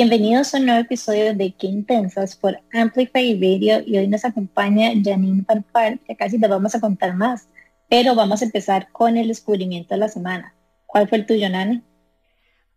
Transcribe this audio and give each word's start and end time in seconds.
Bienvenidos 0.00 0.54
a 0.54 0.58
un 0.58 0.66
nuevo 0.66 0.80
episodio 0.80 1.34
de 1.34 1.52
Qué 1.58 1.66
Intensas 1.66 2.36
por 2.36 2.56
Amplify 2.72 3.34
Radio 3.34 3.82
y 3.84 3.98
hoy 3.98 4.06
nos 4.06 4.24
acompaña 4.24 4.92
Janine 5.02 5.42
Parpar, 5.42 5.98
que 5.98 6.14
casi 6.14 6.38
te 6.38 6.46
vamos 6.46 6.72
a 6.76 6.78
contar 6.78 7.16
más, 7.16 7.48
pero 7.90 8.14
vamos 8.14 8.40
a 8.40 8.44
empezar 8.44 8.92
con 8.92 9.16
el 9.16 9.26
descubrimiento 9.26 9.94
de 9.94 9.98
la 9.98 10.08
semana. 10.08 10.54
¿Cuál 10.86 11.08
fue 11.08 11.18
el 11.18 11.26
tuyo, 11.26 11.50
Nani? 11.50 11.82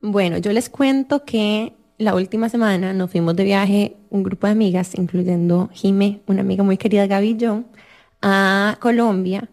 Bueno, 0.02 0.40
yo 0.40 0.52
les 0.52 0.68
cuento 0.68 1.24
que 1.24 1.74
la 2.00 2.16
última 2.16 2.50
semana 2.50 2.92
nos 2.92 3.12
fuimos 3.12 3.36
de 3.36 3.44
viaje 3.44 3.98
un 4.10 4.24
grupo 4.24 4.48
de 4.48 4.54
amigas, 4.54 4.96
incluyendo 4.96 5.70
Jime, 5.74 6.22
una 6.26 6.42
amiga 6.42 6.64
muy 6.64 6.78
querida 6.78 7.06
Gaby 7.06 7.38
y 7.40 7.46
a 8.24 8.78
Colombia 8.80 9.48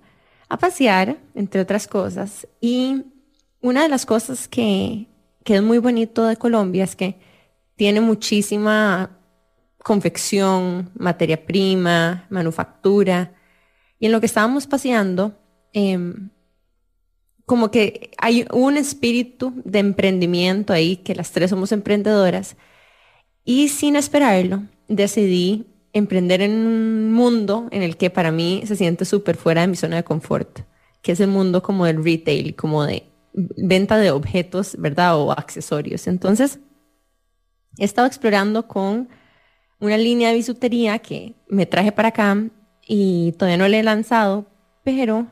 a 0.48 0.56
pasear, 0.56 1.19
entre 1.34 1.60
otras 1.60 1.86
cosas. 1.86 2.48
Y 2.62 3.03
una 3.60 3.82
de 3.82 3.91
las 3.91 4.06
cosas 4.06 4.48
que, 4.48 5.06
que 5.44 5.56
es 5.56 5.62
muy 5.62 5.77
bonito 5.77 6.25
de 6.25 6.38
Colombia 6.38 6.84
es 6.84 6.97
que 6.97 7.28
tiene 7.79 8.01
muchísima 8.01 9.21
confección, 9.84 10.91
materia 10.98 11.47
prima, 11.47 12.27
manufactura. 12.29 13.33
Y 14.01 14.07
en 14.07 14.12
lo 14.12 14.19
que 14.19 14.27
estábamos 14.27 14.67
paseando, 14.67 15.39
em, 15.73 16.31
como 17.47 17.71
que 17.71 18.11
hay 18.19 18.47
un 18.53 18.77
espíritu 18.77 19.53
de 19.65 19.79
emprendimiento 19.79 20.73
ahí, 20.73 20.97
que 20.97 21.15
las 21.15 21.31
tres 21.31 21.51
somos 21.51 21.71
emprendedoras. 21.71 22.56
Y 23.45 23.69
sin 23.69 23.95
esperarlo, 23.95 24.65
decidí 24.89 25.67
emprender 25.93 26.43
en 26.43 26.51
un 26.67 27.12
mundo 27.12 27.69
en 27.71 27.83
el 27.83 27.97
que 27.97 28.11
para 28.11 28.33
mí 28.33 28.62
se 28.67 28.75
siente 28.75 29.05
súper 29.05 29.37
fuera 29.37 29.61
de 29.61 29.69
mi 29.69 29.77
zona 29.77 29.97
de 29.97 30.05
confort, 30.05 30.62
que 31.01 31.12
es 31.12 31.21
el 31.21 31.29
mundo 31.29 31.62
como 31.62 31.87
del 31.87 32.03
retail, 32.03 32.56
como 32.56 32.84
de 32.84 33.05
venta 33.33 33.99
de 33.99 34.11
objetos, 34.11 34.75
¿verdad? 34.79 35.17
O 35.17 35.31
accesorios. 35.31 36.09
Entonces, 36.09 36.59
he 37.77 37.84
estado 37.84 38.06
explorando 38.06 38.66
con 38.66 39.08
una 39.80 39.97
línea 39.97 40.30
de 40.30 40.36
bisutería 40.36 40.98
que 40.98 41.36
me 41.48 41.66
traje 41.66 41.92
para 41.92 42.08
acá 42.08 42.36
y 42.86 43.33
todavía 43.33 43.58
no 43.58 43.69
le 43.69 43.80
he 43.80 43.83
lanzado, 43.83 44.47
pero 44.83 45.27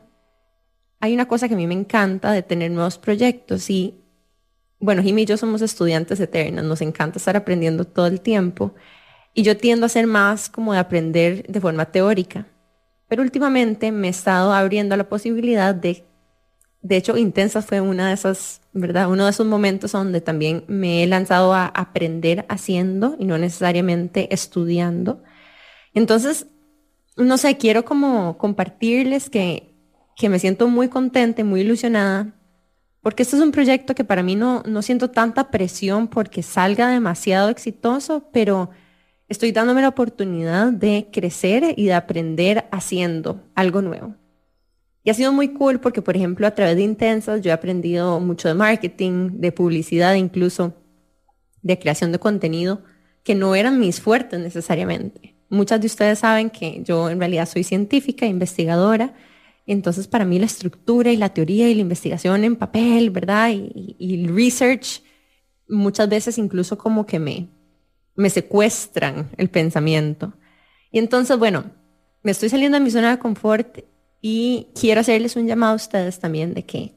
hay 0.99 1.13
una 1.13 1.27
cosa 1.27 1.47
que 1.47 1.55
a 1.55 1.57
mí 1.57 1.67
me 1.67 1.73
encanta 1.73 2.31
de 2.31 2.43
tener 2.43 2.71
nuevos 2.71 2.97
proyectos 2.97 3.69
y 3.69 4.03
bueno, 4.79 5.01
Jimmy 5.01 5.23
y 5.23 5.25
yo 5.25 5.37
somos 5.37 5.61
estudiantes 5.61 6.19
eternos, 6.19 6.63
nos 6.63 6.81
encanta 6.81 7.17
estar 7.17 7.35
aprendiendo 7.35 7.85
todo 7.85 8.07
el 8.07 8.21
tiempo 8.21 8.75
y 9.33 9.43
yo 9.43 9.57
tiendo 9.57 9.85
a 9.85 9.89
ser 9.89 10.07
más 10.07 10.49
como 10.49 10.73
de 10.73 10.79
aprender 10.79 11.45
de 11.47 11.61
forma 11.61 11.85
teórica. 11.91 12.47
Pero 13.07 13.23
últimamente 13.23 13.91
me 13.91 14.07
he 14.07 14.09
estado 14.09 14.53
abriendo 14.53 14.93
a 14.93 14.97
la 14.97 15.09
posibilidad 15.09 15.73
de 15.73 16.05
de 16.87 16.95
hecho, 16.95 17.17
Intensa 17.17 17.61
fue 17.61 17.81
una 17.81 18.07
de 18.07 18.13
esas, 18.13 18.61
¿verdad? 18.71 19.09
Uno 19.11 19.25
de 19.25 19.31
esos 19.31 19.45
momentos 19.45 19.91
donde 19.91 20.21
también 20.21 20.63
me 20.67 21.03
he 21.03 21.07
lanzado 21.07 21.53
a 21.53 21.65
aprender 21.65 22.45
haciendo 22.47 23.17
y 23.19 23.25
no 23.25 23.37
necesariamente 23.37 24.33
estudiando. 24.33 25.21
Entonces, 25.93 26.47
no 27.17 27.37
sé, 27.37 27.57
quiero 27.57 27.83
como 27.83 28.37
compartirles 28.37 29.29
que, 29.29 29.75
que 30.15 30.29
me 30.29 30.39
siento 30.39 30.69
muy 30.69 30.87
contenta 30.87 31.43
muy 31.43 31.61
ilusionada 31.61 32.33
porque 33.01 33.23
este 33.23 33.35
es 33.35 33.41
un 33.41 33.51
proyecto 33.51 33.93
que 33.93 34.03
para 34.03 34.23
mí 34.23 34.35
no, 34.35 34.63
no 34.65 34.81
siento 34.81 35.09
tanta 35.09 35.51
presión 35.51 36.07
porque 36.07 36.41
salga 36.41 36.89
demasiado 36.89 37.49
exitoso, 37.49 38.29
pero 38.31 38.69
estoy 39.27 39.51
dándome 39.51 39.81
la 39.81 39.89
oportunidad 39.89 40.71
de 40.71 41.09
crecer 41.11 41.73
y 41.75 41.85
de 41.85 41.93
aprender 41.93 42.65
haciendo 42.71 43.43
algo 43.55 43.81
nuevo. 43.81 44.15
Y 45.07 45.09
ha 45.09 45.13
sido 45.13 45.31
muy 45.31 45.53
cool 45.53 45.79
porque, 45.79 46.01
por 46.01 46.17
ejemplo, 46.17 46.45
a 46.45 46.51
través 46.51 46.75
de 46.75 46.83
Intensas 46.83 47.39
yo 47.39 47.49
he 47.49 47.53
aprendido 47.53 48.19
mucho 48.19 48.49
de 48.49 48.55
marketing, 48.55 49.39
de 49.39 49.53
publicidad, 49.53 50.15
incluso 50.15 50.73
de 51.61 51.79
creación 51.79 52.11
de 52.11 52.19
contenido, 52.19 52.83
que 53.23 53.33
no 53.33 53.55
eran 53.55 53.79
mis 53.79 54.01
fuertes 54.01 54.37
necesariamente. 54.37 55.37
Muchas 55.47 55.79
de 55.79 55.87
ustedes 55.87 56.19
saben 56.19 56.49
que 56.49 56.83
yo 56.83 57.09
en 57.09 57.19
realidad 57.19 57.47
soy 57.47 57.63
científica, 57.63 58.25
investigadora, 58.25 59.13
entonces 59.65 60.09
para 60.09 60.25
mí 60.25 60.39
la 60.39 60.45
estructura 60.45 61.09
y 61.09 61.15
la 61.15 61.29
teoría 61.29 61.69
y 61.69 61.75
la 61.75 61.83
investigación 61.83 62.43
en 62.43 62.57
papel, 62.57 63.09
¿verdad? 63.09 63.51
Y, 63.53 63.95
el 64.13 64.35
research 64.35 65.01
muchas 65.69 66.09
veces 66.09 66.37
incluso 66.37 66.77
como 66.77 67.05
que 67.05 67.19
me, 67.19 67.47
me 68.17 68.29
secuestran 68.29 69.29
el 69.37 69.49
pensamiento. 69.49 70.33
Y 70.91 70.99
entonces, 70.99 71.39
bueno, 71.39 71.63
me 72.23 72.31
estoy 72.31 72.49
saliendo 72.49 72.77
de 72.77 72.83
mi 72.83 72.91
zona 72.91 73.11
de 73.11 73.19
confort 73.19 73.77
y 74.21 74.67
quiero 74.79 75.01
hacerles 75.01 75.35
un 75.35 75.47
llamado 75.47 75.73
a 75.73 75.75
ustedes 75.75 76.19
también 76.19 76.53
de 76.53 76.65
que 76.65 76.93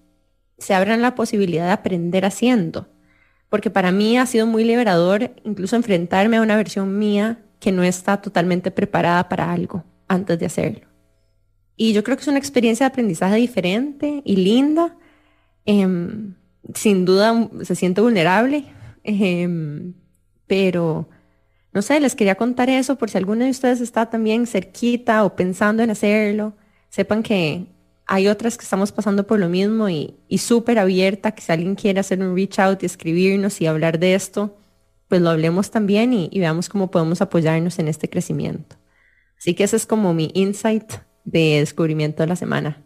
se 0.59 0.75
abran 0.75 1.03
la 1.03 1.15
posibilidad 1.15 1.67
de 1.67 1.73
aprender 1.73 2.25
haciendo, 2.25 2.89
porque 3.49 3.71
para 3.71 3.93
mí 3.93 4.19
ha 4.19 4.27
sido 4.27 4.47
muy 4.47 4.65
liberador 4.65 5.33
incluso 5.45 5.77
enfrentarme 5.77 6.37
a 6.37 6.43
una 6.43 6.57
versión 6.57 6.99
mía 6.99 7.43
que 7.59 7.73
no 7.73 7.83
está 7.83 8.21
totalmente 8.21 8.71
preparada 8.71 9.29
para 9.29 9.51
algo 9.53 9.85
antes 10.09 10.39
de 10.39 10.47
hacerlo. 10.47 10.87
Y 11.77 11.93
yo 11.93 12.05
creo 12.05 12.17
que 12.17 12.23
es 12.23 12.29
una 12.29 12.39
experiencia 12.39 12.85
de 12.85 12.89
aprendizaje 12.89 13.37
diferente 13.37 14.23
y 14.25 14.37
linda. 14.37 14.97
Em, 15.65 16.35
sin 16.75 17.05
duda 17.05 17.49
se 17.63 17.75
siente 17.75 18.01
vulnerable, 18.01 18.65
em, 19.03 19.95
pero 20.47 21.09
no 21.73 21.83
sé, 21.83 22.01
les 22.01 22.15
quería 22.15 22.35
contar 22.35 22.69
eso 22.69 22.97
por 22.97 23.11
si 23.11 23.19
alguno 23.19 23.45
de 23.45 23.51
ustedes 23.51 23.81
está 23.81 24.11
también 24.11 24.47
cerquita 24.47 25.25
o 25.25 25.37
pensando 25.37 25.83
en 25.83 25.91
hacerlo 25.91 26.55
sepan 26.91 27.23
que 27.23 27.67
hay 28.07 28.27
otras 28.27 28.59
que 28.59 28.65
estamos 28.65 28.91
pasando 28.91 29.25
por 29.25 29.39
lo 29.39 29.49
mismo 29.49 29.89
y, 29.89 30.19
súper 30.37 30.81
abierta, 30.81 31.31
que 31.31 31.43
si 31.43 31.53
alguien 31.53 31.77
quiere 31.77 32.01
hacer 32.01 32.21
un 32.21 32.35
reach 32.35 32.59
out 32.59 32.83
y 32.83 32.87
escribirnos 32.87 33.61
y 33.61 33.67
hablar 33.67 34.01
de 34.01 34.15
esto, 34.15 34.59
pues 35.09 35.23
lo 35.23 35.31
hablemos 35.31 35.71
también 35.71 36.13
y, 36.13 36.29
veamos 36.39 36.69
cómo 36.69 36.91
podemos 36.91 37.23
apoyarnos 37.23 37.79
en 37.79 37.87
este 37.87 38.11
crecimiento. 38.11 38.77
Así 39.39 39.55
que 39.55 39.65
ese 39.65 39.77
es 39.77 39.87
como 39.87 40.13
mi 40.13 40.33
insight 40.35 40.93
de 41.25 41.61
descubrimiento 41.61 42.25
de 42.25 42.27
la 42.27 42.37
semana. 42.37 42.83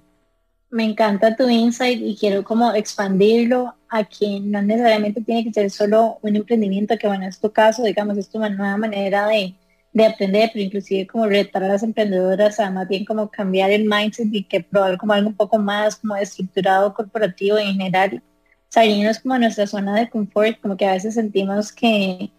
Me 0.70 0.84
encanta 0.84 1.34
tu 1.36 1.48
insight 1.48 2.00
y 2.02 2.16
quiero 2.16 2.44
como 2.44 2.74
expandirlo 2.74 3.74
a 3.88 4.04
quien 4.04 4.50
no 4.50 4.60
necesariamente 4.60 5.22
tiene 5.22 5.44
que 5.44 5.52
ser 5.52 5.70
solo 5.70 6.18
un 6.20 6.36
emprendimiento, 6.36 6.98
que 6.98 7.06
bueno, 7.06 7.26
es 7.26 7.40
tu 7.40 7.50
caso, 7.50 7.82
digamos, 7.82 8.18
es 8.18 8.28
tu 8.28 8.38
nueva 8.38 8.76
manera 8.76 9.28
de, 9.28 9.54
de 9.94 10.04
aprender, 10.06 10.50
pero 10.52 10.64
inclusive 10.64 11.06
como 11.06 11.26
retar 11.26 11.62
a 11.62 11.68
las 11.68 11.84
emprendedoras 11.84 12.58
a 12.58 12.68
más 12.70 12.88
bien 12.88 13.04
como 13.04 13.30
cambiar 13.30 13.70
el 13.70 13.84
mindset 13.84 14.28
y 14.32 14.42
que 14.42 14.60
probar 14.60 14.98
como 14.98 15.12
algo 15.12 15.28
un 15.28 15.36
poco 15.36 15.56
más 15.56 15.96
como 15.96 16.16
estructurado 16.16 16.92
corporativo 16.92 17.56
en 17.58 17.74
general, 17.74 18.20
salirnos 18.68 19.20
como 19.20 19.34
a 19.34 19.38
nuestra 19.38 19.68
zona 19.68 19.94
de 19.94 20.10
confort, 20.10 20.60
como 20.60 20.76
que 20.76 20.84
a 20.84 20.94
veces 20.94 21.14
sentimos 21.14 21.72
que, 21.72 22.32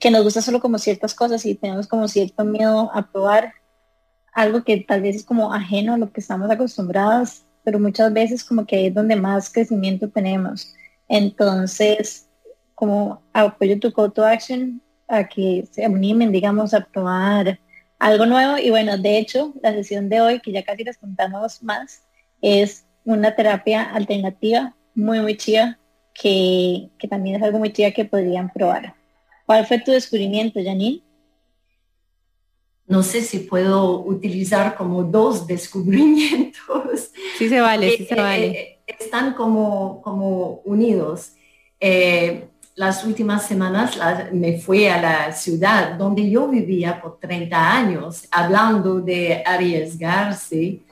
que 0.00 0.10
nos 0.10 0.24
gusta 0.24 0.40
solo 0.40 0.60
como 0.60 0.78
ciertas 0.78 1.14
cosas 1.14 1.44
y 1.44 1.54
tenemos 1.54 1.86
como 1.86 2.08
cierto 2.08 2.42
miedo 2.46 2.90
a 2.94 3.06
probar 3.12 3.52
algo 4.32 4.64
que 4.64 4.78
tal 4.78 5.02
vez 5.02 5.16
es 5.16 5.24
como 5.24 5.52
ajeno 5.52 5.92
a 5.92 5.98
lo 5.98 6.10
que 6.10 6.20
estamos 6.20 6.50
acostumbrados, 6.50 7.42
pero 7.64 7.78
muchas 7.78 8.10
veces 8.14 8.42
como 8.42 8.64
que 8.64 8.86
es 8.86 8.94
donde 8.94 9.14
más 9.14 9.52
crecimiento 9.52 10.08
tenemos. 10.08 10.74
Entonces, 11.06 12.30
como 12.74 13.20
apoyo 13.34 13.78
tu 13.78 13.92
call 13.92 14.10
to 14.10 14.24
action, 14.24 14.80
a 15.08 15.26
que 15.26 15.66
se 15.70 15.84
animen, 15.84 16.30
digamos, 16.32 16.74
a 16.74 16.84
probar 16.84 17.58
algo 17.98 18.26
nuevo. 18.26 18.58
Y 18.58 18.70
bueno, 18.70 18.98
de 18.98 19.18
hecho, 19.18 19.52
la 19.62 19.72
sesión 19.72 20.08
de 20.08 20.20
hoy, 20.20 20.40
que 20.40 20.52
ya 20.52 20.62
casi 20.62 20.84
les 20.84 20.98
contamos 20.98 21.62
más, 21.62 22.02
es 22.40 22.86
una 23.04 23.34
terapia 23.34 23.82
alternativa 23.82 24.76
muy, 24.94 25.20
muy 25.20 25.36
chida, 25.36 25.78
que, 26.14 26.90
que 26.98 27.08
también 27.08 27.36
es 27.36 27.42
algo 27.42 27.58
muy 27.58 27.72
chida 27.72 27.92
que 27.92 28.04
podrían 28.04 28.50
probar. 28.50 28.94
¿Cuál 29.46 29.66
fue 29.66 29.78
tu 29.80 29.92
descubrimiento, 29.92 30.60
Janine? 30.62 31.02
No 32.86 33.02
sé 33.02 33.20
si 33.20 33.40
puedo 33.40 34.00
utilizar 34.00 34.74
como 34.74 35.04
dos 35.04 35.46
descubrimientos. 35.46 37.12
Sí 37.36 37.48
se 37.48 37.60
vale, 37.60 37.96
sí 37.96 38.06
se 38.06 38.14
vale. 38.14 38.46
Eh, 38.46 38.78
están 38.86 39.34
como, 39.34 40.02
como 40.02 40.60
unidos. 40.64 41.32
Eh, 41.80 42.48
las 42.78 43.04
últimas 43.04 43.44
semanas 43.44 43.98
me 44.32 44.60
fui 44.60 44.86
a 44.86 45.02
la 45.02 45.32
ciudad 45.32 45.94
donde 45.94 46.30
yo 46.30 46.46
vivía 46.46 47.00
por 47.02 47.18
30 47.18 47.76
años, 47.76 48.28
hablando 48.30 49.00
de 49.00 49.42
arriesgarse. 49.44 50.82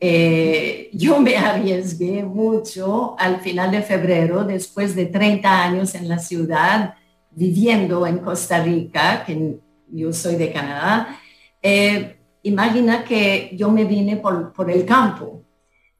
Eh, 0.00 0.90
yo 0.92 1.20
me 1.20 1.36
arriesgué 1.36 2.24
mucho 2.24 3.14
al 3.16 3.40
final 3.40 3.70
de 3.70 3.82
febrero, 3.82 4.42
después 4.42 4.96
de 4.96 5.06
30 5.06 5.62
años 5.62 5.94
en 5.94 6.08
la 6.08 6.18
ciudad, 6.18 6.94
viviendo 7.30 8.04
en 8.08 8.18
Costa 8.18 8.60
Rica, 8.64 9.22
que 9.24 9.56
yo 9.92 10.12
soy 10.12 10.34
de 10.34 10.52
Canadá. 10.52 11.16
Eh, 11.62 12.16
imagina 12.42 13.04
que 13.04 13.52
yo 13.54 13.70
me 13.70 13.84
vine 13.84 14.16
por, 14.16 14.52
por 14.52 14.68
el 14.68 14.84
campo, 14.84 15.44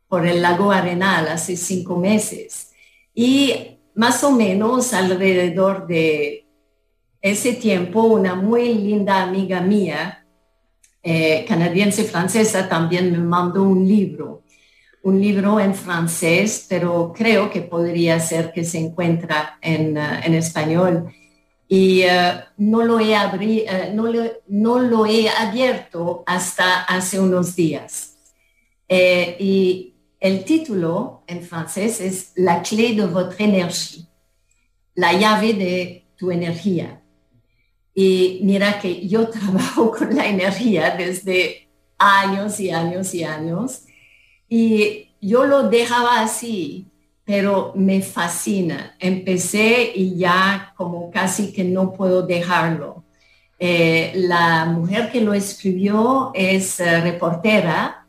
por 0.09 0.27
el 0.27 0.43
lago 0.43 0.73
Arenal 0.73 1.29
hace 1.29 1.57
cinco 1.57 1.97
meses. 1.97 2.73
Y 3.15 3.76
más 3.97 4.23
o 4.23 4.31
menos 4.31 4.93
alrededor 4.93 5.87
de 5.87 6.47
ese 7.21 7.55
tiempo, 7.55 8.03
una 8.03 8.35
muy 8.35 8.75
linda 8.75 9.23
amiga 9.23 9.61
mía, 9.61 10.25
eh, 11.03 11.45
canadiense 11.49 12.05
francesa, 12.05 12.69
también 12.69 13.11
me 13.11 13.19
mandó 13.19 13.63
un 13.63 13.89
libro, 13.89 14.43
un 15.03 15.21
libro 15.21 15.59
en 15.59 15.75
francés, 15.75 16.67
pero 16.69 17.13
creo 17.17 17.51
que 17.51 17.63
podría 17.63 18.21
ser 18.21 18.53
que 18.53 18.65
se 18.65 18.79
encuentra 18.79 19.59
en, 19.63 19.97
uh, 19.97 20.21
en 20.23 20.35
español. 20.35 21.13
Y 21.69 22.05
uh, 22.05 22.45
no, 22.59 22.83
lo 22.83 23.01
he 23.01 23.17
no, 24.47 24.79
lo, 24.79 25.07
he 25.07 25.29
abierto 25.29 26.23
hasta 26.27 26.83
hace 26.85 27.19
unos 27.19 27.57
días. 27.57 28.19
Eh, 28.89 29.37
y 29.41 29.96
el 30.21 30.45
título 30.45 31.23
en 31.27 31.43
francés 31.43 32.01
es 32.01 32.33
La 32.37 32.63
clé 32.63 32.95
de 32.95 33.07
votre 33.07 33.45
énergie, 33.45 34.07
la 34.95 35.13
llave 35.13 35.55
de 35.55 36.07
tu 36.17 36.31
energía. 36.31 37.03
Y 37.95 38.41
mira 38.43 38.79
que 38.81 39.07
yo 39.07 39.29
trabajo 39.31 39.91
con 39.91 40.15
la 40.15 40.27
energía 40.27 40.95
desde 40.97 41.69
años 41.99 42.61
y 42.61 42.71
años 42.71 43.15
y 43.15 43.25
años. 43.25 43.83
Y 44.49 45.11
yo 45.21 45.45
lo 45.45 45.69
dejaba 45.69 46.21
así, 46.21 46.91
pero 47.25 47.73
me 47.75 48.01
fascina. 48.01 48.97
Empecé 48.99 49.93
y 49.95 50.17
ya 50.17 50.73
como 50.77 51.11
casi 51.11 51.53
que 51.53 51.65
no 51.65 51.93
puedo 51.93 52.23
dejarlo. 52.23 53.05
Eh, 53.59 54.13
la 54.15 54.67
mujer 54.67 55.11
que 55.11 55.23
lo 55.23 55.33
escribió 55.33 56.31
es 56.35 56.79
uh, 56.79 57.03
reportera 57.03 58.06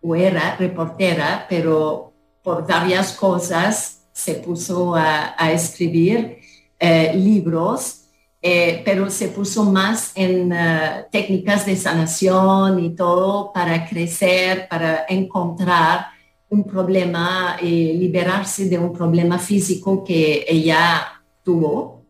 o 0.00 0.14
era 0.14 0.56
reportera, 0.56 1.46
pero 1.48 2.12
por 2.42 2.66
varias 2.66 3.12
cosas 3.12 4.02
se 4.12 4.34
puso 4.34 4.94
a, 4.94 5.34
escribir 5.52 6.38
eh, 6.78 7.12
libros, 7.14 8.02
eh, 8.42 8.82
pero 8.84 9.10
se 9.10 9.28
puso 9.28 9.64
más 9.64 10.12
en 10.14 10.52
uh, 10.52 11.04
técnicas 11.10 11.66
de 11.66 11.76
sanación 11.76 12.82
y 12.82 12.94
todo 12.94 13.52
para 13.52 13.86
crecer, 13.86 14.66
para 14.68 15.04
encontrar 15.08 16.06
un 16.48 16.64
problema 16.64 17.58
y 17.60 17.92
liberarse 17.92 18.68
de 18.68 18.78
un 18.78 18.92
problema 18.92 19.38
físico 19.38 20.02
que 20.02 20.44
ella 20.48 21.22
tuvo. 21.44 22.02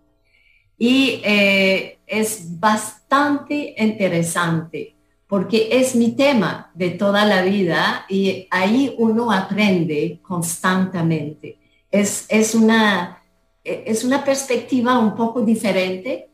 Y 0.79 1.21
eh, 1.25 1.99
es 2.07 2.59
bastante 2.59 3.75
interesante 3.77 4.97
porque 5.31 5.69
es 5.71 5.95
mi 5.95 6.11
tema 6.11 6.73
de 6.75 6.91
toda 6.91 7.25
la 7.25 7.43
vida 7.43 8.05
y 8.09 8.49
ahí 8.51 8.97
uno 8.99 9.31
aprende 9.31 10.19
constantemente. 10.23 11.57
Es, 11.89 12.27
es, 12.29 12.53
una, 12.57 13.23
es 13.63 14.03
una 14.03 14.25
perspectiva 14.25 14.99
un 14.99 15.15
poco 15.15 15.43
diferente 15.43 16.29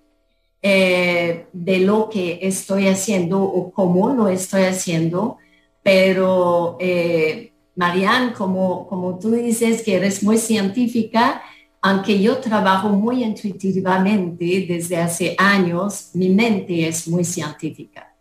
eh, 0.63 1.45
de 1.53 1.79
lo 1.81 2.09
que 2.09 2.39
estoy 2.41 2.89
haciendo 2.89 3.43
o 3.43 3.71
cómo 3.71 4.15
lo 4.15 4.29
estoy 4.29 4.63
haciendo, 4.63 5.37
pero 5.83 6.79
eh, 6.81 7.53
Marianne, 7.75 8.33
como, 8.33 8.87
como 8.87 9.19
tú 9.19 9.33
dices 9.33 9.83
que 9.83 9.97
eres 9.97 10.23
muy 10.23 10.39
científica, 10.39 11.43
aunque 11.83 12.19
yo 12.19 12.39
trabajo 12.39 12.89
muy 12.89 13.23
intuitivamente 13.23 14.65
desde 14.67 14.97
hace 14.97 15.35
años, 15.37 16.13
mi 16.15 16.31
mente 16.31 16.89
es 16.89 17.07
muy 17.07 17.25
científica 17.25 18.16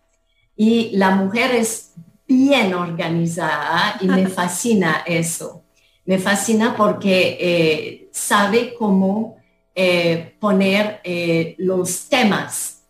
y 0.55 0.91
la 0.95 1.11
mujer 1.11 1.51
es 1.55 1.93
bien 2.27 2.73
organizada 2.73 3.97
y 4.01 4.07
me 4.07 4.27
fascina 4.39 5.03
eso. 5.05 5.63
Me 6.05 6.19
fascina 6.19 6.75
porque 6.75 7.37
eh, 7.39 8.09
sabe 8.11 8.73
cómo 8.75 9.37
eh, 9.73 10.35
poner 10.39 11.01
eh, 11.03 11.55
los 11.57 12.07
temas 12.07 12.83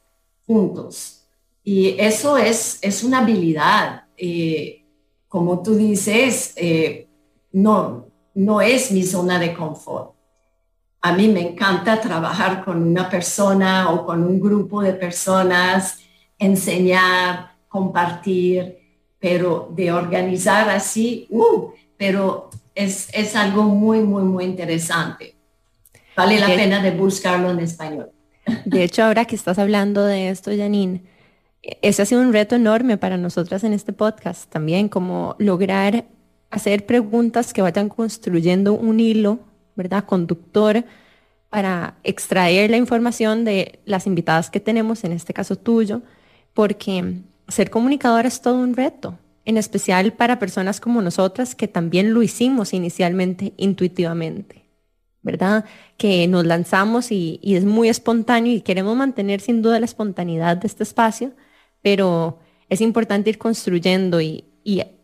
juntos. 0.46 1.26
Y 1.64 1.96
eso 2.00 2.38
es, 2.38 2.78
es 2.82 3.04
una 3.04 3.20
habilidad. 3.20 4.04
como 5.28 5.64
tú 5.64 5.76
dices, 5.76 6.54
no, 7.52 8.06
no 8.36 8.62
es 8.62 8.92
mi 8.92 9.04
zona 9.04 9.40
de 9.40 9.54
confort. 9.54 10.14
A 11.02 11.14
mí 11.14 11.28
me 11.28 11.42
encanta 11.42 12.00
trabajar 12.00 12.64
con 12.64 12.84
una 12.84 13.10
persona 13.10 13.90
o 13.92 14.06
con 14.06 14.24
un 14.24 14.40
grupo 14.40 14.82
de 14.82 14.94
personas, 14.94 16.00
enseñar, 16.38 17.55
compartir, 17.76 18.78
pero 19.20 19.70
de 19.76 19.92
organizar 19.92 20.70
así, 20.70 21.28
uh, 21.30 21.72
pero 21.98 22.50
es, 22.74 23.10
es, 23.12 23.36
algo 23.36 23.64
muy, 23.64 24.00
muy, 24.00 24.24
muy 24.24 24.46
interesante. 24.46 25.36
Vale 26.16 26.40
la 26.40 26.48
pena 26.48 26.82
de 26.82 26.92
buscarlo 26.92 27.52
en 27.52 27.60
español. 27.60 28.12
De 28.64 28.82
hecho, 28.84 29.04
ahora 29.04 29.26
que 29.26 29.36
estás 29.36 29.60
hablando 29.60 30.06
de 30.06 30.30
esto, 30.30 30.52
Janine, 30.56 31.04
ese 31.82 32.02
ha 32.02 32.06
sido 32.06 32.22
un 32.22 32.32
reto 32.32 32.56
enorme 32.56 32.98
para 32.98 33.18
nosotras 33.18 33.66
en 33.66 33.74
este 33.74 33.92
podcast 33.92 34.50
también, 34.50 34.88
como 34.88 35.36
lograr 35.38 36.06
hacer 36.50 36.86
preguntas 36.86 37.52
que 37.52 37.62
vayan 37.62 37.90
construyendo 37.90 38.72
un 38.74 39.02
hilo, 39.02 39.40
¿verdad? 39.76 40.06
Conductor 40.06 40.86
para 41.50 41.96
extraer 42.06 42.72
la 42.72 42.78
información 42.78 43.44
de 43.44 43.80
las 43.84 44.08
invitadas 44.08 44.50
que 44.50 44.62
tenemos, 44.62 45.04
en 45.04 45.12
este 45.12 45.34
caso 45.34 45.58
tuyo, 45.58 46.04
porque 46.54 47.24
ser 47.48 47.70
comunicadora 47.70 48.28
es 48.28 48.42
todo 48.42 48.56
un 48.56 48.76
reto, 48.76 49.18
en 49.46 49.58
especial 49.58 50.14
para 50.14 50.40
personas 50.40 50.80
como 50.80 51.02
nosotras 51.02 51.56
que 51.56 51.68
también 51.68 52.14
lo 52.14 52.24
hicimos 52.24 52.74
inicialmente 52.74 53.54
intuitivamente, 53.58 54.66
¿verdad? 55.22 55.66
Que 55.98 56.28
nos 56.28 56.46
lanzamos 56.46 57.12
y, 57.12 57.40
es 57.44 57.66
muy 57.66 57.90
espontáneo 57.90 58.54
y 58.54 58.62
queremos 58.62 58.96
mantener 58.98 59.42
sin 59.42 59.62
duda 59.62 59.80
la 59.80 59.86
espontaneidad 59.86 60.58
de 60.58 60.68
este 60.68 60.84
espacio, 60.84 61.34
pero 61.82 62.40
es 62.70 62.82
importante 62.82 63.30
ir 63.30 63.38
construyendo 63.38 64.22
y, 64.22 64.46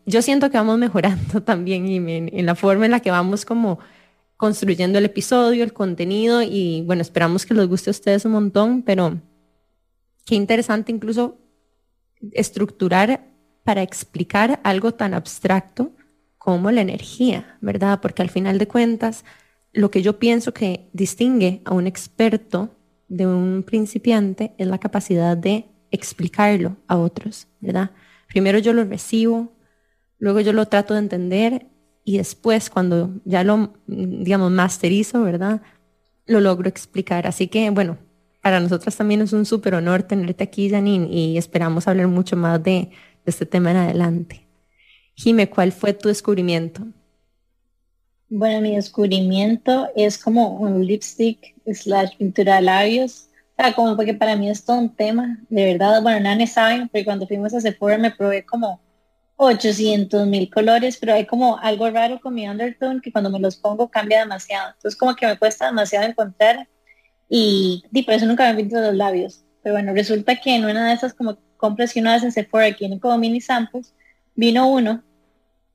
yo 0.04 0.20
siento 0.20 0.50
que 0.50 0.56
vamos 0.56 0.78
mejorando 0.78 1.42
también 1.44 1.86
en, 1.86 2.36
en 2.36 2.46
la 2.46 2.56
forma 2.56 2.86
en 2.86 2.90
la 2.90 2.98
que 2.98 3.12
vamos 3.12 3.44
como 3.44 3.78
construyendo 4.36 4.98
el 4.98 5.04
episodio, 5.04 5.62
el 5.62 5.72
contenido 5.72 6.42
y 6.42 6.82
bueno, 6.84 7.02
esperamos 7.02 7.46
que 7.46 7.54
les 7.54 7.68
guste 7.68 7.90
a 7.90 7.92
ustedes 7.92 8.24
un 8.24 8.32
montón, 8.32 8.82
pero 8.82 9.20
qué 10.26 10.34
interesante 10.34 10.90
incluso 10.90 11.38
estructurar 12.32 13.28
para 13.64 13.82
explicar 13.82 14.60
algo 14.64 14.92
tan 14.94 15.14
abstracto 15.14 15.92
como 16.38 16.70
la 16.70 16.80
energía, 16.80 17.58
¿verdad? 17.60 18.00
Porque 18.00 18.22
al 18.22 18.30
final 18.30 18.58
de 18.58 18.68
cuentas, 18.68 19.24
lo 19.72 19.90
que 19.90 20.02
yo 20.02 20.18
pienso 20.18 20.52
que 20.52 20.90
distingue 20.92 21.62
a 21.64 21.72
un 21.72 21.86
experto 21.86 22.76
de 23.08 23.26
un 23.26 23.62
principiante 23.62 24.54
es 24.58 24.66
la 24.66 24.78
capacidad 24.78 25.36
de 25.36 25.66
explicarlo 25.90 26.76
a 26.88 26.96
otros, 26.96 27.48
¿verdad? 27.60 27.90
Primero 28.26 28.58
yo 28.58 28.72
lo 28.72 28.84
recibo, 28.84 29.52
luego 30.18 30.40
yo 30.40 30.52
lo 30.52 30.66
trato 30.66 30.94
de 30.94 31.00
entender 31.00 31.66
y 32.04 32.16
después 32.16 32.70
cuando 32.70 33.20
ya 33.24 33.44
lo, 33.44 33.74
digamos, 33.86 34.50
masterizo, 34.50 35.22
¿verdad? 35.22 35.62
Lo 36.26 36.40
logro 36.40 36.68
explicar. 36.68 37.26
Así 37.26 37.48
que, 37.48 37.70
bueno, 37.70 37.98
para 38.42 38.58
nosotras 38.58 38.96
también 38.96 39.22
es 39.22 39.32
un 39.32 39.46
súper 39.46 39.74
honor 39.74 40.02
tenerte 40.02 40.44
aquí, 40.44 40.68
Janine, 40.68 41.06
y 41.08 41.38
esperamos 41.38 41.86
hablar 41.86 42.08
mucho 42.08 42.36
más 42.36 42.62
de, 42.62 42.90
este 43.24 43.46
tema 43.46 43.70
en 43.70 43.76
adelante. 43.76 44.48
Jime, 45.14 45.48
¿cuál 45.48 45.70
fue 45.70 45.92
tu 45.92 46.08
descubrimiento? 46.08 46.82
Bueno, 48.28 48.60
mi 48.60 48.74
descubrimiento 48.74 49.88
es 49.94 50.18
como 50.18 50.56
un 50.56 50.84
lipstick 50.84 51.54
slash 51.72 52.16
pintura 52.16 52.56
de 52.56 52.62
labios. 52.62 53.28
O 53.56 53.62
sea, 53.62 53.74
como 53.74 53.94
porque 53.94 54.14
para 54.14 54.34
mí 54.34 54.50
es 54.50 54.64
todo 54.64 54.78
un 54.78 54.96
tema, 54.96 55.38
de 55.48 55.64
verdad. 55.66 56.02
Bueno, 56.02 56.18
nadie 56.18 56.48
sabe, 56.48 56.88
pero 56.90 57.04
cuando 57.04 57.28
fuimos 57.28 57.54
a 57.54 57.60
Sephora 57.60 57.96
me 57.96 58.10
probé 58.10 58.44
como 58.44 58.80
800 59.36 60.26
mil 60.26 60.50
colores, 60.50 60.96
pero 60.96 61.14
hay 61.14 61.26
como 61.26 61.58
algo 61.58 61.88
raro 61.90 62.20
con 62.20 62.34
mi 62.34 62.48
undertone 62.48 63.00
que 63.00 63.12
cuando 63.12 63.30
me 63.30 63.38
los 63.38 63.56
pongo 63.56 63.88
cambia 63.88 64.20
demasiado. 64.20 64.72
Entonces 64.74 64.98
como 64.98 65.14
que 65.14 65.28
me 65.28 65.38
cuesta 65.38 65.66
demasiado 65.66 66.06
encontrar 66.06 66.68
y, 67.34 68.02
por 68.04 68.12
eso 68.12 68.26
nunca 68.26 68.52
me 68.52 68.62
pinto 68.62 68.78
los 68.78 68.94
labios. 68.94 69.42
Pero 69.62 69.74
bueno, 69.76 69.94
resulta 69.94 70.36
que 70.36 70.54
en 70.54 70.66
una 70.66 70.88
de 70.88 70.94
esas 70.94 71.14
como 71.14 71.38
compras 71.56 71.94
que 71.94 72.00
uno 72.00 72.10
hace 72.10 72.26
en 72.26 72.32
Sephora, 72.32 72.66
aquí 72.66 72.84
en 72.84 72.98
como 72.98 73.16
mini 73.16 73.40
samples, 73.40 73.94
vino 74.34 74.68
uno 74.68 75.02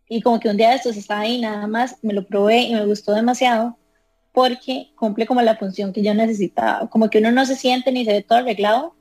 y 0.07 0.21
como 0.21 0.39
que 0.39 0.49
un 0.49 0.57
día 0.57 0.69
de 0.69 0.75
estos 0.75 0.95
estaba 0.95 1.21
ahí 1.21 1.41
nada 1.41 1.65
más, 1.65 1.97
me 2.03 2.13
lo 2.13 2.27
probé 2.27 2.59
y 2.61 2.75
me 2.75 2.85
gustó 2.85 3.13
demasiado 3.13 3.75
porque 4.33 4.91
cumple 4.95 5.25
como 5.25 5.41
la 5.41 5.57
función 5.57 5.93
que 5.93 6.03
yo 6.03 6.13
necesitaba, 6.13 6.87
como 6.91 7.09
que 7.09 7.17
uno 7.17 7.31
no 7.31 7.43
se 7.43 7.55
siente 7.55 7.91
ni 7.91 8.05
se 8.05 8.13
ve 8.13 8.21
todo 8.21 8.37
arreglado, 8.37 8.95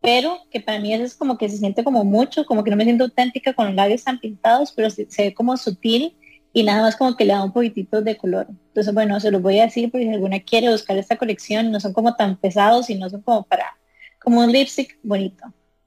pero 0.00 0.38
que 0.50 0.60
para 0.60 0.80
mí 0.80 0.92
eso 0.92 1.04
es 1.04 1.14
como 1.14 1.38
que 1.38 1.48
se 1.48 1.58
siente 1.58 1.84
como 1.84 2.02
mucho, 2.04 2.44
como 2.44 2.64
que 2.64 2.70
no 2.72 2.76
me 2.76 2.84
siento 2.84 3.04
auténtica 3.04 3.54
con 3.54 3.66
los 3.66 3.74
labios 3.76 4.02
tan 4.02 4.18
pintados, 4.18 4.72
pero 4.72 4.90
se 4.90 5.06
ve 5.16 5.32
como 5.32 5.56
sutil 5.56 6.16
y 6.56 6.62
nada 6.62 6.82
más 6.82 6.94
como 6.96 7.16
que 7.16 7.24
le 7.24 7.32
da 7.32 7.42
un 7.42 7.52
poquitito 7.52 8.00
de 8.00 8.16
color. 8.16 8.46
Entonces, 8.48 8.94
bueno, 8.94 9.18
se 9.18 9.32
los 9.32 9.42
voy 9.42 9.58
a 9.58 9.64
decir 9.64 9.90
porque 9.90 10.06
si 10.06 10.12
alguna 10.12 10.38
quiere 10.38 10.70
buscar 10.70 10.96
esta 10.96 11.16
colección, 11.16 11.72
no 11.72 11.80
son 11.80 11.92
como 11.92 12.14
tan 12.14 12.36
pesados 12.36 12.88
y 12.88 12.94
no 12.94 13.10
son 13.10 13.22
como 13.22 13.42
para, 13.42 13.76
como 14.22 14.40
un 14.40 14.52
lipstick 14.52 14.96
bonito. 15.02 15.44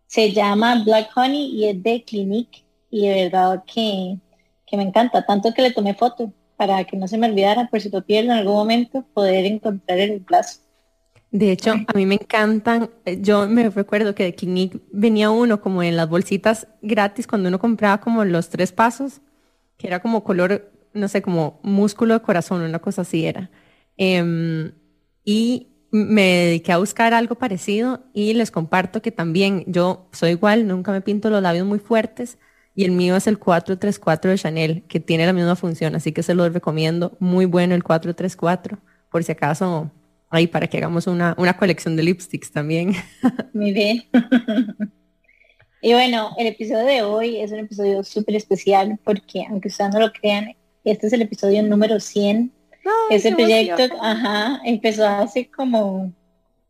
Se 0.07 0.33
llama 0.33 0.83
Black 0.83 1.09
Honey 1.15 1.55
y 1.55 1.69
es 1.69 1.81
de 1.81 2.03
Clinique 2.03 2.65
y 2.91 3.07
de 3.07 3.23
verdad 3.23 3.63
que, 3.65 4.17
que 4.65 4.77
me 4.77 4.83
encanta, 4.83 5.25
tanto 5.25 5.53
que 5.53 5.61
le 5.61 5.71
tomé 5.71 5.93
foto 5.93 6.33
para 6.57 6.83
que 6.83 6.97
no 6.97 7.07
se 7.07 7.17
me 7.17 7.27
olvidara, 7.27 7.69
por 7.69 7.79
si 7.79 7.89
lo 7.89 8.03
pierdo 8.03 8.33
en 8.33 8.39
algún 8.39 8.55
momento, 8.55 9.05
poder 9.13 9.45
encontrar 9.45 9.99
el 9.99 10.19
plazo. 10.21 10.59
De 11.31 11.51
hecho, 11.51 11.71
a 11.71 11.93
mí 11.93 12.05
me 12.05 12.15
encantan, 12.15 12.89
yo 13.19 13.47
me 13.47 13.69
recuerdo 13.69 14.15
que 14.15 14.23
de 14.23 14.35
Clinique 14.35 14.79
venía 14.91 15.29
uno 15.29 15.61
como 15.61 15.83
en 15.83 15.95
las 15.95 16.09
bolsitas 16.09 16.67
gratis 16.81 17.27
cuando 17.27 17.47
uno 17.47 17.59
compraba 17.59 17.99
como 17.99 18.25
los 18.25 18.49
tres 18.49 18.71
pasos, 18.71 19.21
que 19.77 19.87
era 19.87 19.99
como 20.01 20.23
color, 20.23 20.71
no 20.93 21.07
sé, 21.07 21.21
como 21.21 21.59
músculo 21.63 22.15
de 22.15 22.21
corazón, 22.21 22.61
una 22.61 22.79
cosa 22.79 23.01
así 23.03 23.25
era. 23.25 23.49
Em, 23.97 24.71
y 25.23 25.67
me 25.91 26.21
dediqué 26.23 26.71
a 26.71 26.77
buscar 26.77 27.13
algo 27.13 27.35
parecido 27.35 28.03
y 28.13 28.33
les 28.33 28.51
comparto 28.51 29.01
que 29.01 29.11
también 29.11 29.63
yo 29.67 30.09
soy 30.11 30.31
igual, 30.31 30.67
nunca 30.67 30.91
me 30.91 31.01
pinto 31.01 31.29
los 31.29 31.41
labios 31.41 31.65
muy 31.65 31.79
fuertes 31.79 32.37
y 32.75 32.85
el 32.85 32.91
mío 32.91 33.15
es 33.15 33.25
el 33.25 33.39
434 33.39 34.31
de 34.31 34.37
Chanel, 34.37 34.83
que 34.87 34.99
tiene 34.99 35.25
la 35.25 35.33
misma 35.33 35.55
función, 35.55 35.95
así 35.95 36.11
que 36.11 36.21
se 36.21 36.35
los 36.35 36.53
recomiendo. 36.53 37.17
Muy 37.19 37.45
bueno 37.45 37.73
el 37.73 37.83
434, 37.83 38.77
por 39.09 39.23
si 39.23 39.31
acaso, 39.31 39.91
ahí 40.29 40.45
para 40.45 40.67
que 40.67 40.77
hagamos 40.77 41.07
una, 41.07 41.33
una 41.39 41.57
colección 41.57 41.95
de 41.95 42.03
lipsticks 42.03 42.51
también. 42.51 42.93
Muy 43.53 43.73
bien. 43.73 44.03
y 45.81 45.93
bueno, 45.93 46.35
el 46.37 46.47
episodio 46.47 46.85
de 46.85 47.01
hoy 47.03 47.37
es 47.37 47.51
un 47.51 47.59
episodio 47.59 48.03
súper 48.03 48.35
especial 48.35 48.99
porque, 49.03 49.45
aunque 49.49 49.67
ustedes 49.67 49.93
no 49.93 49.99
lo 49.99 50.11
crean, 50.11 50.55
este 50.83 51.07
es 51.07 51.13
el 51.13 51.21
episodio 51.21 51.61
número 51.63 51.99
100 51.99 52.51
ese 53.09 53.31
proyecto, 53.33 53.83
ajá, 54.01 54.61
empezó 54.65 55.07
hace 55.07 55.49
como 55.49 56.11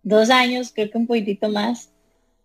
dos 0.04 0.30
años, 0.30 0.72
creo 0.74 0.90
que 0.90 0.98
un 0.98 1.08
poquitito 1.08 1.50
más, 1.50 1.90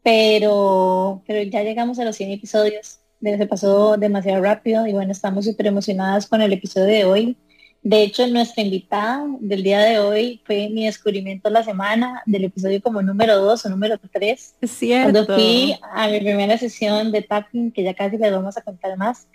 pero, 0.03 1.23
pero 1.27 1.43
ya 1.43 1.63
llegamos 1.63 1.99
a 1.99 2.05
los 2.05 2.17
100 2.17 2.33
episodios. 2.33 2.99
Se 3.23 3.47
pasó 3.47 3.97
demasiado 3.97 4.43
rápido 4.43 4.87
y 4.87 4.93
bueno, 4.93 5.13
estamos 5.13 5.45
súper 5.45 5.69
emocionadas 5.69 6.27
con 6.27 6.43
el 6.43 6.53
episodio 6.53 6.87
de 6.87 7.05
hoy. 7.05 7.37
De 7.83 8.03
hecho, 8.03 8.27
nuestra 8.29 8.63
invitada 8.63 9.27
del 9.41 9.65
día 9.65 9.81
de 9.81 9.99
hoy 9.99 10.41
fue 10.45 10.69
mi 10.69 10.87
descubrimiento 10.87 11.49
de 11.49 11.55
la 11.55 11.65
semana 11.65 12.23
del 12.27 12.45
episodio 12.45 12.81
como 12.81 13.03
número 13.03 13.39
2 13.39 13.67
o 13.67 13.69
número 13.71 13.99
3. 13.99 14.55
Es 14.61 14.71
cierto. 14.71 15.13
Cuando 15.13 15.35
fui 15.35 15.77
a 15.93 16.07
mi 16.07 16.21
primera 16.21 16.57
sesión 16.57 17.11
de 17.11 17.23
tapping, 17.23 17.73
que 17.73 17.83
ya 17.83 17.93
casi 17.93 18.19
les 18.19 18.31
vamos 18.31 18.57
a 18.57 18.63
contar 18.63 18.97
más. 18.97 19.27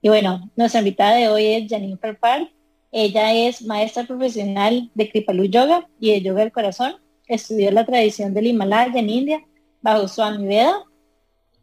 Y 0.00 0.08
bueno, 0.08 0.48
nuestra 0.54 0.78
invitada 0.78 1.16
de 1.16 1.28
hoy 1.28 1.44
es 1.46 1.68
Janine 1.68 1.96
Farfar. 1.96 2.48
Ella 2.92 3.34
es 3.34 3.62
maestra 3.62 4.04
profesional 4.04 4.90
de 4.94 5.10
Kripalu 5.10 5.46
Yoga 5.46 5.88
y 5.98 6.12
de 6.12 6.22
Yoga 6.22 6.40
del 6.40 6.52
Corazón. 6.52 6.96
Estudió 7.26 7.72
la 7.72 7.84
tradición 7.84 8.32
del 8.32 8.46
Himalaya 8.46 8.98
en 8.98 9.10
India 9.10 9.44
bajo 9.82 10.06
Swami 10.06 10.46
Veda 10.46 10.84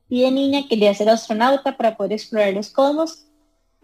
y 0.09 0.21
de 0.21 0.31
niña 0.31 0.67
quería 0.67 0.93
ser 0.93 1.09
astronauta 1.09 1.75
para 1.75 1.95
poder 1.95 2.13
explorar 2.13 2.53
los 2.53 2.69
cosmos, 2.69 3.25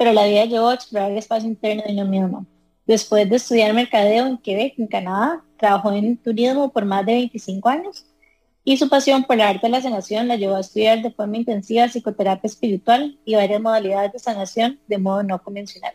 pero 0.01 0.13
la 0.13 0.25
vida 0.25 0.45
llevó 0.45 0.69
a 0.69 0.73
explorar 0.73 1.11
el 1.11 1.19
espacio 1.19 1.47
interno 1.47 1.83
de 1.85 1.93
uno 1.93 2.05
mismo. 2.05 2.45
Después 2.87 3.29
de 3.29 3.35
estudiar 3.35 3.71
mercadeo 3.75 4.25
en 4.25 4.39
Quebec, 4.39 4.73
en 4.79 4.87
Canadá, 4.87 5.43
trabajó 5.59 5.91
en 5.91 6.17
turismo 6.17 6.71
por 6.71 6.85
más 6.85 7.05
de 7.05 7.13
25 7.13 7.69
años 7.69 8.07
y 8.63 8.77
su 8.77 8.89
pasión 8.89 9.25
por 9.25 9.35
el 9.35 9.43
arte 9.43 9.67
de 9.67 9.69
la 9.69 9.79
sanación 9.79 10.27
la 10.27 10.37
llevó 10.37 10.55
a 10.55 10.61
estudiar 10.61 11.03
de 11.03 11.11
forma 11.11 11.37
intensiva 11.37 11.87
psicoterapia 11.87 12.47
espiritual 12.47 13.19
y 13.25 13.35
varias 13.35 13.61
modalidades 13.61 14.13
de 14.13 14.17
sanación 14.17 14.79
de 14.87 14.97
modo 14.97 15.21
no 15.21 15.37
convencional. 15.43 15.93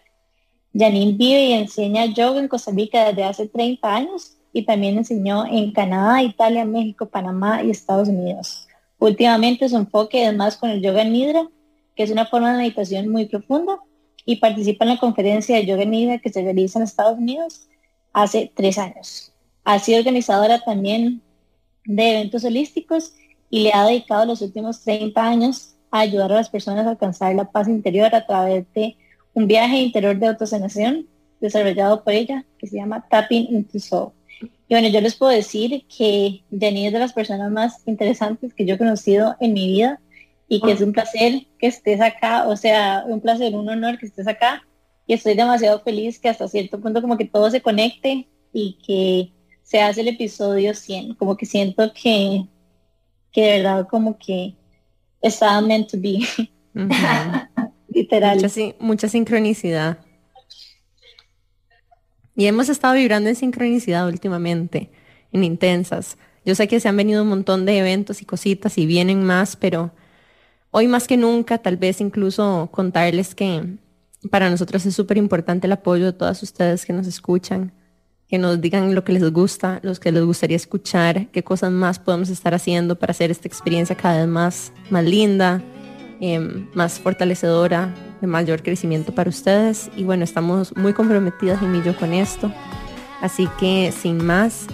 Janine 0.73 1.15
vive 1.15 1.47
y 1.47 1.53
enseña 1.55 2.05
yoga 2.05 2.39
en 2.39 2.47
Costa 2.47 2.71
Rica 2.71 3.07
desde 3.07 3.25
hace 3.25 3.49
30 3.49 3.93
años 3.93 4.37
y 4.53 4.65
también 4.65 4.99
enseñó 4.99 5.47
en 5.47 5.73
Canadá, 5.73 6.23
Italia, 6.23 6.65
México, 6.65 7.07
Panamá 7.07 7.65
y 7.65 7.73
Estados 7.73 8.07
Unidos. 8.07 8.69
Últimamente 9.01 9.69
su 9.69 9.77
enfoque 9.77 10.25
es 10.25 10.37
más 10.37 10.57
con 10.57 10.71
el 10.71 10.81
yoga 10.81 11.03
nidra, 11.03 11.49
que 11.97 12.05
es 12.05 12.13
una 12.13 12.27
forma 12.27 12.53
de 12.53 12.59
meditación 12.59 13.09
muy 13.09 13.27
profunda, 13.27 13.81
y 14.27 14.37
participa 14.37 14.85
en 14.85 14.91
la 14.91 14.99
conferencia 14.99 15.57
de 15.57 15.65
yoga 15.65 15.85
nidra 15.85 16.19
que 16.19 16.31
se 16.31 16.43
realiza 16.43 16.79
en 16.79 16.83
Estados 16.83 17.17
Unidos 17.17 17.69
hace 18.13 18.53
tres 18.55 18.77
años. 18.77 19.33
Ha 19.65 19.79
sido 19.79 20.01
organizadora 20.01 20.61
también 20.61 21.23
de 21.85 22.11
eventos 22.11 22.45
holísticos 22.45 23.15
y 23.49 23.63
le 23.63 23.73
ha 23.73 23.87
dedicado 23.87 24.27
los 24.27 24.43
últimos 24.43 24.83
30 24.83 25.25
años 25.25 25.77
a 25.93 26.01
ayudar 26.01 26.33
a 26.33 26.37
las 26.37 26.51
personas 26.51 26.87
a 26.87 26.91
alcanzar 26.91 27.35
la 27.35 27.51
paz 27.51 27.69
interior 27.69 28.15
a 28.15 28.27
través 28.27 28.67
de 28.75 28.97
un 29.33 29.47
viaje 29.47 29.77
interior 29.77 30.19
de 30.19 30.27
autosanación 30.27 31.07
desarrollado 31.41 32.03
por 32.03 32.13
ella 32.13 32.45
que 32.59 32.67
se 32.67 32.77
llama 32.77 33.07
Tapping 33.09 33.47
into 33.51 33.79
Soul. 33.79 34.11
Y 34.41 34.75
bueno, 34.75 34.89
yo 34.89 35.01
les 35.01 35.15
puedo 35.15 35.31
decir 35.31 35.85
que 35.87 36.43
Jenny 36.51 36.89
es 36.89 36.93
de 36.93 36.99
las 36.99 37.13
personas 37.13 37.53
más 37.53 37.87
interesantes 37.87 38.53
que 38.53 38.67
yo 38.67 38.75
he 38.75 38.79
conocido 38.79 39.37
en 39.39 39.53
mi 39.53 39.69
vida 39.69 40.01
y 40.49 40.61
que 40.61 40.73
es 40.73 40.81
un 40.81 40.93
placer 40.93 41.47
que 41.59 41.67
estés 41.67 42.01
acá, 42.01 42.47
o 42.47 42.57
sea, 42.57 43.05
un 43.07 43.21
placer, 43.21 43.55
un 43.55 43.69
honor 43.69 43.99
que 43.99 44.07
estés 44.07 44.29
acá 44.29 44.67
y 45.07 45.15
estoy 45.15 45.35
demasiado 45.35 45.81
feliz 45.81 46.19
que 46.19 46.29
hasta 46.29 46.49
cierto 46.49 46.81
punto 46.81 47.01
como 47.01 47.17
que 47.17 47.25
todo 47.25 47.51
se 47.51 47.61
conecte 47.61 48.29
y 48.53 48.79
que 48.87 49.33
se 49.63 49.81
hace 49.81 50.01
el 50.03 50.09
episodio 50.09 50.75
100, 50.75 51.15
como 51.15 51.37
que 51.37 51.47
siento 51.47 51.93
que, 51.93 52.47
que 53.33 53.43
de 53.43 53.57
verdad 53.59 53.89
como 53.89 54.17
que 54.19 54.55
estaba 55.21 55.61
meant 55.61 55.91
to 55.91 55.99
be. 56.01 56.21
literal. 57.89 58.41
Mucha, 58.41 58.61
mucha 58.79 59.09
sincronicidad. 59.09 59.99
Y 62.37 62.47
hemos 62.47 62.69
estado 62.69 62.95
vibrando 62.95 63.31
en 63.31 63.37
sincronicidad 63.37 64.07
últimamente, 64.07 64.91
en 65.33 65.43
intensas. 65.43 66.19
Yo 66.45 66.55
sé 66.55 66.69
que 66.69 66.79
se 66.79 66.89
han 66.89 66.97
venido 66.97 67.23
un 67.23 67.31
montón 67.31 67.65
de 67.65 67.79
eventos 67.79 68.21
y 68.23 68.27
cositas 68.27 68.77
y 68.79 68.87
vienen 68.87 69.25
más, 69.25 69.57
pero 69.57 69.93
hoy 70.77 70.89
más 70.89 71.07
que 71.07 71.17
nunca, 71.17 71.57
tal 71.57 71.77
vez 71.79 72.01
incluso 72.01 72.69
contarles 72.71 73.35
que 73.35 73.79
para 74.31 74.51
nosotros 74.51 74.85
es 74.85 74.95
súper 74.95 75.17
importante 75.17 75.67
el 75.67 75.73
apoyo 75.73 76.05
de 76.05 76.13
todas 76.13 76.43
ustedes 76.43 76.85
que 76.85 76.93
nos 76.93 77.07
escuchan, 77.07 77.73
que 78.29 78.37
nos 78.37 78.61
digan 78.61 78.95
lo 78.95 79.03
que 79.03 79.13
les 79.13 79.33
gusta, 79.33 79.81
los 79.83 79.99
que 80.01 80.13
les 80.13 80.23
gustaría 80.25 80.57
escuchar, 80.57 81.29
qué 81.29 81.43
cosas 81.43 81.73
más 81.73 81.99
podemos 81.99 82.29
estar 82.29 82.53
haciendo 82.53 82.99
para 82.99 83.13
hacer 83.13 83.31
esta 83.31 83.49
experiencia 83.49 83.97
cada 83.97 84.19
vez 84.19 84.29
más, 84.29 84.73
más 84.91 85.05
linda, 85.05 85.63
Em, 86.19 86.67
más 86.73 86.99
fortalecedora, 86.99 87.95
de 88.23 88.27
mayor 88.27 88.63
crecimiento 88.63 89.15
para 89.15 89.29
ustedes. 89.29 89.91
Y 89.97 90.05
bueno, 90.05 90.25
estamos 90.25 90.75
muy 90.75 90.95
comprometidas 90.95 91.61
y 91.63 91.83
yo 91.85 91.95
con 91.97 92.15
esto. 92.15 92.51
Así 93.21 93.49
que 93.59 93.93
sin 93.93 94.25
más, 94.25 94.67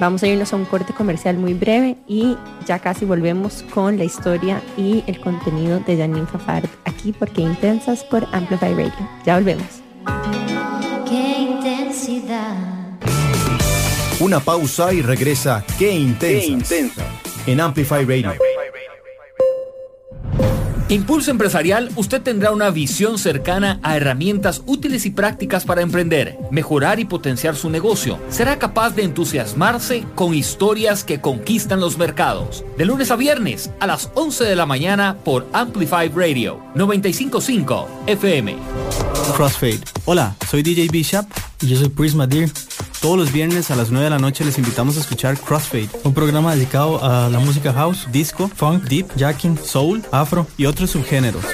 vamos 0.00 0.22
a 0.22 0.26
irnos 0.26 0.52
a 0.52 0.56
un 0.56 0.64
corte 0.64 0.92
comercial 0.92 1.36
muy 1.36 1.54
breve 1.54 1.96
y 2.06 2.36
ya 2.66 2.78
casi 2.78 3.04
volvemos 3.04 3.64
con 3.74 3.98
la 3.98 4.04
historia 4.04 4.62
y 4.76 5.04
el 5.06 5.20
contenido 5.20 5.80
de 5.80 5.96
Janine 5.96 6.26
Fafard 6.26 6.68
aquí 6.84 7.12
porque 7.12 7.42
Intensas 7.42 8.04
por 8.04 8.26
Amplify 8.32 8.74
Radio. 8.74 9.08
Ya 9.24 9.36
volvemos. 9.36 9.66
Qué 11.08 11.38
intensidad. 11.40 12.56
Una 14.20 14.40
pausa 14.40 14.92
y 14.92 15.02
regresa 15.02 15.64
Qué 15.78 15.92
intensa. 15.92 17.04
En 17.46 17.60
Amplify 17.60 18.04
Radio. 18.04 18.47
Impulso 20.90 21.30
Empresarial, 21.30 21.90
usted 21.96 22.22
tendrá 22.22 22.50
una 22.50 22.70
visión 22.70 23.18
cercana 23.18 23.78
a 23.82 23.98
herramientas 23.98 24.62
útiles 24.64 25.04
y 25.04 25.10
prácticas 25.10 25.66
para 25.66 25.82
emprender, 25.82 26.38
mejorar 26.50 26.98
y 26.98 27.04
potenciar 27.04 27.56
su 27.56 27.68
negocio. 27.68 28.18
Será 28.30 28.58
capaz 28.58 28.94
de 28.94 29.02
entusiasmarse 29.02 30.06
con 30.14 30.32
historias 30.32 31.04
que 31.04 31.20
conquistan 31.20 31.80
los 31.80 31.98
mercados. 31.98 32.64
De 32.78 32.86
lunes 32.86 33.10
a 33.10 33.16
viernes 33.16 33.70
a 33.80 33.86
las 33.86 34.10
11 34.14 34.44
de 34.44 34.56
la 34.56 34.64
mañana 34.64 35.18
por 35.24 35.46
Amplify 35.52 36.08
Radio 36.08 36.58
955 36.74 37.88
FM. 38.06 38.56
Crossfade. 39.36 39.80
Hola, 40.06 40.34
soy 40.50 40.62
DJ 40.62 40.88
Bishop 40.90 41.26
y 41.60 41.66
yo 41.66 41.76
soy 41.76 41.90
Prisma 41.90 42.26
Deer. 42.26 42.48
Todos 43.00 43.16
los 43.16 43.32
viernes 43.32 43.70
a 43.70 43.76
las 43.76 43.90
9 43.90 44.04
de 44.04 44.10
la 44.10 44.18
noche 44.18 44.44
les 44.44 44.58
invitamos 44.58 44.96
a 44.96 45.00
escuchar 45.00 45.38
Crossfade, 45.38 45.88
un 46.02 46.12
programa 46.12 46.54
dedicado 46.54 47.02
a 47.04 47.28
la 47.28 47.38
música 47.38 47.72
house, 47.72 48.08
disco, 48.10 48.50
funk, 48.52 48.84
deep, 48.84 49.06
jacking, 49.16 49.56
soul, 49.56 50.02
afro 50.10 50.48
y 50.56 50.66
otros 50.66 50.90
subgéneros. 50.90 51.44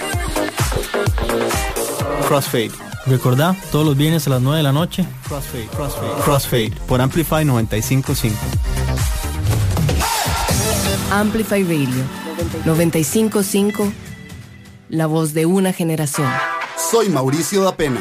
Crossfade. 2.26 2.70
Recordá, 3.04 3.54
todos 3.70 3.84
los 3.84 3.94
viernes 3.94 4.26
a 4.26 4.30
las 4.30 4.40
9 4.40 4.56
de 4.56 4.62
la 4.62 4.72
noche. 4.72 5.04
Crossfade, 5.28 5.66
Crossfade, 5.66 6.22
Crossfade 6.24 6.72
por 6.88 7.02
Amplify 7.02 7.44
955. 7.44 8.38
Amplify 11.10 11.62
Radio 11.62 12.02
955, 12.64 13.92
la 14.88 15.06
voz 15.06 15.34
de 15.34 15.44
una 15.44 15.74
generación. 15.74 16.26
Soy 16.90 17.10
Mauricio 17.10 17.62
da 17.62 17.76
Pena. 17.76 18.00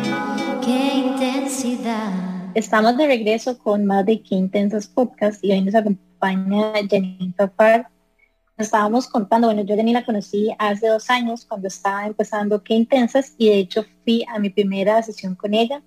Estamos 2.53 2.97
de 2.97 3.07
regreso 3.07 3.57
con 3.57 3.85
más 3.85 4.05
de 4.05 4.21
Qué 4.21 4.35
Intensas 4.35 4.87
Podcast 4.87 5.43
y 5.43 5.51
hoy 5.51 5.61
nos 5.61 5.75
acompaña 5.75 6.73
Janine 6.89 7.33
Papar 7.37 7.89
estábamos 8.61 9.07
contando, 9.07 9.47
bueno, 9.47 9.63
yo 9.63 9.75
ya 9.75 9.83
ni 9.83 9.93
la 9.93 10.05
conocí 10.05 10.49
hace 10.57 10.87
dos 10.87 11.09
años 11.09 11.45
cuando 11.45 11.67
estaba 11.67 12.05
empezando 12.05 12.63
Qué 12.63 12.75
Intensas 12.75 13.35
y 13.37 13.49
de 13.49 13.57
hecho 13.59 13.85
fui 14.03 14.25
a 14.27 14.39
mi 14.39 14.49
primera 14.49 15.01
sesión 15.03 15.35
con 15.35 15.53
ella. 15.53 15.81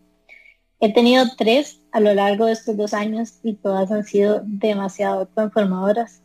He 0.80 0.92
tenido 0.92 1.25
tres 1.37 1.80
a 1.92 2.00
lo 2.00 2.12
largo 2.14 2.47
de 2.47 2.52
estos 2.52 2.76
dos 2.76 2.92
años 2.94 3.38
y 3.42 3.54
todas 3.54 3.90
han 3.90 4.04
sido 4.04 4.42
demasiado 4.44 5.26
transformadoras. 5.26 6.23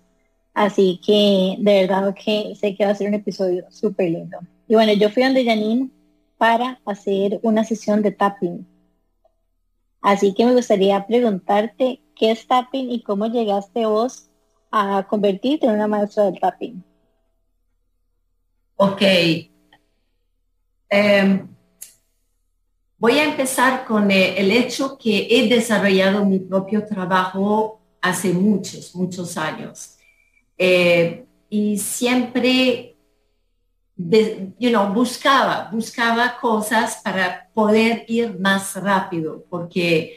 Así 0.53 1.00
que 1.05 1.55
de 1.60 1.81
verdad 1.81 2.13
que 2.13 2.55
sé 2.55 2.75
que 2.75 2.86
va 2.86 2.91
a 2.91 2.96
ser 2.96 3.08
un 3.08 3.13
episodio 3.13 3.65
súper 3.69 4.10
lindo. 4.10 4.39
Y 4.67 4.74
bueno, 4.74 4.93
yo 4.93 5.10
fui 5.10 5.24
donde 5.24 5.46
Janine 5.46 5.89
para 6.38 6.79
hacer 6.86 7.39
una 7.43 7.63
sesión 7.63 8.01
de 8.01 8.12
tapping. 8.12 8.65
Así 10.01 10.34
que 10.34 10.46
me 10.46 10.53
gustaría 10.53 11.06
preguntarte 11.06 12.01
qué 12.15 12.32
es 12.32 12.48
tapping 12.48 12.91
y 12.91 13.03
cómo 13.03 13.27
llegaste 13.27 13.86
vos 13.86 14.29
a 14.72 15.06
convertirte 15.08 15.65
en 15.65 15.74
una 15.74 15.88
maestra 15.88 16.25
del 16.25 16.39
tapping? 16.39 16.84
Ok. 18.75 19.01
Em, 20.89 21.48
voy 22.98 23.13
a 23.13 23.25
empezar 23.25 23.86
con 23.86 24.10
eh, 24.10 24.39
el 24.39 24.51
hecho 24.51 24.98
que 24.98 25.27
he 25.29 25.50
desarrollado 25.50 26.25
mi 26.25 26.39
propio 26.39 26.86
trabajo 26.86 27.82
hace 28.01 28.32
muchos, 28.32 28.96
muchos 28.96 29.38
años. 29.38 29.98
Eh, 30.58 31.25
y 31.50 31.77
siempre 31.77 32.96
you 34.58 34.70
know, 34.70 34.94
buscaba, 34.94 35.70
buscaba 35.72 36.38
cosas 36.39 37.01
para 37.03 37.50
poder 37.53 38.06
ir 38.08 38.39
más 38.39 38.75
rápido, 38.75 39.44
porque 39.50 40.15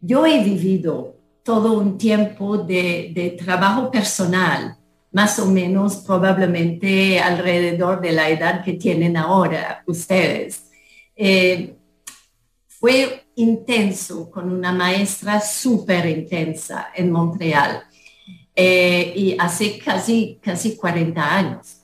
yo 0.00 0.24
he 0.24 0.42
vivido 0.42 1.14
todo 1.42 1.74
un 1.74 1.98
tiempo 1.98 2.56
de, 2.56 3.36
trabajo 3.38 3.90
personal, 3.90 4.76
más 5.12 5.38
o 5.38 5.46
menos 5.46 5.96
probablemente 5.96 7.20
alrededor 7.20 8.00
de 8.00 8.12
la 8.12 8.30
edad 8.30 8.64
que 8.64 8.74
tienen 8.74 9.16
ahora 9.16 9.82
ustedes. 9.86 10.70
Eh, 11.14 11.74
fue 12.66 13.24
intenso 13.36 14.30
con 14.30 14.50
una 14.50 14.72
maestra 14.72 15.40
súper 15.40 16.06
intensa 16.06 16.88
en 16.94 17.10
Montreal 17.10 17.82
eh, 18.54 19.12
y 19.14 19.36
hace 19.38 19.78
casi, 19.78 20.38
casi 20.42 20.76
40 20.76 21.36
años. 21.36 21.77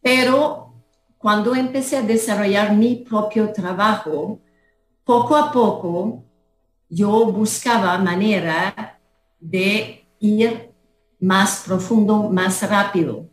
Pero 0.00 0.74
cuando 1.18 1.54
empecé 1.54 1.98
a 1.98 2.02
desarrollar 2.02 2.74
mi 2.74 2.96
propio 2.96 3.52
trabajo, 3.52 4.40
poco 5.04 5.36
a 5.36 5.52
poco 5.52 6.24
yo 6.88 7.26
buscaba 7.26 7.98
manera 7.98 8.98
de 9.38 10.08
ir 10.18 10.70
más 11.20 11.62
profundo, 11.66 12.30
más 12.30 12.68
rápido, 12.68 13.28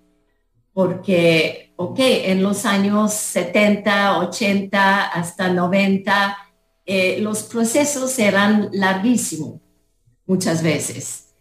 porque, 0.73 1.73
ok, 1.75 1.97
en 1.99 2.43
los 2.43 2.65
años 2.65 3.13
70, 3.13 4.19
80, 4.19 5.07
hasta 5.07 5.49
90, 5.49 6.37
eh, 6.85 7.19
los 7.21 7.43
procesos 7.43 8.19
eran 8.19 8.69
larguísimos 8.73 9.59
muchas 10.25 10.61
veces. 10.61 11.33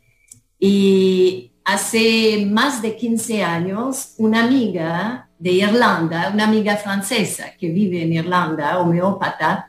Y 0.59 1.53
hace 1.67 2.47
más 2.49 2.81
de 2.81 2.95
15 2.95 3.43
años, 3.43 4.15
una 4.19 4.45
amiga 4.45 5.29
de 5.37 5.51
Irlanda, 5.51 6.31
una 6.33 6.45
amiga 6.45 6.77
francesa 6.77 7.57
que 7.59 7.71
vive 7.71 8.03
en 8.03 8.13
Irlanda, 8.13 8.79
homeópata, 8.79 9.69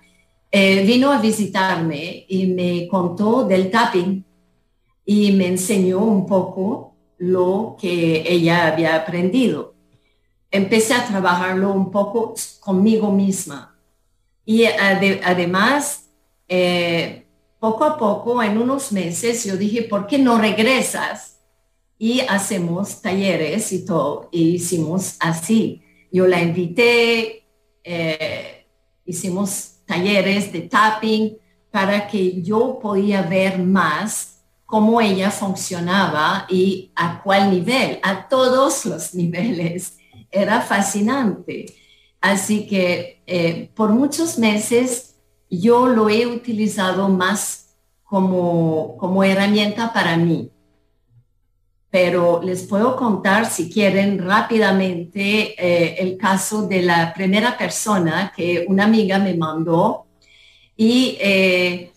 eh, 0.51 0.85
vino 0.85 1.11
a 1.11 1.19
visitarme 1.19 2.23
y 2.29 2.45
me 2.45 2.87
contó 2.87 3.45
del 3.45 3.71
tapping 3.71 4.23
y 5.05 5.31
me 5.31 5.47
enseñó 5.47 5.99
un 5.99 6.27
poco 6.27 6.93
lo 7.17 7.75
que 7.81 8.23
ella 8.31 8.67
había 8.67 8.95
aprendido. 8.95 9.73
Empecé 10.51 10.93
a 10.93 11.07
trabajarlo 11.07 11.73
un 11.73 11.89
poco 11.89 12.35
conmigo 12.59 13.11
misma. 13.11 13.75
Y 14.45 14.65
además, 14.65 16.11
eh, 16.47 17.25
poco 17.59 17.83
a 17.83 17.97
poco, 17.97 18.43
en 18.43 18.59
unos 18.59 18.91
meses, 18.91 19.43
yo 19.45 19.57
dije, 19.57 19.81
¿por 19.81 20.05
qué 20.05 20.19
no 20.19 20.37
regresas? 20.37 21.36
Y 21.99 22.21
hacemos 22.21 23.01
talleres 23.01 23.71
y 23.71 23.85
todo. 23.85 24.29
Y 24.31 24.55
hicimos 24.55 25.15
así. 25.19 25.83
Yo 26.11 26.27
la 26.27 26.41
invité, 26.41 27.47
eh, 27.83 28.65
hicimos 29.05 29.77
talleres 29.85 30.51
de 30.51 30.61
tapping 30.61 31.37
para 31.71 32.07
que 32.07 32.41
yo 32.41 32.79
podía 32.79 33.21
ver 33.23 33.59
más 33.59 34.41
cómo 34.65 35.01
ella 35.01 35.31
funcionaba 35.31 36.45
y 36.49 36.91
a 36.95 37.21
cuál 37.23 37.51
nivel, 37.51 37.99
a 38.03 38.27
todos 38.27 38.85
los 38.85 39.13
niveles. 39.15 39.97
Era 40.29 40.61
fascinante. 40.61 41.65
Así 42.21 42.67
que 42.67 43.23
eh, 43.25 43.71
por 43.75 43.91
muchos 43.91 44.37
meses 44.37 45.15
yo 45.49 45.87
lo 45.87 46.09
he 46.09 46.27
utilizado 46.27 47.09
más 47.09 47.75
como, 48.03 48.97
como 48.97 49.23
herramienta 49.23 49.93
para 49.93 50.17
mí 50.17 50.51
pero 51.89 52.41
les 52.43 52.63
puedo 52.63 52.95
contar, 52.95 53.49
si 53.49 53.69
quieren, 53.71 54.19
rápidamente 54.19 55.55
eh, 55.57 55.95
el 55.99 56.17
caso 56.17 56.67
de 56.67 56.81
la 56.81 57.13
primera 57.13 57.57
persona 57.57 58.33
que 58.35 58.65
una 58.67 58.83
amiga 58.85 59.19
me 59.19 59.35
mandó 59.35 60.05
y 60.75 61.17
eh, 61.19 61.91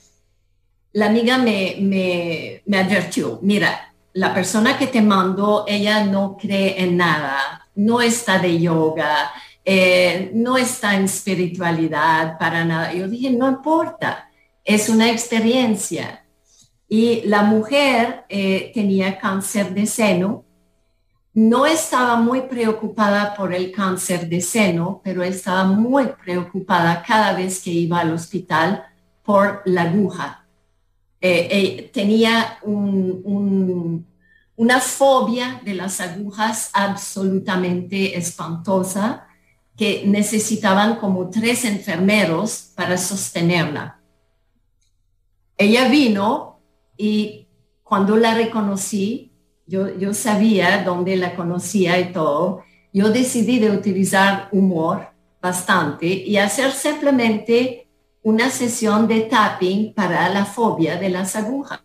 la 0.92 1.07
amiga 1.07 1.38
me, 1.38 1.76
me, 1.81 2.62
me, 2.66 2.79
advirtió, 2.79 3.38
mira, 3.42 3.92
la 4.12 4.33
persona 4.33 4.79
que 4.79 4.87
te 4.87 5.03
mandó, 5.03 5.64
ella 5.66 6.05
no 6.05 6.37
cree 6.37 6.83
en 6.83 6.96
nada, 6.96 7.68
no 7.74 8.00
está 8.00 8.38
de 8.38 8.61
yoga, 8.61 9.33
eh, 9.64 10.31
no 10.35 10.57
está 10.57 10.94
en 10.96 11.05
espiritualidad 11.05 12.38
para 12.38 12.64
nada. 12.64 12.92
Yo 12.92 13.07
dije, 13.07 13.31
no 13.31 13.48
importa, 13.48 14.31
es 14.64 14.88
una 14.88 15.11
experiencia 15.11 16.19
y 16.92 17.22
la 17.22 17.44
mujer 17.44 18.24
eh, 18.29 18.72
tenía 18.74 19.16
cáncer 19.16 19.72
de 19.72 19.87
seno. 19.87 20.44
No 21.33 21.64
estaba 21.64 22.16
muy 22.16 22.42
preocupada 22.42 23.33
por 23.37 23.55
el 23.55 23.70
cáncer 23.70 24.29
de 24.29 24.40
seno, 24.40 25.00
pero 25.05 25.22
estaba 25.22 25.66
muy 25.66 26.09
preocupada 26.22 27.05
cada 27.07 27.35
vez 27.35 27.62
que 27.62 27.70
iba 27.70 28.00
al 28.00 28.12
hospital 28.12 28.85
por 29.22 29.62
la 29.66 29.83
aguja. 29.83 30.44
Eh, 31.20 31.48
eh, 31.53 31.90
tenía 31.94 32.59
una 32.64 34.03
fobia 34.81 35.61
de 35.64 35.74
las 35.74 36.00
agujas 36.00 36.70
absolutamente 36.72 38.18
espantosa 38.18 39.29
que 39.76 40.03
necesitaban 40.07 40.96
como 40.96 41.31
tres 41.31 41.64
enfermeros 41.64 42.72
para 42.74 42.98
sostenerla. 42.98 44.00
Ella 45.57 45.88
vino 45.88 46.50
y 47.00 47.48
cuando 47.82 48.16
la 48.16 48.34
reconocí, 48.34 49.32
yo, 49.66 49.96
yo 49.96 50.12
sabía 50.12 50.84
dónde 50.84 51.16
la 51.16 51.34
conocía 51.34 51.98
y 51.98 52.12
todo, 52.12 52.62
yo 52.92 53.08
decidí 53.10 53.58
de 53.58 53.70
utilizar 53.70 54.48
humor 54.52 55.08
bastante 55.40 56.06
y 56.06 56.36
hacer 56.36 56.72
simplemente 56.72 57.88
una 58.22 58.50
sesión 58.50 59.08
de 59.08 59.22
tapping 59.22 59.94
para 59.94 60.28
la 60.28 60.44
fobia 60.44 60.96
de 60.98 61.08
las 61.08 61.34
agujas. 61.36 61.80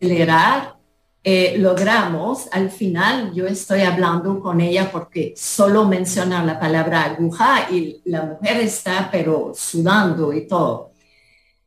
Acelerar, 0.00 0.78
eh, 1.22 1.56
logramos, 1.58 2.48
al 2.50 2.70
final 2.70 3.32
yo 3.34 3.46
estoy 3.46 3.82
hablando 3.82 4.40
con 4.40 4.60
ella 4.60 4.90
porque 4.90 5.34
solo 5.36 5.84
menciona 5.84 6.42
la 6.42 6.58
palabra 6.58 7.04
aguja 7.04 7.70
y 7.70 8.00
la 8.06 8.22
mujer 8.22 8.56
está 8.60 9.10
pero 9.12 9.52
sudando 9.54 10.32
y 10.32 10.46
todo. 10.46 10.92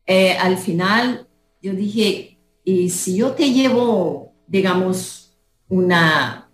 Eh, 0.06 0.38
al 0.38 0.58
final 0.58 1.28
yo 1.66 1.74
dije, 1.74 2.38
y 2.64 2.90
si 2.92 3.18
yo 3.18 3.32
te 3.32 3.52
llevo, 3.52 4.36
digamos, 4.46 5.36
una, 5.68 6.48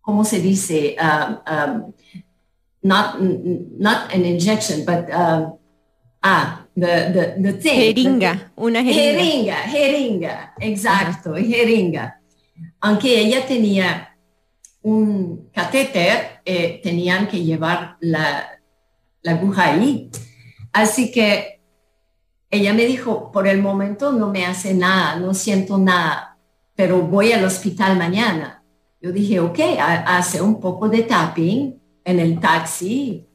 ¿cómo 0.00 0.24
se 0.24 0.40
dice? 0.40 0.96
Um, 0.98 1.36
um, 1.46 1.92
not, 2.80 3.20
not 3.20 4.14
an 4.14 4.24
injection, 4.24 4.86
but, 4.86 5.10
um, 5.12 5.58
ah, 6.22 6.66
the, 6.74 7.36
the, 7.42 7.52
thing. 7.52 7.94
Jeringa, 7.94 8.52
una 8.56 8.82
jeringa. 8.82 8.94
Jeringa, 8.94 9.56
jeringa, 9.68 10.54
exacto, 10.60 11.34
jeringa. 11.34 12.22
Aunque 12.80 13.20
ella 13.20 13.46
tenía 13.46 14.16
un 14.80 15.50
catéter, 15.52 16.40
eh, 16.46 16.80
tenían 16.82 17.28
que 17.28 17.44
llevar 17.44 17.98
la, 18.00 18.48
la 19.20 19.32
aguja 19.32 19.74
ahí. 19.74 20.10
Así 20.72 21.12
que 21.12 21.53
ella 22.54 22.72
me 22.72 22.86
dijo, 22.86 23.30
por 23.32 23.46
el 23.46 23.60
momento 23.60 24.12
no 24.12 24.30
me 24.30 24.46
hace 24.46 24.74
nada, 24.74 25.16
no 25.16 25.34
siento 25.34 25.76
nada, 25.78 26.38
pero 26.74 27.02
voy 27.02 27.32
al 27.32 27.44
hospital 27.44 27.96
mañana. 27.98 28.62
Yo 29.00 29.12
dije, 29.12 29.40
ok, 29.40 29.58
hace 29.78 30.40
un 30.40 30.60
poco 30.60 30.88
de 30.88 31.02
tapping 31.02 31.80
en 32.04 32.20
el 32.20 32.40
taxi 32.40 33.26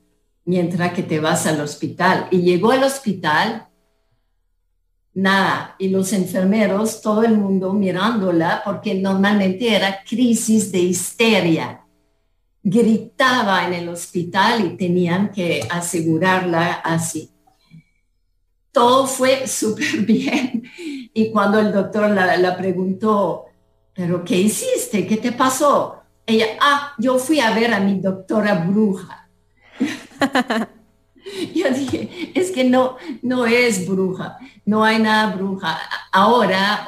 mientras 0.45 0.93
que 0.93 1.03
te 1.03 1.19
vas 1.19 1.45
al 1.45 1.62
hospital. 1.62 2.27
Y 2.32 2.41
llegó 2.41 2.71
al 2.71 2.84
hospital, 2.84 3.67
nada, 5.13 5.75
y 5.77 5.89
los 5.89 6.12
enfermeros, 6.12 7.01
todo 7.01 7.23
el 7.23 7.38
mundo 7.38 7.73
mirándola, 7.73 8.63
porque 8.65 8.95
normalmente 8.95 9.75
era 9.75 10.03
crisis 10.03 10.71
de 10.71 10.79
histeria. 10.79 11.86
Gritaba 12.63 13.67
en 13.67 13.73
el 13.73 13.89
hospital 13.89 14.65
y 14.65 14.75
tenían 14.75 15.29
que 15.29 15.67
asegurarla 15.69 16.73
así. 16.73 17.29
Todo 18.79 19.07
fue 19.07 19.45
súper 19.45 19.97
bien. 20.05 20.63
Y 21.13 21.31
cuando 21.31 21.59
el 21.59 21.73
doctor 21.73 22.11
la, 22.11 22.57
preguntó, 22.57 23.47
¿pero 23.93 24.23
qué 24.23 24.37
hiciste? 24.37 25.05
¿Qué 25.05 25.17
te 25.17 25.33
pasó? 25.33 25.97
Ella, 26.25 26.45
ah, 26.61 26.93
yo 26.97 27.19
fui 27.19 27.41
a 27.41 27.53
ver 27.53 27.73
a 27.73 27.81
mi 27.81 27.99
doctora 27.99 28.55
bruja. 28.55 29.27
yo 31.53 31.69
dije, 31.71 32.31
es 32.33 32.51
que 32.51 32.63
no, 32.63 32.95
no 33.21 33.45
es 33.45 33.85
bruja, 33.85 34.37
no 34.63 34.85
hay 34.85 34.99
nada 34.99 35.35
bruja. 35.35 35.77
Ahora, 36.13 36.85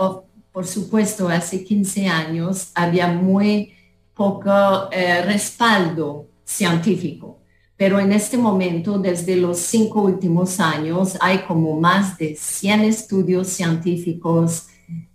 por 0.54 0.66
supuesto, 0.66 1.28
hace 1.28 1.62
15 1.62 2.08
años 2.08 2.72
había 2.74 3.08
muy 3.08 3.74
poco 4.14 4.90
eh, 4.94 5.24
respaldo 5.24 6.30
científico, 6.46 7.41
pero 7.82 8.00
en 8.00 8.12
este 8.12 8.38
momento, 8.38 9.00
desde 9.00 9.36
los 9.36 9.58
cinco 9.58 10.04
últimos 10.04 10.60
años, 10.60 11.18
hay 11.20 11.40
como 11.40 11.80
más 11.80 12.16
de 12.16 12.36
100 12.36 12.82
estudios 12.82 13.48
científicos, 13.48 14.68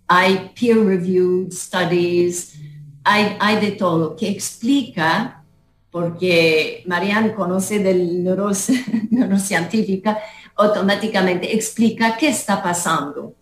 hay 0.05 0.51
peer-reviewed 0.53 1.49
studies, 1.53 2.55
hay, 3.05 3.55
de 3.61 3.71
todo 3.71 4.17
que 4.17 4.27
explica 4.27 5.45
porque 5.89 6.83
Marianne 6.85 7.33
conoce 7.33 7.79
del 7.79 8.21
neurocientífica, 9.11 10.19
automáticamente 10.53 11.55
explica 11.55 12.17
qué 12.17 12.27
está 12.27 12.61
pasando. 12.61 13.35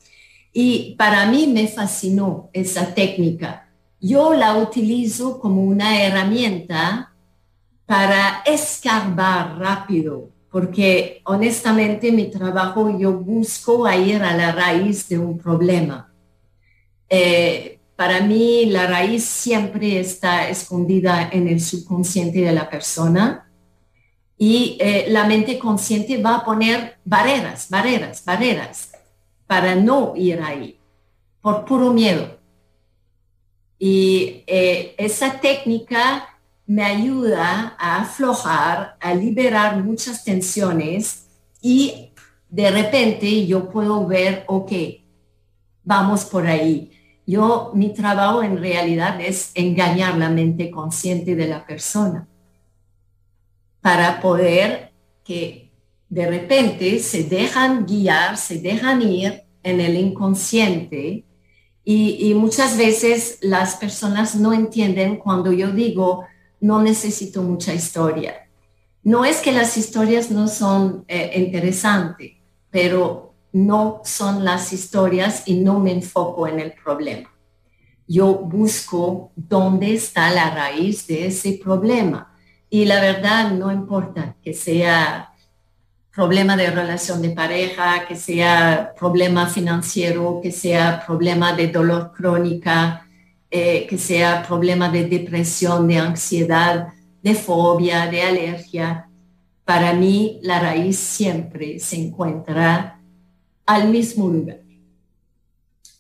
Y 0.53 0.93
para 0.99 1.25
mí 1.25 1.47
me 1.47 1.67
fascinó 1.67 2.51
esa 2.53 2.93
técnica. 2.93 3.67
Yo 3.99 4.35
la 4.35 4.55
utilizo 4.57 5.39
como 5.39 5.63
una 5.63 5.99
herramienta 6.03 7.14
para 7.85 8.41
escarbar 8.45 9.57
rápido, 9.59 10.29
porque 10.49 11.21
honestamente 11.25 12.11
mi 12.11 12.31
trabajo 12.31 12.97
yo 12.97 13.13
busco 13.13 13.89
ir 13.91 14.23
a 14.23 14.35
la 14.35 14.51
raíz 14.51 15.07
de 15.09 15.19
un 15.19 15.37
problema. 15.37 16.11
Eh, 17.09 17.79
para 17.95 18.21
mí 18.21 18.65
la 18.65 18.87
raíz 18.87 19.23
siempre 19.23 19.99
está 19.99 20.49
escondida 20.49 21.29
en 21.31 21.47
el 21.47 21.61
subconsciente 21.61 22.41
de 22.41 22.51
la 22.51 22.69
persona 22.69 23.49
y 24.37 24.77
eh, 24.81 25.05
la 25.09 25.25
mente 25.25 25.57
consciente 25.57 26.21
va 26.21 26.37
a 26.37 26.45
poner 26.45 26.97
barreras, 27.05 27.69
barreras, 27.69 28.25
barreras 28.25 28.91
para 29.47 29.75
no 29.75 30.13
ir 30.15 30.41
ahí, 30.41 30.79
por 31.41 31.65
puro 31.65 31.93
miedo. 31.93 32.37
Y 33.77 34.43
eh, 34.47 34.95
esa 34.97 35.39
técnica 35.39 36.34
me 36.67 36.83
ayuda 36.83 37.75
a 37.77 38.01
aflojar, 38.01 38.97
a 38.99 39.13
liberar 39.13 39.83
muchas 39.83 40.23
tensiones 40.23 41.27
y 41.61 42.11
de 42.49 42.71
repente 42.71 43.45
yo 43.45 43.69
puedo 43.69 44.05
ver, 44.07 44.43
ok, 44.47 44.71
vamos 45.83 46.25
por 46.25 46.47
ahí. 46.47 46.91
Yo, 47.27 47.71
mi 47.73 47.93
trabajo 47.93 48.43
en 48.43 48.57
realidad 48.57 49.19
es 49.19 49.51
engañar 49.55 50.17
la 50.17 50.29
mente 50.29 50.69
consciente 50.69 51.35
de 51.35 51.47
la 51.47 51.65
persona 51.65 52.27
para 53.81 54.19
poder 54.19 54.91
que 55.23 55.71
de 56.09 56.27
repente 56.27 56.99
se 56.99 57.23
dejan 57.23 57.85
guiar, 57.85 58.37
se 58.37 58.59
dejan 58.59 59.01
ir 59.01 59.43
en 59.63 59.81
el 59.81 59.95
inconsciente 59.95 61.25
y, 61.83 62.29
y, 62.29 62.33
muchas 62.33 62.77
veces 62.77 63.37
las 63.41 63.75
personas 63.75 64.35
no 64.35 64.53
entienden 64.53 65.17
cuando 65.17 65.51
yo 65.51 65.71
digo 65.71 66.25
no 66.65 66.81
necesito 66.81 67.43
mucha 67.43 67.73
historia. 67.73 68.49
No 69.03 69.23
es 69.23 69.37
que 69.37 69.51
las 69.51 69.77
historias 69.77 70.31
no 70.31 70.47
son 70.47 71.05
eh, 71.07 71.31
interesantes, 71.35 72.31
pero 72.71 73.35
no 73.53 74.01
son 74.03 74.43
las 74.43 74.73
historias 74.73 75.43
y 75.45 75.59
no 75.59 75.79
me 75.79 75.91
enfoco 75.91 76.47
en 76.47 76.59
el 76.59 76.73
problema. 76.73 77.29
Yo 78.07 78.33
busco 78.33 79.31
dónde 79.35 79.93
está 79.93 80.31
la 80.31 80.49
raíz 80.55 81.05
de 81.05 81.27
ese 81.27 81.59
problema. 81.63 82.35
Y 82.67 82.85
la 82.85 82.99
verdad 82.99 83.51
no 83.51 83.71
importa 83.71 84.35
que 84.41 84.53
sea 84.55 85.33
problema 86.13 86.57
de 86.57 86.71
relación 86.71 87.21
de 87.21 87.29
pareja, 87.29 88.07
que 88.07 88.15
sea 88.15 88.93
problema 88.97 89.45
financiero, 89.45 90.39
que 90.41 90.51
sea 90.51 91.03
problema 91.05 91.53
de 91.53 91.67
dolor 91.67 92.11
crónica, 92.11 93.04
eh, 93.49 93.85
que 93.87 93.97
sea 93.97 94.43
problema 94.47 94.89
de 94.89 95.05
depresión, 95.05 95.87
de 95.87 95.97
ansiedad, 95.97 96.89
de 97.21 97.35
fobia, 97.35 98.07
de 98.07 98.21
alergia. 98.21 99.09
Para 99.63 99.93
mí 99.93 100.39
la 100.41 100.59
raíz 100.59 100.97
siempre 100.97 101.79
se 101.79 101.97
encuentra 101.97 103.01
al 103.65 103.89
mismo 103.89 104.27
lugar. 104.27 104.61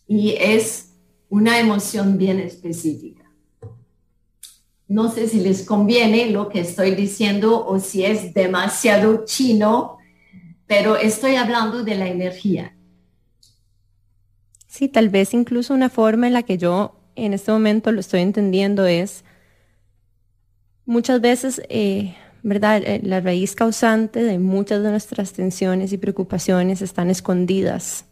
Y 0.07 0.35
es 0.39 0.93
una 1.29 1.59
emoción 1.59 2.17
bien 2.17 2.39
específica. 2.39 3.23
No 4.87 5.09
sé 5.09 5.27
si 5.27 5.39
les 5.39 5.63
conviene 5.63 6.29
lo 6.29 6.47
que 6.49 6.59
estoy 6.59 6.93
diciendo 6.93 7.65
o 7.65 7.79
si 7.79 8.05
es 8.05 8.33
demasiado 8.35 9.25
chino, 9.25 9.97
pero 10.67 10.95
estoy 10.95 11.35
hablando 11.35 11.83
de 11.83 11.95
la 11.95 12.07
energía. 12.07 12.75
Sí, 14.67 14.87
tal 14.89 15.09
vez 15.09 15.33
incluso 15.33 15.73
una 15.73 15.89
forma 15.89 16.27
en 16.27 16.33
la 16.33 16.43
que 16.43 16.57
yo 16.57 16.94
en 17.15 17.33
este 17.33 17.51
momento 17.51 17.91
lo 17.91 17.99
estoy 17.99 18.21
entendiendo 18.21 18.85
es 18.85 19.23
muchas 20.85 21.21
veces 21.21 21.61
eh, 21.69 22.15
¿verdad? 22.45 22.83
Eh, 22.85 23.01
la 23.03 23.21
raíz 23.21 23.55
causante 23.55 24.23
de 24.23 24.37
muchas 24.37 24.83
de 24.83 24.91
nuestras 24.91 25.33
tensiones 25.33 25.91
y 25.93 25.97
preocupaciones 25.97 26.83
están 26.83 27.09
escondidas 27.09 28.05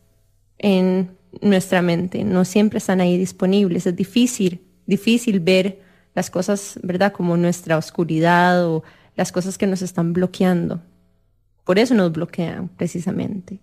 en 0.57 1.15
nuestra 1.41 1.83
mente, 1.83 2.23
no 2.23 2.43
siempre 2.43 2.79
están 2.79 2.99
ahí 2.99 3.15
disponibles. 3.15 3.85
Es 3.85 3.95
difícil, 3.95 4.61
difícil 4.87 5.39
ver 5.39 5.81
las 6.15 6.31
cosas, 6.31 6.79
¿verdad? 6.81 7.13
Como 7.13 7.37
nuestra 7.37 7.77
oscuridad 7.77 8.67
o 8.67 8.83
las 9.15 9.31
cosas 9.31 9.59
que 9.59 9.67
nos 9.67 9.83
están 9.83 10.13
bloqueando. 10.13 10.81
Por 11.63 11.77
eso 11.77 11.93
nos 11.93 12.11
bloquean 12.11 12.69
precisamente. 12.69 13.59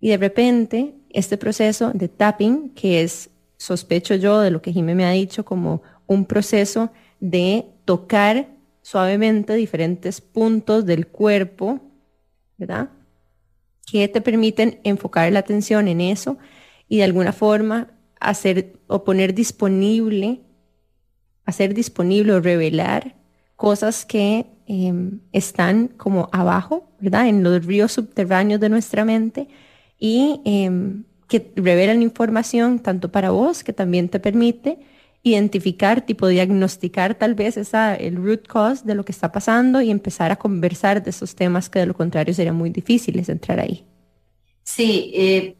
Y 0.00 0.08
de 0.08 0.16
repente, 0.16 0.94
este 1.10 1.36
proceso 1.36 1.90
de 1.92 2.08
tapping, 2.08 2.70
que 2.70 3.02
es, 3.02 3.28
sospecho 3.58 4.14
yo 4.14 4.40
de 4.40 4.50
lo 4.50 4.62
que 4.62 4.72
Jimé 4.72 4.94
me 4.94 5.04
ha 5.04 5.10
dicho, 5.10 5.44
como 5.44 5.82
un 6.06 6.24
proceso 6.24 6.90
de 7.20 7.66
tocar 7.84 8.48
suavemente 8.80 9.54
diferentes 9.54 10.20
puntos 10.20 10.86
del 10.86 11.08
cuerpo, 11.08 11.80
¿verdad? 12.56 12.90
Que 13.90 14.08
te 14.08 14.20
permiten 14.20 14.80
enfocar 14.84 15.30
la 15.32 15.40
atención 15.40 15.88
en 15.88 16.00
eso 16.00 16.38
y 16.88 16.98
de 16.98 17.04
alguna 17.04 17.32
forma 17.32 17.88
hacer 18.20 18.80
o 18.86 19.04
poner 19.04 19.34
disponible, 19.34 20.40
hacer 21.44 21.74
disponible 21.74 22.32
o 22.32 22.40
revelar 22.40 23.16
cosas 23.56 24.06
que 24.06 24.46
em, 24.66 25.20
están 25.32 25.88
como 25.88 26.28
abajo, 26.32 26.90
¿verdad? 27.00 27.28
En 27.28 27.42
los 27.42 27.66
ríos 27.66 27.92
subterráneos 27.92 28.60
de 28.60 28.68
nuestra 28.68 29.04
mente 29.04 29.48
y 29.98 30.40
em, 30.44 31.04
que 31.28 31.52
revelan 31.56 32.02
información 32.02 32.80
tanto 32.80 33.12
para 33.12 33.30
vos, 33.30 33.62
que 33.62 33.72
también 33.72 34.08
te 34.08 34.18
permite 34.18 34.78
identificar, 35.22 36.04
tipo 36.04 36.26
diagnosticar 36.26 37.14
tal 37.14 37.34
vez 37.34 37.56
esa, 37.56 37.94
el 37.94 38.16
root 38.16 38.46
cause 38.46 38.84
de 38.84 38.94
lo 38.94 39.04
que 39.04 39.12
está 39.12 39.30
pasando 39.30 39.80
y 39.80 39.90
empezar 39.90 40.30
a 40.32 40.36
conversar 40.36 41.02
de 41.02 41.10
esos 41.10 41.34
temas 41.34 41.68
que 41.68 41.80
de 41.80 41.86
lo 41.86 41.94
contrario 41.94 42.32
serían 42.34 42.56
muy 42.56 42.70
difíciles 42.70 43.28
entrar 43.28 43.60
ahí. 43.60 43.84
Sí, 44.62 45.10
eh, 45.14 45.56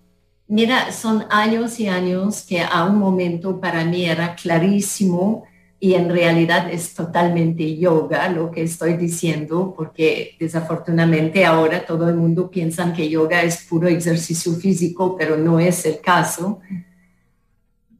mira, 0.47 0.93
son 0.93 1.25
años 1.31 1.79
y 1.81 1.89
años 1.89 2.45
que 2.49 2.61
a 2.61 2.85
un 2.85 2.99
momento 2.99 3.61
para 3.61 3.85
mí 3.85 4.05
era 4.05 4.35
clarísimo 4.35 5.45
y 5.81 5.95
en 5.95 6.11
realidad 6.11 6.73
es 6.73 6.93
totalmente 6.93 7.77
yoga 7.77 8.29
lo 8.29 8.51
que 8.51 8.63
estoy 8.63 8.97
diciendo, 8.97 9.75
porque 9.77 10.35
desafortunadamente 10.39 11.45
ahora 11.45 11.87
todo 11.87 12.09
el 12.09 12.17
mundo 12.17 12.51
piensa 12.51 12.93
que 12.93 13.09
yoga 13.09 13.43
es 13.43 13.65
puro 13.65 13.87
ejercicio 13.87 14.53
físico, 14.55 15.17
pero 15.17 15.37
no 15.37 15.61
es 15.61 15.87
el 15.87 16.01
caso. 16.01 16.59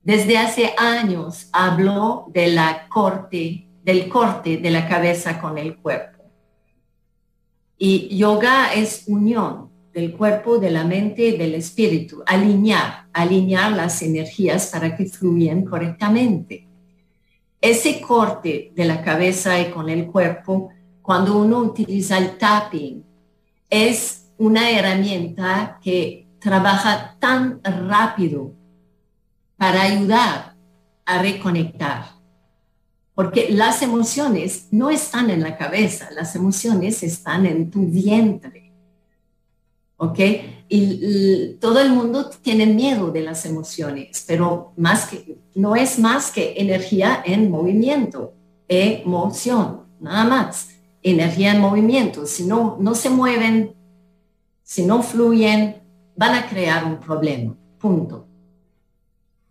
Desde 0.03 0.39
hace 0.39 0.75
años 0.77 1.49
hablo 1.53 2.27
de 2.33 2.49
la 2.49 2.89
corte, 2.89 3.69
del 3.85 4.09
corte 4.09 4.57
de 4.57 4.71
la 4.71 4.89
cabeza 4.89 5.41
con 5.41 5.57
el 5.57 5.77
cuerpo. 5.77 6.25
Y 7.77 8.17
yoga 8.17 8.73
es 8.75 9.05
unión 9.07 9.71
del 9.93 10.17
cuerpo, 10.17 10.59
de 10.59 10.71
la 10.73 10.83
mente, 10.83 11.39
del 11.39 11.55
espíritu, 11.55 12.25
alinear, 12.27 13.07
alinear 13.13 13.71
las 13.71 14.03
energías 14.03 14.67
para 14.67 14.97
que 14.97 15.07
fluyan 15.07 15.65
correctamente 15.65 16.68
ese 17.61 18.01
corte 18.01 18.73
de 18.75 18.85
la 18.85 19.03
cabeza 19.03 19.61
y 19.61 19.71
con 19.71 19.89
el 19.89 20.07
cuerpo, 20.07 20.71
cuando 21.03 21.39
uno 21.39 21.59
utiliza 21.59 22.19
el 22.19 22.39
tapping, 22.39 23.05
es 23.69 24.31
una 24.39 24.71
herramienta 24.71 25.79
que 25.83 26.29
trabaja 26.39 27.17
tan 27.19 27.61
rápido 27.65 28.53
para 29.57 29.83
ayudar 29.83 30.55
a 31.05 31.23
reconectar. 31.23 32.07
Porque 33.15 33.49
las 33.51 33.83
emociones 33.83 34.69
no 34.71 34.91
están 34.91 35.31
en 35.31 35.43
la 35.43 35.57
cabeza, 35.57 36.09
las 36.13 36.37
emociones 36.37 37.03
están 37.03 37.47
en 37.47 37.71
tu 37.71 37.85
vientre. 37.87 38.73
¿Ok? 39.97 40.21
Y, 40.69 41.55
todo 41.61 41.81
el 41.81 41.91
mundo 41.91 42.31
tiene 42.43 42.67
miedo 42.67 43.11
de 43.11 43.23
las 43.23 43.47
emociones, 43.47 44.25
pero 44.27 44.73
más 44.77 45.07
que, 45.07 45.39
no 45.55 45.77
es 45.77 45.99
más 45.99 46.31
que 46.31 46.55
energía 46.57 47.23
en 47.25 47.51
movimiento, 47.51 48.35
emoción, 48.69 49.83
nada 50.01 50.25
más, 50.25 50.71
energía 51.03 51.53
en 51.53 51.61
movimiento. 51.61 52.27
Si 52.27 52.45
no, 52.45 52.77
no 52.81 52.95
se 52.95 53.11
mueven, 53.11 53.75
si 54.63 54.85
no 54.85 55.03
fluyen, 55.03 55.77
van 56.17 56.35
a 56.35 56.49
crear 56.49 56.85
un 56.85 56.99
problema, 56.99 57.57
punto. 57.79 58.27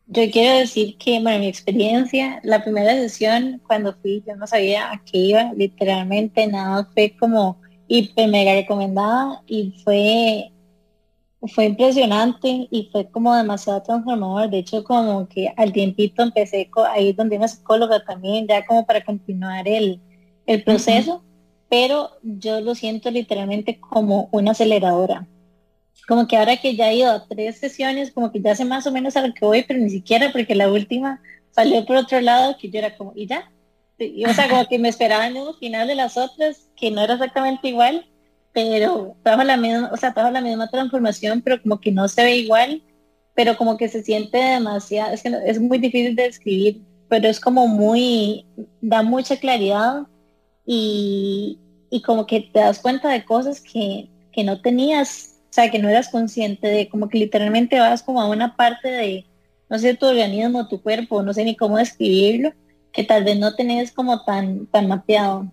Yo 0.10 0.24
quiero 0.32 0.60
decir 0.60 0.98
que, 0.98 1.20
bueno, 1.22 1.40
mi 1.40 1.48
experiencia, 1.48 2.40
la 2.44 2.64
primera 2.64 2.94
sesión, 2.94 3.62
cuando 3.68 3.94
fui, 4.02 4.24
yo 4.26 4.38
no 4.38 4.48
sabía 4.48 4.92
a 4.92 5.04
qué 5.04 5.18
iba, 5.18 5.52
literalmente 5.54 6.48
nada, 6.48 6.90
fue 6.94 7.14
como 7.20 7.60
hiper 7.90 8.30
mega 8.30 8.54
recomendada 8.54 9.42
y 9.48 9.74
fue 9.84 10.52
fue 11.48 11.66
impresionante 11.66 12.68
y 12.70 12.90
fue 12.92 13.10
como 13.10 13.36
demasiado 13.36 13.82
transformador. 13.82 14.50
De 14.50 14.60
hecho, 14.60 14.84
como 14.84 15.28
que 15.28 15.54
al 15.58 15.72
tiempito 15.74 16.24
empecé 16.24 16.70
a 16.90 17.00
ir 17.00 17.16
donde 17.16 17.38
una 17.38 17.48
psicóloga 17.48 18.04
también, 18.04 18.48
ya 18.48 18.66
como 18.66 18.86
para 18.86 19.04
continuar 19.04 19.68
el, 19.68 20.02
proceso, 20.66 21.24
pero 21.70 22.12
yo 22.24 22.62
lo 22.62 22.74
siento 22.74 23.12
literalmente 23.12 23.80
como 23.80 24.30
una 24.32 24.52
aceleradora. 24.52 25.28
Como 26.08 26.26
que 26.26 26.38
ahora 26.38 26.56
que 26.56 26.76
ya 26.76 26.90
he 26.90 26.98
ido 26.98 27.12
a 27.12 27.28
tres 27.28 27.60
sesiones, 27.60 28.12
como 28.12 28.32
que 28.32 28.40
ya 28.40 28.56
sé 28.56 28.64
más 28.64 28.88
o 28.88 28.92
menos 28.92 29.18
a 29.18 29.28
lo 29.28 29.34
que 29.34 29.46
voy, 29.46 29.66
pero 29.68 29.80
ni 29.80 29.90
siquiera 29.90 30.32
porque 30.32 30.56
la 30.56 30.72
última 30.72 31.22
salió 31.52 31.86
por 31.86 31.98
otro 31.98 32.22
lado 32.22 32.56
que 32.58 32.70
yo 32.70 32.80
era 32.80 32.96
como, 32.96 33.12
¿y 33.16 33.28
ya? 33.28 33.52
Y, 33.98 34.24
o 34.26 34.34
sea, 34.34 34.48
como 34.48 34.66
que 34.68 34.80
me 34.80 34.90
esperaba 34.90 35.28
en 35.28 35.38
un 35.38 35.56
final 35.56 35.88
de 35.88 35.96
las 35.96 36.18
otras, 36.18 36.70
que 36.78 36.92
no 36.92 37.02
era 37.02 37.16
exactamente 37.16 37.68
igual, 37.68 38.06
pero 38.58 39.16
bajo 39.24 39.44
la 39.44 39.56
misma, 39.56 39.92
o 39.94 39.98
sea, 39.98 40.10
bajo 40.10 40.32
la 40.32 40.42
misma 40.42 40.68
transformación, 40.68 41.44
pero 41.44 41.62
como 41.62 41.80
que 41.80 41.92
no 41.92 42.08
se 42.08 42.24
ve 42.24 42.38
igual, 42.38 42.82
pero 43.36 43.56
como 43.56 43.78
que 43.78 43.88
se 43.88 44.04
siente 44.04 44.40
demasiado, 44.40 45.14
es 45.14 45.22
que 45.22 45.32
es 45.46 45.60
muy 45.62 45.78
difícil 45.78 46.16
de 46.16 46.24
describir, 46.24 46.82
pero 47.08 47.28
es 47.28 47.40
como 47.40 47.68
muy, 47.68 48.48
da 48.82 49.04
mucha 49.04 49.38
claridad 49.38 50.08
y, 50.66 51.60
y 51.92 52.02
como 52.02 52.26
que 52.26 52.50
te 52.52 52.62
das 52.62 52.80
cuenta 52.80 53.10
de 53.10 53.26
cosas 53.26 53.62
que, 53.62 54.10
que 54.32 54.44
no 54.44 54.60
tenías, 54.60 55.36
o 55.52 55.54
sea, 55.54 55.70
que 55.70 55.78
no 55.78 55.88
eras 55.88 56.10
consciente 56.10 56.68
de, 56.68 56.90
como 56.90 57.10
que 57.10 57.20
literalmente 57.20 57.80
vas 57.80 58.02
como 58.02 58.20
a 58.20 58.28
una 58.28 58.56
parte 58.56 58.90
de, 58.90 59.28
no 59.70 59.78
sé, 59.78 59.94
tu 59.94 60.08
organismo, 60.08 60.68
tu 60.68 60.82
cuerpo, 60.82 61.22
no 61.22 61.32
sé 61.32 61.44
ni 61.44 61.56
cómo 61.56 61.78
describirlo, 61.78 62.54
que 62.92 63.04
tal 63.04 63.24
vez 63.24 63.38
no 63.38 63.54
tenés 63.54 63.92
como 63.92 64.26
tan, 64.26 64.66
tan 64.66 64.88
mapeado. 64.88 65.52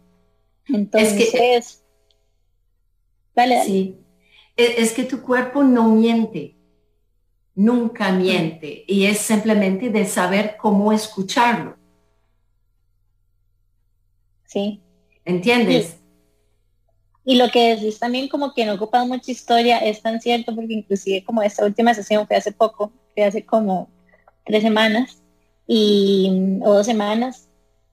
Entonces, 0.69 1.84
Sí. 3.65 3.97
E, 4.57 4.77
es 4.79 4.93
que 4.93 5.05
tu 5.05 5.23
cuerpo 5.23 5.63
no 5.63 5.89
miente, 5.89 6.57
nunca 7.55 8.13
miente, 8.13 8.85
y 8.87 9.07
es 9.07 9.19
simplemente 9.19 9.91
de 9.91 10.07
saber 10.07 10.57
cómo 10.57 10.93
escucharlo. 10.93 11.77
Sí. 14.47 14.81
¿Entiendes? 15.25 15.99
Y, 17.25 17.37
lo 17.37 17.49
que 17.51 17.75
decís 17.75 17.99
también 17.99 18.29
como 18.29 18.53
que 18.53 18.67
no 18.67 18.75
ocupa 18.75 19.05
mucha 19.05 19.33
historia 19.33 19.79
es 19.79 20.03
tan 20.03 20.21
cierto 20.21 20.55
porque 20.55 20.75
inclusive 20.75 21.25
como 21.25 21.43
esta 21.43 21.65
última 21.65 21.95
sesión 21.95 22.27
fue 22.27 22.37
hace 22.37 22.53
poco, 22.53 22.93
fue 23.15 23.25
hace 23.25 23.45
como 23.45 23.89
tres 24.45 24.63
semanas 24.63 25.23
y, 25.67 26.59
o 26.63 26.75
dos 26.75 26.87
semanas 26.87 27.49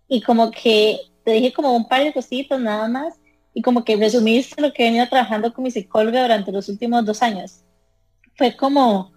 y 0.08 0.22
como 0.22 0.52
que 0.52 1.00
te 1.24 1.32
dije 1.32 1.54
como 1.54 1.74
un 1.74 1.88
par 1.88 2.04
de 2.04 2.14
cositas 2.14 2.60
nada 2.60 2.90
más 2.90 3.21
y 3.54 3.62
como 3.62 3.84
que 3.84 3.96
resumiste 3.96 4.62
lo 4.62 4.72
que 4.74 4.84
he 4.84 4.86
venido 4.88 5.08
trabajando 5.08 5.54
con 5.54 5.64
mi 5.64 5.72
psicóloga 5.72 6.22
durante 6.22 6.52
los 6.52 6.70
últimos 6.70 7.06
dos 7.06 7.22
años. 7.22 7.64
Fue 8.36 8.56
como 8.56 9.12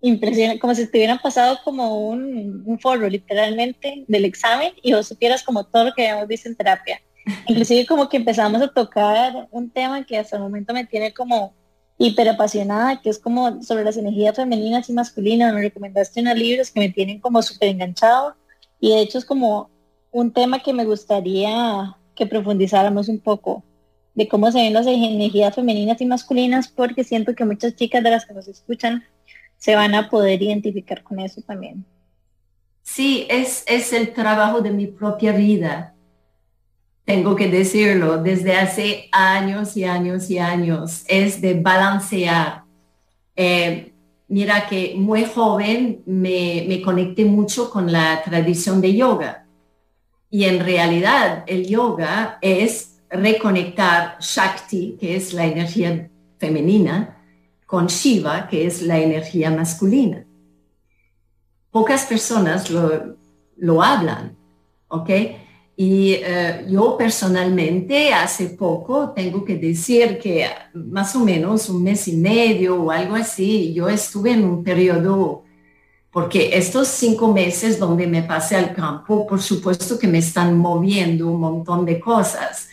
impresionante, 0.00 0.60
como 0.60 0.74
si 0.74 0.90
te 0.90 0.98
hubieran 0.98 1.20
pasado 1.20 1.58
como 1.64 2.08
un, 2.08 2.62
un 2.66 2.78
foro 2.78 3.08
literalmente 3.08 4.04
del 4.08 4.24
examen 4.24 4.72
y 4.82 4.92
vos 4.92 5.06
supieras 5.06 5.42
como 5.42 5.64
todo 5.64 5.84
lo 5.84 5.92
que 5.94 6.02
habíamos 6.02 6.28
visto 6.28 6.48
en 6.48 6.56
terapia. 6.56 7.00
Inclusive 7.46 7.86
como 7.86 8.08
que 8.08 8.16
empezamos 8.16 8.60
a 8.60 8.68
tocar 8.68 9.48
un 9.50 9.70
tema 9.70 10.04
que 10.04 10.18
hasta 10.18 10.36
el 10.36 10.42
momento 10.42 10.74
me 10.74 10.84
tiene 10.84 11.14
como 11.14 11.54
hiper 11.98 12.28
apasionada, 12.28 13.00
que 13.00 13.10
es 13.10 13.18
como 13.18 13.62
sobre 13.62 13.84
las 13.84 13.96
energías 13.96 14.34
femeninas 14.34 14.88
y 14.88 14.92
masculinas. 14.92 15.54
Me 15.54 15.62
recomendaste 15.62 16.20
unos 16.20 16.36
libros 16.36 16.70
que 16.70 16.80
me 16.80 16.88
tienen 16.88 17.20
como 17.20 17.40
súper 17.42 17.68
enganchado 17.68 18.34
y 18.80 18.90
de 18.90 19.00
hecho 19.00 19.18
es 19.18 19.24
como 19.24 19.70
un 20.10 20.32
tema 20.32 20.58
que 20.58 20.72
me 20.72 20.84
gustaría 20.84 21.96
que 22.14 22.26
profundizáramos 22.26 23.08
un 23.08 23.20
poco 23.20 23.64
de 24.14 24.28
cómo 24.28 24.50
se 24.52 24.58
ven 24.58 24.74
las 24.74 24.86
energías 24.86 25.54
femeninas 25.54 26.00
y 26.00 26.06
masculinas, 26.06 26.68
porque 26.68 27.04
siento 27.04 27.34
que 27.34 27.44
muchas 27.44 27.74
chicas 27.76 28.02
de 28.02 28.10
las 28.10 28.26
que 28.26 28.34
nos 28.34 28.48
escuchan 28.48 29.04
se 29.56 29.74
van 29.74 29.94
a 29.94 30.10
poder 30.10 30.42
identificar 30.42 31.02
con 31.02 31.20
eso 31.20 31.40
también. 31.42 31.84
Sí, 32.82 33.26
es, 33.30 33.64
es 33.66 33.92
el 33.92 34.12
trabajo 34.12 34.60
de 34.60 34.70
mi 34.70 34.86
propia 34.86 35.32
vida. 35.32 35.94
Tengo 37.04 37.36
que 37.36 37.48
decirlo, 37.48 38.18
desde 38.22 38.56
hace 38.56 39.08
años 39.12 39.76
y 39.76 39.84
años 39.84 40.30
y 40.30 40.38
años, 40.38 41.04
es 41.08 41.40
de 41.40 41.54
balancear. 41.54 42.64
Eh, 43.34 43.92
mira 44.28 44.66
que 44.68 44.94
muy 44.96 45.24
joven 45.24 46.02
me, 46.06 46.64
me 46.68 46.82
conecté 46.82 47.24
mucho 47.24 47.70
con 47.70 47.90
la 47.90 48.22
tradición 48.24 48.80
de 48.80 48.94
yoga 48.94 49.41
y 50.32 50.46
en 50.46 50.60
realidad 50.60 51.44
el 51.46 51.66
yoga 51.66 52.38
es 52.40 53.02
reconectar 53.10 54.16
Shakti, 54.18 54.96
que 54.98 55.14
es 55.14 55.34
la 55.34 55.44
energía 55.44 56.08
femenina, 56.38 57.18
con 57.66 57.86
Shiva, 57.86 58.48
que 58.48 58.66
es 58.66 58.80
la 58.80 58.98
energía 58.98 59.50
masculina. 59.50 60.24
Pocas 61.70 62.06
personas 62.06 62.70
lo, 62.70 63.82
hablan, 63.82 64.34
¿ok? 64.88 65.10
Y 65.76 66.14
eh, 66.14 66.64
yo 66.66 66.96
personalmente 66.96 68.14
hace 68.14 68.46
poco 68.48 69.10
tengo 69.10 69.44
que 69.44 69.56
decir 69.56 70.18
que 70.18 70.46
más 70.72 71.14
o 71.14 71.20
menos 71.20 71.68
un 71.68 71.82
mes 71.82 72.08
y 72.08 72.16
medio 72.16 72.84
o 72.84 72.90
algo 72.90 73.16
así, 73.16 73.74
yo 73.74 73.86
estuve 73.90 74.32
en 74.32 74.44
un 74.44 74.64
periodo 74.64 75.41
porque 76.12 76.56
estos 76.58 76.88
cinco 76.88 77.32
meses 77.32 77.78
donde 77.78 78.06
me 78.06 78.22
pasé 78.22 78.56
al 78.56 78.74
campo, 78.74 79.26
por 79.26 79.40
supuesto 79.40 79.98
que 79.98 80.06
me 80.06 80.18
están 80.18 80.58
moviendo 80.58 81.28
un 81.28 81.40
montón 81.40 81.86
de 81.86 81.98
cosas. 81.98 82.68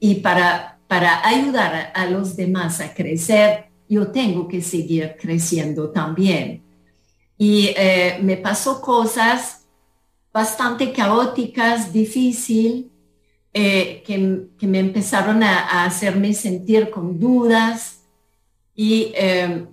Y 0.00 0.16
para, 0.16 0.78
para 0.88 1.26
ayudar 1.26 1.92
a 1.94 2.06
los 2.06 2.34
demás 2.34 2.80
a 2.80 2.94
crecer, 2.94 3.66
yo 3.90 4.08
tengo 4.08 4.48
que 4.48 4.62
seguir 4.62 5.16
creciendo 5.20 5.90
también. 5.90 6.62
Y 7.36 7.74
eh, 7.76 8.18
me 8.22 8.38
pasó 8.38 8.80
cosas 8.80 9.66
bastante 10.32 10.90
caóticas, 10.90 11.92
difícil, 11.92 12.90
eh, 13.52 14.02
que, 14.06 14.66
me 14.66 14.78
empezaron 14.78 15.42
a, 15.42 15.84
hacerme 15.84 16.32
sentir 16.32 16.88
con 16.88 17.20
dudas. 17.20 18.02
Y 18.74 19.12
eh, 19.14 19.66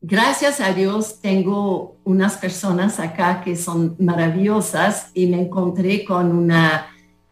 gracias 0.00 0.60
a 0.60 0.72
Dios 0.72 1.20
tengo 1.20 1.96
unas 2.04 2.36
personas 2.38 2.98
acá 2.98 3.42
que 3.42 3.56
son 3.56 3.96
maravillosas 3.98 5.10
y 5.14 5.26
me 5.26 5.40
encontré 5.40 6.04
con 6.04 6.36
una 6.36 6.86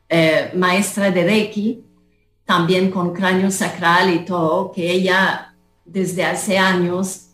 eh, 0.09 0.51
maestra 0.55 1.11
de 1.11 1.25
Reiki, 1.25 1.85
también 2.45 2.91
con 2.91 3.13
cráneo 3.13 3.51
sacral 3.51 4.13
y 4.15 4.25
todo, 4.25 4.73
que 4.73 4.91
ella 4.91 5.55
desde 5.85 6.25
hace 6.25 6.59
años 6.59 7.29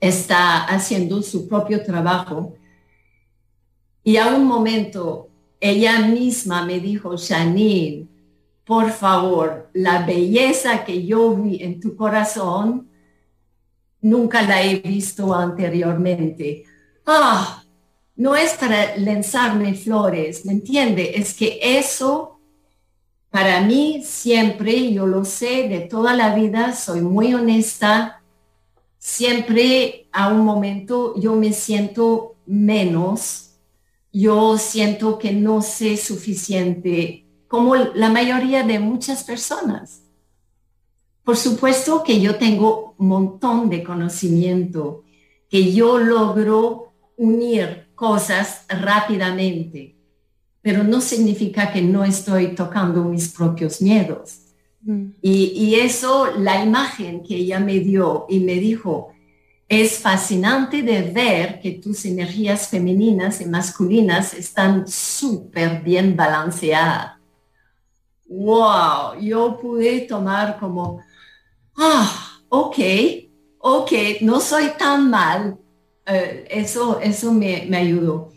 está 0.00 0.64
haciendo 0.64 1.22
su 1.22 1.48
propio 1.48 1.82
trabajo. 1.82 2.54
Y 4.02 4.18
a 4.18 4.28
un 4.28 4.44
momento 4.44 5.28
ella 5.60 6.00
misma 6.00 6.64
me 6.64 6.80
dijo, 6.80 7.16
Janine, 7.16 8.06
por 8.64 8.90
favor, 8.90 9.70
la 9.72 10.04
belleza 10.04 10.84
que 10.84 11.06
yo 11.06 11.34
vi 11.34 11.62
en 11.62 11.80
tu 11.80 11.96
corazón, 11.96 12.85
nunca 14.08 14.42
la 14.42 14.62
he 14.62 14.76
visto 14.76 15.34
anteriormente. 15.34 16.64
Ah, 17.04 17.62
no 18.16 18.34
es 18.36 18.52
para 18.54 18.96
lanzarme 18.96 19.74
flores, 19.74 20.46
¿me 20.46 20.52
entiende? 20.52 21.12
Es 21.16 21.34
que 21.34 21.58
eso, 21.60 22.40
para 23.30 23.60
mí, 23.60 24.02
siempre, 24.04 24.92
yo 24.92 25.06
lo 25.06 25.24
sé 25.24 25.68
de 25.68 25.80
toda 25.80 26.14
la 26.14 26.34
vida, 26.34 26.74
soy 26.74 27.00
muy 27.00 27.34
honesta, 27.34 28.22
siempre 28.98 30.08
a 30.12 30.28
un 30.28 30.44
momento 30.44 31.14
yo 31.20 31.34
me 31.34 31.52
siento 31.52 32.36
menos, 32.46 33.50
yo 34.12 34.56
siento 34.56 35.18
que 35.18 35.32
no 35.32 35.60
sé 35.62 35.96
suficiente 35.96 37.26
como 37.48 37.76
la 37.76 38.08
mayoría 38.08 38.62
de 38.62 38.78
muchas 38.78 39.24
personas. 39.24 40.02
Por 41.22 41.36
supuesto 41.36 42.02
que 42.02 42.20
yo 42.20 42.36
tengo 42.36 42.85
montón 42.98 43.68
de 43.68 43.82
conocimiento, 43.82 45.04
que 45.48 45.72
yo 45.72 45.98
logro 45.98 46.92
unir 47.16 47.88
cosas 47.94 48.64
rápidamente, 48.68 49.96
pero 50.62 50.84
no 50.84 51.00
significa 51.00 51.72
que 51.72 51.82
no 51.82 52.04
estoy 52.04 52.54
tocando 52.54 53.04
mis 53.04 53.28
propios 53.28 53.80
miedos. 53.80 54.40
Mm. 54.82 55.06
Y, 55.22 55.52
y, 55.54 55.74
eso, 55.76 56.32
la 56.38 56.62
imagen 56.62 57.22
que 57.22 57.36
ella 57.36 57.60
me 57.60 57.80
dio 57.80 58.26
y 58.28 58.40
me 58.40 58.54
dijo, 58.54 59.12
es 59.68 59.98
fascinante 59.98 60.82
de 60.82 61.02
ver 61.02 61.60
que 61.60 61.72
tus 61.72 62.04
energías 62.04 62.68
femeninas 62.68 63.40
y 63.40 63.46
masculinas 63.46 64.34
están 64.34 64.86
súper 64.86 65.82
bien 65.82 66.16
balanceadas 66.16 67.16
wow, 68.28 69.18
yo 69.20 69.58
pude 69.58 70.02
tomar 70.02 70.58
como, 70.58 71.00
ah, 71.76 72.25
ok, 72.60 72.78
ok, 73.58 73.92
no 74.22 74.40
soy 74.40 74.70
tan 74.78 75.10
mal. 75.10 75.58
Eh, 76.06 76.46
eso 76.50 77.00
eso 77.00 77.32
me, 77.32 77.66
me 77.68 77.76
ayudó. 77.78 78.32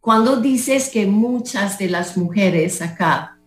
Cuando 0.00 0.40
dices 0.40 0.88
que 0.88 1.06
muchas 1.06 1.78
de 1.78 1.88
las 1.88 2.16
mujeres 2.16 2.82
acá, 2.82 3.38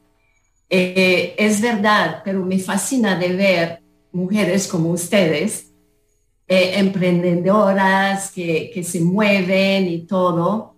eh, 0.69 1.35
es 1.37 1.61
verdad, 1.61 2.21
pero 2.23 2.45
me 2.45 2.59
fascina 2.59 3.17
de 3.17 3.35
ver 3.35 3.83
mujeres 4.11 4.67
como 4.67 4.89
ustedes, 4.91 5.71
eh, 6.47 6.73
emprendedoras 6.75 8.31
que, 8.31 8.71
que 8.73 8.83
se 8.83 9.01
mueven 9.01 9.87
y 9.87 10.05
todo, 10.05 10.75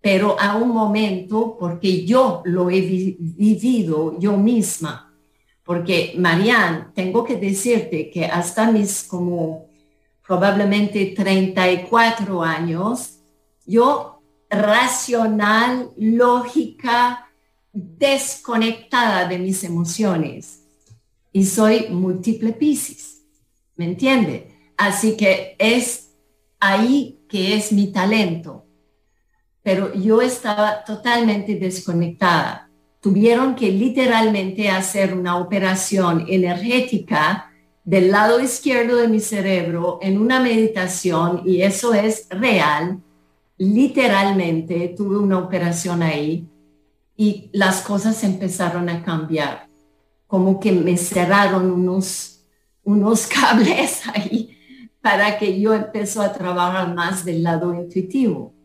pero 0.00 0.36
a 0.38 0.56
un 0.56 0.68
momento, 0.68 1.56
porque 1.58 2.04
yo 2.04 2.42
lo 2.44 2.70
he 2.70 2.80
vivido 2.80 4.18
yo 4.18 4.36
misma, 4.36 5.05
porque 5.66 6.14
Marianne, 6.16 6.86
tengo 6.94 7.24
que 7.24 7.36
decirte 7.36 8.08
que 8.10 8.24
hasta 8.24 8.70
mis 8.70 9.04
como 9.04 9.66
probablemente 10.26 11.12
34 11.14 12.42
años, 12.42 13.18
yo 13.66 14.22
racional, 14.48 15.90
lógica, 15.98 17.28
desconectada 17.72 19.28
de 19.28 19.38
mis 19.38 19.62
emociones. 19.64 20.62
Y 21.32 21.44
soy 21.44 21.88
múltiple 21.90 22.52
piscis, 22.52 23.22
¿me 23.74 23.84
entiende? 23.84 24.72
Así 24.78 25.16
que 25.16 25.56
es 25.58 26.14
ahí 26.60 27.20
que 27.28 27.56
es 27.56 27.72
mi 27.72 27.92
talento 27.92 28.66
pero 29.66 29.92
yo 29.94 30.22
estaba 30.22 30.84
totalmente 30.84 31.56
desconectada. 31.56 32.65
Tuvieron 33.06 33.54
que 33.54 33.70
literalmente 33.70 34.68
hacer 34.68 35.14
una 35.14 35.36
operación 35.38 36.24
energética 36.26 37.52
del 37.84 38.10
lado 38.10 38.40
izquierdo 38.40 38.96
de 38.96 39.06
mi 39.06 39.20
cerebro 39.20 40.00
en 40.02 40.18
una 40.18 40.40
meditación 40.40 41.42
y 41.46 41.62
eso 41.62 41.94
es 41.94 42.26
real. 42.30 43.00
Literalmente 43.58 44.92
tuve 44.96 45.18
una 45.18 45.38
operación 45.38 46.02
ahí 46.02 46.48
y 47.16 47.48
las 47.52 47.80
cosas 47.80 48.24
empezaron 48.24 48.88
a 48.88 49.04
cambiar. 49.04 49.68
Como 50.26 50.58
que 50.58 50.72
me 50.72 50.96
cerraron 50.96 51.70
unos, 51.70 52.44
unos 52.82 53.26
cables 53.28 54.02
ahí 54.12 54.58
para 55.00 55.38
que 55.38 55.60
yo 55.60 55.74
empezó 55.74 56.22
a 56.22 56.32
trabajar 56.32 56.92
más 56.92 57.24
del 57.24 57.44
lado 57.44 57.72
intuitivo. 57.72 58.55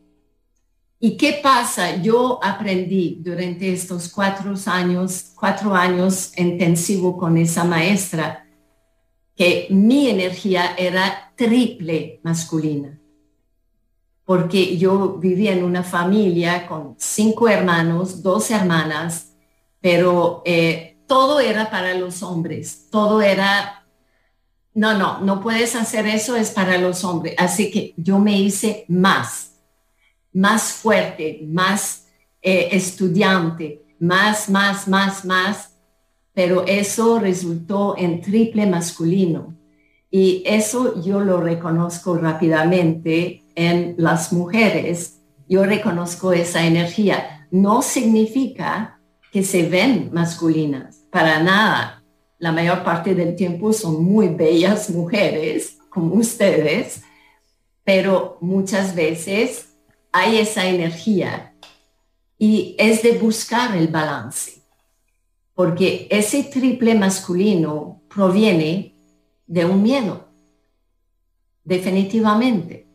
¿Y 1.04 1.18
qué 1.18 1.40
pasa? 1.42 1.96
Yo 1.96 2.40
aprendí 2.44 3.18
durante 3.24 3.74
estos 3.74 4.08
cuatro 4.08 4.54
años, 4.68 5.32
cuatro 5.34 5.74
años 5.74 6.32
intensivo 6.38 7.18
con 7.18 7.38
esa 7.38 7.64
maestra, 7.64 8.46
que 9.36 9.66
mi 9.72 10.10
energía 10.10 10.76
era 10.78 11.34
triple 11.36 12.20
masculina, 12.22 13.00
porque 14.26 14.78
yo 14.78 15.18
vivía 15.18 15.54
en 15.54 15.64
una 15.64 15.82
familia 15.82 16.68
con 16.68 16.94
cinco 17.00 17.50
hermanos, 17.50 18.22
dos 18.22 18.52
hermanas, 18.52 19.34
pero 19.80 20.44
eh, 20.46 21.00
todo 21.08 21.40
era 21.40 21.72
para 21.72 21.96
los 21.96 22.22
hombres, 22.22 22.90
todo 22.92 23.24
era, 23.24 23.88
no, 24.76 24.96
no, 24.96 25.20
no 25.22 25.42
puedes 25.42 25.76
hacer 25.76 26.06
eso, 26.06 26.36
es 26.36 26.52
para 26.52 26.78
los 26.78 27.04
hombres. 27.04 27.34
Así 27.40 27.72
que 27.72 27.96
yo 27.98 28.20
me 28.20 28.40
hice 28.40 28.86
más 28.88 29.51
más 30.34 30.72
fuerte, 30.74 31.42
más 31.48 32.08
eh, 32.42 32.70
estudiante, 32.72 33.84
más, 34.00 34.50
más, 34.50 34.88
más, 34.88 35.26
más, 35.26 35.76
pero 36.34 36.66
eso 36.66 37.20
resultó 37.20 37.96
en 37.98 38.22
triple 38.22 38.66
masculino. 38.66 39.56
Y 40.10 40.44
eso 40.46 41.02
yo 41.02 41.22
lo 41.22 41.40
reconozco 41.40 42.18
rápidamente 42.18 43.44
en 43.56 43.96
las 43.98 44.34
mujeres. 44.34 45.22
Yo 45.48 45.64
reconozco 45.64 46.34
esa 46.34 46.66
energía. 46.66 47.48
No 47.52 47.82
significa 47.82 49.00
que 49.32 49.44
se 49.44 49.64
ven 49.64 50.10
masculinas, 50.12 51.04
para 51.12 51.42
nada. 51.42 52.04
La 52.40 52.52
mayor 52.52 52.84
parte 52.84 53.16
del 53.16 53.36
tiempo 53.36 53.72
son 53.72 54.04
muy 54.04 54.30
bellas 54.30 54.90
mujeres, 54.90 55.78
como 55.90 56.16
ustedes, 56.16 57.04
pero 57.84 58.38
muchas 58.42 58.96
veces 58.96 59.71
hay 60.12 60.38
esa 60.38 60.68
energía 60.68 61.56
y 62.38 62.76
es 62.78 63.04
de 63.04 63.18
buscar 63.18 63.76
el 63.78 63.88
balance, 63.88 64.64
porque 65.54 66.08
ese 66.10 66.44
triple 66.44 66.96
masculino 66.96 68.02
proviene 68.14 68.96
de 69.48 69.66
un 69.66 69.84
miedo, 69.84 70.28
definitivamente. 71.64 72.88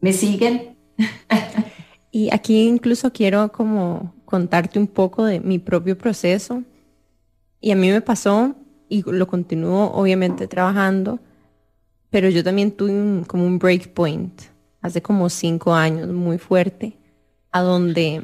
¿Me 0.00 0.12
siguen? 0.12 0.76
y 2.10 2.32
aquí 2.32 2.66
incluso 2.66 3.12
quiero 3.12 3.50
como 3.52 4.14
contarte 4.24 4.78
un 4.78 4.86
poco 4.86 5.24
de 5.24 5.40
mi 5.40 5.58
propio 5.58 5.96
proceso. 5.96 6.62
Y 7.60 7.70
a 7.70 7.76
mí 7.76 7.90
me 7.90 8.02
pasó, 8.02 8.54
y 8.88 9.02
lo 9.10 9.26
continúo 9.26 9.92
obviamente 9.92 10.46
trabajando, 10.46 11.20
pero 12.10 12.28
yo 12.28 12.44
también 12.44 12.72
tuve 12.72 13.24
como 13.26 13.46
un 13.46 13.58
break 13.58 13.94
point 13.94 14.55
hace 14.80 15.02
como 15.02 15.28
cinco 15.28 15.74
años, 15.74 16.08
muy 16.08 16.38
fuerte, 16.38 16.96
a 17.50 17.62
donde 17.62 18.22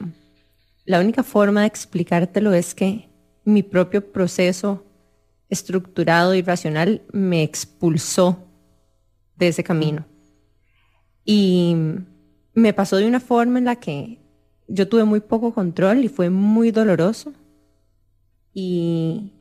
la 0.85 1.01
única 1.01 1.23
forma 1.23 1.63
de 1.63 1.67
explicártelo 1.69 2.53
es 2.53 2.75
que 2.75 3.09
mi 3.45 3.63
propio 3.63 4.13
proceso 4.13 4.85
estructurado 5.49 6.35
y 6.35 6.43
racional 6.43 7.03
me 7.13 7.43
expulsó 7.43 8.39
de 9.37 9.49
ese 9.49 9.63
camino. 9.63 10.07
Y 11.25 11.77
me 12.55 12.73
pasó 12.73 12.97
de 12.97 13.07
una 13.07 13.21
forma 13.21 13.59
en 13.59 13.67
la 13.67 13.77
que 13.77 14.19
yo 14.67 14.89
tuve 14.89 15.05
muy 15.05 15.21
poco 15.21 15.53
control 15.53 16.05
y 16.05 16.09
fue 16.09 16.31
muy 16.31 16.71
doloroso. 16.71 17.33
Y, 18.55 19.33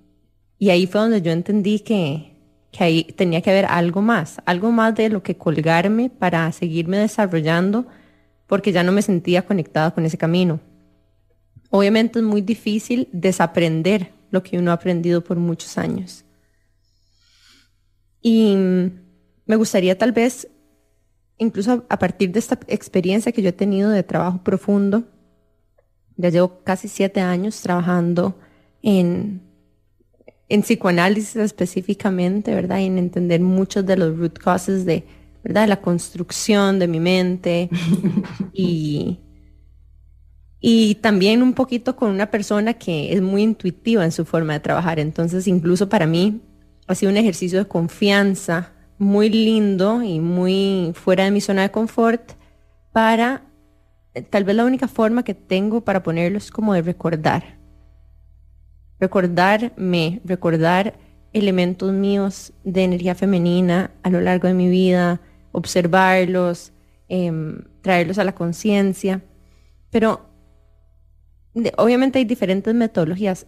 y 0.57 0.69
ahí 0.69 0.85
fue 0.87 1.01
donde 1.01 1.21
yo 1.21 1.31
entendí 1.31 1.79
que, 1.79 2.30
que 2.71 2.83
ahí 2.83 3.03
tenía 3.03 3.41
que 3.41 3.49
haber 3.49 3.65
algo 3.65 4.01
más, 4.01 4.41
algo 4.45 4.71
más 4.71 4.95
de 4.95 5.09
lo 5.09 5.21
que 5.23 5.35
colgarme 5.35 6.09
para 6.09 6.51
seguirme 6.51 6.97
desarrollando, 6.97 7.85
porque 8.47 8.71
ya 8.71 8.83
no 8.83 8.91
me 8.91 9.01
sentía 9.01 9.45
conectada 9.45 9.91
con 9.91 10.05
ese 10.05 10.17
camino. 10.17 10.59
Obviamente 11.69 12.19
es 12.19 12.25
muy 12.25 12.41
difícil 12.41 13.09
desaprender 13.11 14.11
lo 14.29 14.41
que 14.43 14.57
uno 14.57 14.71
ha 14.71 14.75
aprendido 14.75 15.23
por 15.23 15.37
muchos 15.37 15.77
años. 15.77 16.25
Y 18.21 18.55
me 19.45 19.55
gustaría 19.55 19.97
tal 19.97 20.11
vez, 20.11 20.47
incluso 21.37 21.85
a 21.89 21.99
partir 21.99 22.31
de 22.31 22.39
esta 22.39 22.59
experiencia 22.67 23.31
que 23.31 23.41
yo 23.41 23.49
he 23.49 23.53
tenido 23.53 23.89
de 23.89 24.03
trabajo 24.03 24.43
profundo, 24.43 25.03
ya 26.15 26.29
llevo 26.29 26.63
casi 26.63 26.87
siete 26.87 27.19
años 27.19 27.59
trabajando 27.61 28.37
en 28.81 29.41
en 30.51 30.63
psicoanálisis 30.63 31.37
específicamente, 31.37 32.53
¿verdad? 32.53 32.79
Y 32.79 32.85
en 32.85 32.97
entender 32.97 33.39
muchos 33.39 33.85
de 33.85 33.95
los 33.95 34.17
root 34.17 34.37
causes 34.37 34.85
de, 34.85 35.05
¿verdad? 35.45 35.65
la 35.69 35.79
construcción 35.79 36.77
de 36.77 36.89
mi 36.89 36.99
mente 36.99 37.69
y, 38.53 39.19
y 40.59 40.95
también 40.95 41.41
un 41.41 41.53
poquito 41.53 41.95
con 41.95 42.09
una 42.09 42.29
persona 42.29 42.73
que 42.73 43.13
es 43.13 43.21
muy 43.21 43.43
intuitiva 43.43 44.03
en 44.03 44.11
su 44.11 44.25
forma 44.25 44.51
de 44.51 44.59
trabajar. 44.59 44.99
Entonces, 44.99 45.47
incluso 45.47 45.87
para 45.87 46.05
mí 46.05 46.41
ha 46.85 46.95
sido 46.95 47.13
un 47.13 47.17
ejercicio 47.17 47.57
de 47.59 47.67
confianza 47.69 48.73
muy 48.97 49.29
lindo 49.29 50.03
y 50.03 50.19
muy 50.19 50.91
fuera 50.95 51.23
de 51.23 51.31
mi 51.31 51.39
zona 51.39 51.61
de 51.61 51.71
confort 51.71 52.33
para, 52.91 53.43
tal 54.29 54.43
vez 54.43 54.55
la 54.57 54.65
única 54.65 54.89
forma 54.89 55.23
que 55.23 55.33
tengo 55.33 55.79
para 55.79 56.03
ponerlo 56.03 56.37
es 56.37 56.51
como 56.51 56.73
de 56.73 56.81
recordar. 56.81 57.60
Recordarme, 59.01 60.21
recordar 60.23 60.93
elementos 61.33 61.91
míos 61.91 62.53
de 62.63 62.83
energía 62.83 63.15
femenina 63.15 63.89
a 64.03 64.11
lo 64.11 64.21
largo 64.21 64.47
de 64.47 64.53
mi 64.53 64.69
vida, 64.69 65.19
observarlos, 65.51 66.71
em, 67.09 67.63
traerlos 67.81 68.19
a 68.19 68.23
la 68.23 68.35
conciencia. 68.35 69.23
Pero 69.89 70.29
obviamente 71.77 72.19
hay 72.19 72.25
diferentes 72.25 72.73
metodologías. 72.75 73.47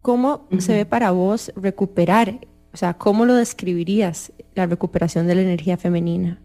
¿Cómo 0.00 0.46
se 0.58 0.72
ve 0.74 0.86
para 0.86 1.10
vos 1.10 1.52
recuperar? 1.56 2.46
O 2.72 2.76
sea, 2.76 2.94
¿cómo 2.94 3.26
lo 3.26 3.34
describirías 3.34 4.32
la 4.54 4.66
recuperación 4.66 5.26
de 5.26 5.34
la 5.34 5.42
energía 5.42 5.76
femenina? 5.76 6.40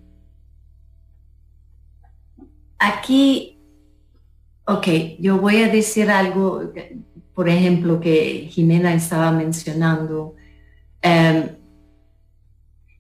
Aquí, 2.80 3.60
ok, 4.66 4.88
yo 5.20 5.40
voy 5.40 5.62
a 5.62 5.70
decir 5.70 6.10
algo, 6.10 6.74
por 7.34 7.50
ejemplo, 7.50 8.00
que 8.00 8.48
Jimena 8.52 8.94
estaba 8.94 9.32
mencionando. 9.32 10.36
Em, 11.02 11.58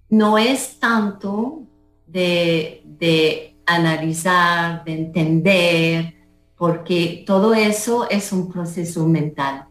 no 0.09 0.37
es 0.37 0.79
tanto 0.79 1.67
de, 2.07 2.81
de 2.85 3.57
analizar, 3.65 4.83
de 4.83 4.93
entender, 4.93 6.13
porque 6.57 7.23
todo 7.25 7.53
eso 7.53 8.09
es 8.09 8.31
un 8.31 8.51
proceso 8.51 9.07
mental. 9.07 9.65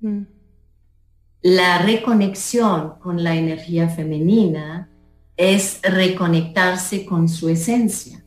Mm. 0.00 0.22
La 1.42 1.78
reconexión 1.78 2.98
con 3.00 3.24
la 3.24 3.34
energía 3.34 3.88
femenina 3.88 4.90
es 5.36 5.80
reconectarse 5.82 7.06
con 7.06 7.28
su 7.28 7.48
esencia. 7.48 8.22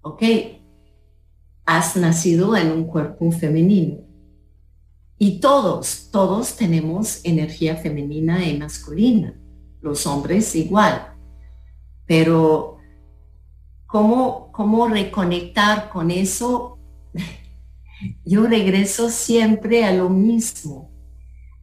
¿Ok? 0.00 0.22
Has 1.66 1.96
nacido 1.96 2.56
en 2.56 2.72
un 2.72 2.84
cuerpo 2.84 3.30
femenino. 3.30 4.07
Y 5.18 5.40
todos, 5.40 6.10
todos 6.12 6.56
tenemos 6.56 7.20
energía 7.24 7.76
femenina 7.76 8.46
y 8.46 8.58
masculina. 8.58 9.34
Los 9.80 10.06
hombres 10.06 10.54
igual. 10.54 11.14
Pero 12.06 12.78
¿Cómo, 13.88 14.52
cómo 14.52 14.86
reconectar 14.86 15.88
con 15.88 16.10
eso? 16.10 16.78
Yo 18.24 18.46
regreso 18.46 19.08
siempre 19.08 19.86
a 19.86 19.94
lo 19.94 20.10
mismo. 20.10 20.90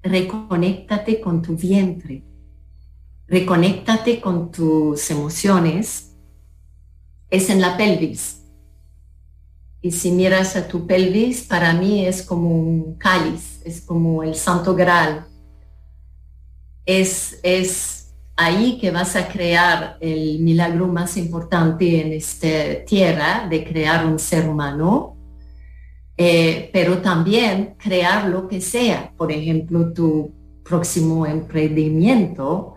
Reconéctate 0.01 1.21
con 1.21 1.43
tu 1.43 1.55
vientre. 1.55 2.23
Reconéctate 3.27 4.19
con 4.19 4.51
tus 4.51 5.11
emociones. 5.11 6.17
Es 7.29 7.51
en 7.51 7.61
la 7.61 7.77
pelvis. 7.77 8.43
Y 9.85 9.91
si 9.91 10.11
miras 10.11 10.55
a 10.55 10.67
tu 10.67 10.87
pelvis, 10.87 11.43
para 11.43 11.71
mí 11.71 12.07
es 12.07 12.23
como 12.23 12.49
un 12.49 12.95
cáliz, 12.95 13.61
es 13.63 13.81
como 13.81 14.23
el 14.23 14.33
santo 14.33 14.73
graal. 14.73 15.27
Es, 16.87 17.39
es 17.43 18.15
ahí 18.35 18.79
que 18.79 18.89
vas 18.89 19.15
a 19.15 19.27
crear 19.27 19.97
el 20.01 20.39
milagro 20.39 20.87
más 20.87 21.17
importante 21.17 22.01
en 22.01 22.13
esta 22.13 22.83
tierra 22.83 23.47
de 23.47 23.63
crear 23.63 24.07
un 24.07 24.17
ser 24.17 24.49
humano, 24.49 25.17
eh, 26.17 26.71
pero 26.73 26.97
también 26.97 27.75
crear 27.77 28.27
lo 28.27 28.47
que 28.47 28.61
sea. 28.61 29.13
Por 29.15 29.31
ejemplo, 29.31 29.93
tu 29.93 30.33
próximo 30.63 31.27
emprendimiento 31.27 32.73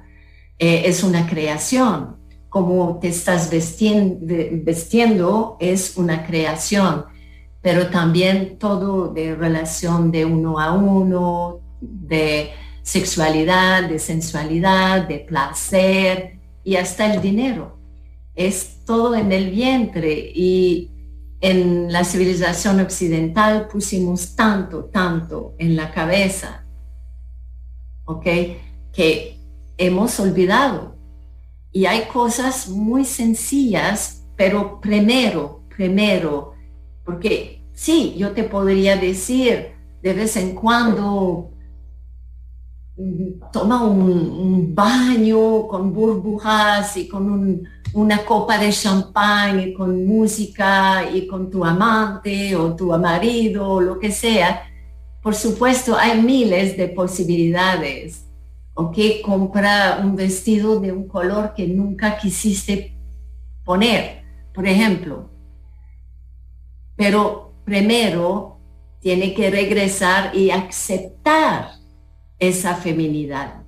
eh, 0.59 0.83
es 0.85 1.03
una 1.03 1.27
creación. 1.27 2.18
Como 2.59 2.99
te 2.99 3.07
estás 3.07 3.51
vestiendo, 3.51 5.57
es 5.61 5.97
una 5.97 6.27
creación, 6.27 7.05
pero 7.63 7.87
también 7.87 8.59
todo 8.59 9.15
de 9.15 9.37
relación 9.37 10.11
de 10.11 10.25
uno 10.25 10.59
a 10.59 10.73
uno, 10.73 11.61
de 11.81 12.51
sexualidad, 12.83 13.89
de 13.89 14.01
sensualidad, 14.01 15.07
de 15.07 15.21
placer 15.21 16.41
y 16.65 16.75
hasta 16.75 17.15
el 17.15 17.23
dinero. 17.23 17.79
Es 18.35 18.85
todo 18.85 19.15
en 19.15 19.31
el 19.31 19.51
vientre 19.51 20.33
y 20.35 20.91
en 21.41 21.93
la 21.93 22.03
civilización 22.03 22.81
occidental 22.81 23.69
pusimos 23.69 24.35
tanto, 24.35 24.87
tanto 24.87 25.55
en 25.59 25.77
la 25.77 25.93
cabeza, 25.93 26.67
¿ok? 28.05 28.27
Que 28.93 29.39
hemos 29.77 30.19
olvidado. 30.19 30.98
Y 31.73 31.87
hay 31.87 32.07
cosas 32.07 32.69
muy 32.69 33.05
sencillas, 33.05 34.27
pero 34.37 34.81
primero, 34.81 35.65
primero, 35.77 36.55
porque 37.05 37.65
sí, 37.73 38.15
yo 38.17 38.33
te 38.33 38.45
podría 38.45 38.97
decir 38.97 39.73
de 40.03 40.15
vez 40.15 40.37
en 40.37 40.55
cuando 40.55 41.51
toma 43.53 43.85
un, 43.85 44.75
baño 44.75 45.67
con 45.67 45.93
burbujas 45.93 46.97
y 46.97 47.09
con 47.09 47.63
una 47.93 48.25
copa 48.25 48.59
de 48.59 48.71
champán 48.71 49.61
y 49.61 49.75
con 49.75 50.07
música 50.07 51.09
y 51.11 51.27
con 51.27 51.51
tu 51.51 51.65
amante 51.65 52.55
o 52.55 52.75
tu 52.77 52.97
marido 52.99 53.69
o 53.69 53.81
lo 53.81 53.99
que 53.99 54.13
sea, 54.13 54.63
por 55.23 55.35
supuesto 55.35 55.97
hay 55.97 56.21
miles 56.21 56.77
de 56.77 56.89
posibilidades. 56.89 58.28
O 58.81 58.93
que 58.93 59.21
compra 59.23 59.99
un 60.05 60.15
vestido 60.15 60.79
de 60.79 60.93
un 60.93 61.09
color 61.09 61.53
que 61.53 61.67
nunca 61.67 62.17
quisiste 62.17 62.97
poner, 63.65 64.23
por 64.55 64.69
ejemplo. 64.69 65.33
Pero 66.95 67.55
primero 67.65 68.61
tiene 69.01 69.35
que 69.35 69.51
regresar 69.51 70.33
y 70.33 70.53
aceptar 70.53 71.73
esa 72.39 72.77
feminidad. 72.77 73.65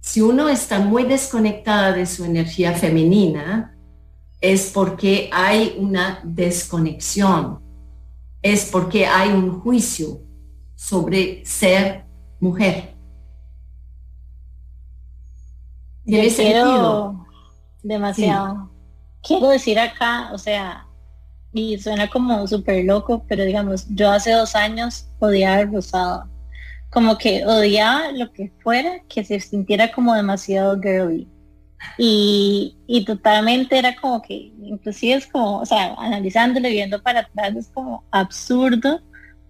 Si 0.00 0.20
uno 0.20 0.48
está 0.48 0.80
muy 0.80 1.04
desconectada 1.04 1.92
de 1.92 2.06
su 2.06 2.24
energía 2.24 2.72
femenina, 2.72 3.78
es 4.40 4.68
porque 4.72 5.30
hay 5.32 5.76
una 5.78 6.20
desconexión, 6.24 7.60
es 8.42 8.64
porque 8.64 9.06
hay 9.06 9.30
un 9.30 9.60
juicio 9.60 10.22
sobre 10.74 11.46
ser 11.46 12.09
mujer. 12.40 12.94
¿Tiene 16.04 16.30
sentido? 16.30 17.26
Demasiado. 17.82 18.70
Quiero 19.22 19.48
decir 19.50 19.78
acá, 19.78 20.30
o 20.32 20.38
sea, 20.38 20.86
y 21.52 21.78
suena 21.78 22.08
como 22.08 22.46
súper 22.46 22.84
loco, 22.84 23.24
pero 23.28 23.44
digamos, 23.44 23.86
yo 23.90 24.10
hace 24.10 24.32
dos 24.32 24.56
años 24.56 25.08
odiaba 25.20 25.60
el 25.60 25.72
rosado 25.72 26.30
como 26.90 27.16
que 27.16 27.46
odiaba 27.46 28.10
lo 28.12 28.32
que 28.32 28.52
fuera, 28.62 29.00
que 29.08 29.24
se 29.24 29.38
sintiera 29.40 29.92
como 29.92 30.14
demasiado 30.14 30.78
girly. 30.80 31.28
Y, 31.96 32.76
y 32.86 33.04
totalmente 33.04 33.78
era 33.78 33.94
como 33.96 34.20
que, 34.20 34.52
inclusive 34.60 35.14
es 35.14 35.26
como, 35.26 35.60
o 35.60 35.66
sea, 35.66 35.94
analizándolo, 35.94 36.68
viendo 36.68 37.00
para 37.02 37.20
atrás, 37.20 37.56
es 37.56 37.68
como 37.68 38.04
absurdo. 38.10 39.00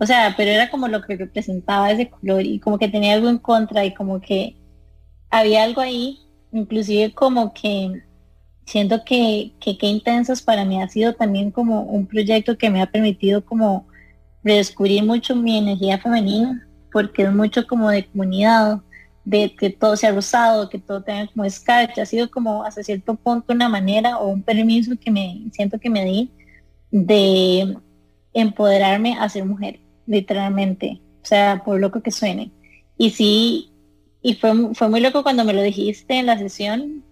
O 0.00 0.06
sea, 0.06 0.34
pero 0.36 0.50
era 0.50 0.70
como 0.70 0.88
lo 0.88 1.02
que 1.02 1.16
representaba 1.16 1.90
ese 1.90 2.10
color 2.10 2.42
y 2.44 2.58
como 2.58 2.78
que 2.78 2.88
tenía 2.88 3.14
algo 3.14 3.28
en 3.28 3.38
contra 3.38 3.84
y 3.84 3.94
como 3.94 4.20
que 4.20 4.56
había 5.30 5.62
algo 5.64 5.80
ahí, 5.80 6.18
inclusive 6.52 7.12
como 7.14 7.52
que 7.52 8.02
siento 8.66 9.04
que, 9.04 9.52
que 9.60 9.76
qué 9.78 9.86
intensos 9.88 10.42
para 10.42 10.64
mí 10.64 10.80
ha 10.80 10.88
sido 10.88 11.14
también 11.14 11.50
como 11.50 11.82
un 11.82 12.06
proyecto 12.06 12.56
que 12.56 12.70
me 12.70 12.82
ha 12.82 12.90
permitido 12.90 13.44
como 13.44 13.86
redescubrir 14.42 15.04
mucho 15.04 15.36
mi 15.36 15.58
energía 15.58 15.98
femenina 15.98 16.66
porque 16.92 17.22
es 17.22 17.32
mucho 17.32 17.66
como 17.66 17.90
de 17.90 18.06
comunidad, 18.06 18.80
de 19.24 19.54
que 19.54 19.70
todo 19.70 19.96
sea 19.96 20.12
rosado, 20.12 20.68
que 20.68 20.78
todo 20.78 21.02
tenga 21.02 21.26
como 21.28 21.44
escarcha, 21.44 22.02
ha 22.02 22.06
sido 22.06 22.30
como 22.30 22.64
hasta 22.64 22.82
cierto 22.82 23.14
punto 23.16 23.52
una 23.52 23.68
manera 23.68 24.18
o 24.18 24.28
un 24.28 24.42
permiso 24.42 24.92
que 24.98 25.10
me 25.10 25.42
siento 25.52 25.78
que 25.78 25.90
me 25.90 26.04
di 26.04 26.30
de 26.90 27.76
empoderarme 28.32 29.16
a 29.18 29.28
ser 29.28 29.44
mujer, 29.44 29.80
literalmente, 30.10 31.00
o 31.22 31.26
sea, 31.26 31.62
por 31.64 31.80
loco 31.80 32.02
que 32.02 32.10
suene. 32.10 32.50
Y 32.98 33.10
sí, 33.10 33.72
y 34.22 34.34
fue, 34.34 34.74
fue 34.74 34.88
muy 34.88 35.00
loco 35.00 35.22
cuando 35.22 35.44
me 35.44 35.52
lo 35.52 35.62
dijiste 35.62 36.18
en 36.18 36.26
la 36.26 36.38
sesión, 36.38 37.04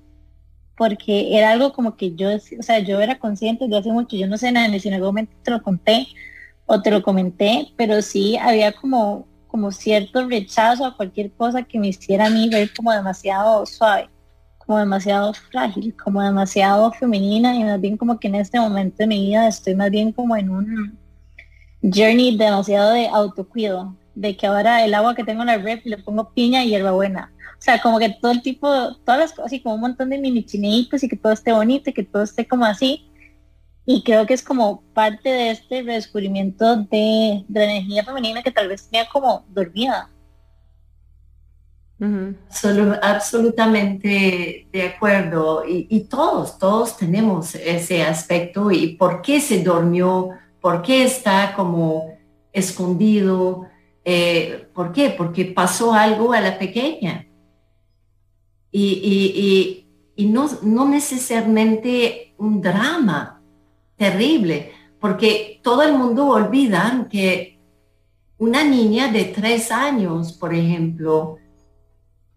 porque 0.77 1.37
era 1.37 1.51
algo 1.51 1.73
como 1.73 1.97
que 1.97 2.15
yo, 2.15 2.29
o 2.37 2.63
sea, 2.63 2.81
yo 2.81 3.01
era 3.01 3.19
consciente 3.19 3.69
de 3.69 3.79
hace 3.79 3.93
mucho, 3.93 4.17
yo 4.17 4.27
no 4.27 4.37
sé 4.39 4.53
nada, 4.53 4.67
en 4.67 4.95
algún 4.95 5.09
momento 5.09 5.33
te 5.43 5.51
lo 5.51 5.63
conté 5.63 6.07
o 6.67 6.83
te 6.83 6.91
lo 6.91 7.03
comenté, 7.03 7.73
pero 7.77 8.03
sí 8.03 8.37
había 8.37 8.73
como 8.73 9.27
como 9.49 9.73
cierto 9.73 10.29
rechazo 10.29 10.85
a 10.85 10.97
cualquier 10.97 11.33
cosa 11.33 11.63
que 11.63 11.81
me 11.81 11.89
hiciera 11.89 12.27
a 12.27 12.31
mí 12.31 12.49
ver 12.49 12.71
como 12.75 12.93
demasiado 12.93 13.65
suave, 13.67 14.09
como 14.59 14.79
demasiado 14.79 15.33
frágil, 15.33 15.97
como 15.97 16.23
demasiado 16.23 16.93
femenina 16.93 17.57
y 17.57 17.65
más 17.65 17.81
bien 17.81 17.97
como 17.97 18.21
que 18.21 18.29
en 18.29 18.37
este 18.37 18.61
momento 18.61 18.97
de 18.99 19.07
mi 19.07 19.27
vida 19.27 19.49
estoy 19.49 19.75
más 19.75 19.91
bien 19.91 20.13
como 20.13 20.37
en 20.37 20.51
un 20.51 20.99
journey 21.83 22.37
demasiado 22.37 22.93
de 22.93 23.09
autocuido, 23.09 23.97
de 24.15 24.37
que 24.37 24.47
ahora 24.47 24.85
el 24.85 24.95
agua 24.95 25.15
que 25.15 25.25
tengo 25.25 25.43
en 25.43 25.49
la 25.49 25.59
ref 25.59 25.85
le 25.85 25.99
pongo 25.99 26.33
piña 26.33 26.65
y 26.65 26.71
hierbabuena. 26.71 27.33
O 27.59 27.61
sea, 27.61 27.81
como 27.81 27.99
que 27.99 28.11
todo 28.11 28.33
el 28.33 28.43
tipo, 28.43 28.69
todas 29.05 29.19
las 29.19 29.31
cosas, 29.31 29.47
así 29.47 29.61
como 29.61 29.75
un 29.75 29.81
montón 29.81 30.11
de 30.11 30.19
mini 30.19 30.45
chineitos 30.45 31.03
y 31.03 31.09
que 31.09 31.17
todo 31.17 31.33
esté 31.33 31.53
bonito 31.53 31.91
y 31.91 31.93
que 31.93 32.05
todo 32.05 32.23
esté 32.23 32.47
como 32.47 32.65
así. 32.65 33.11
Y 33.85 34.03
creo 34.03 34.27
que 34.27 34.35
es 34.35 34.43
como 34.43 34.83
parte 34.93 35.29
de 35.29 35.51
este 35.51 35.83
redescubrimiento 35.83 36.77
de, 36.77 37.45
de 37.49 37.61
la 37.61 37.65
energía 37.65 38.05
femenina 38.05 38.43
que 38.43 38.53
tal 38.53 38.69
vez 38.69 38.89
tenía 38.89 39.09
como 39.09 39.45
dormida. 39.49 40.11
absolutamente 43.03 44.69
de 44.73 44.83
acuerdo. 44.83 45.65
Y, 45.67 46.05
todos, 46.05 46.59
todos 46.59 46.97
tenemos 46.97 47.55
ese 47.57 48.03
aspecto. 48.03 48.71
¿Y 48.71 48.97
por 48.97 49.21
qué 49.21 49.41
se 49.41 49.63
durmió? 49.65 50.31
¿Por 50.61 50.83
qué 50.83 51.05
está 51.05 51.55
como 51.55 52.15
escondido? 52.53 53.67
Eh, 54.05 54.69
¿Por 54.75 54.93
qué? 54.93 55.11
Porque 55.11 55.45
pasó 55.45 55.93
algo 55.93 56.33
a 56.33 56.41
la 56.41 56.59
pequeña 56.59 57.29
y, 58.71 59.87
no, 60.17 60.49
no 60.63 60.89
necesariamente 60.89 62.35
un 62.39 62.61
drama 62.61 63.43
terrible, 63.97 64.73
porque 65.01 65.61
todo 65.63 65.83
el 65.83 65.97
mundo 65.97 66.27
olvida 66.27 67.07
que 67.11 67.59
una 68.39 68.63
niña 68.65 69.11
de 69.11 69.25
tres 69.25 69.73
años, 69.73 70.33
por 70.33 70.55
ejemplo, 70.55 71.39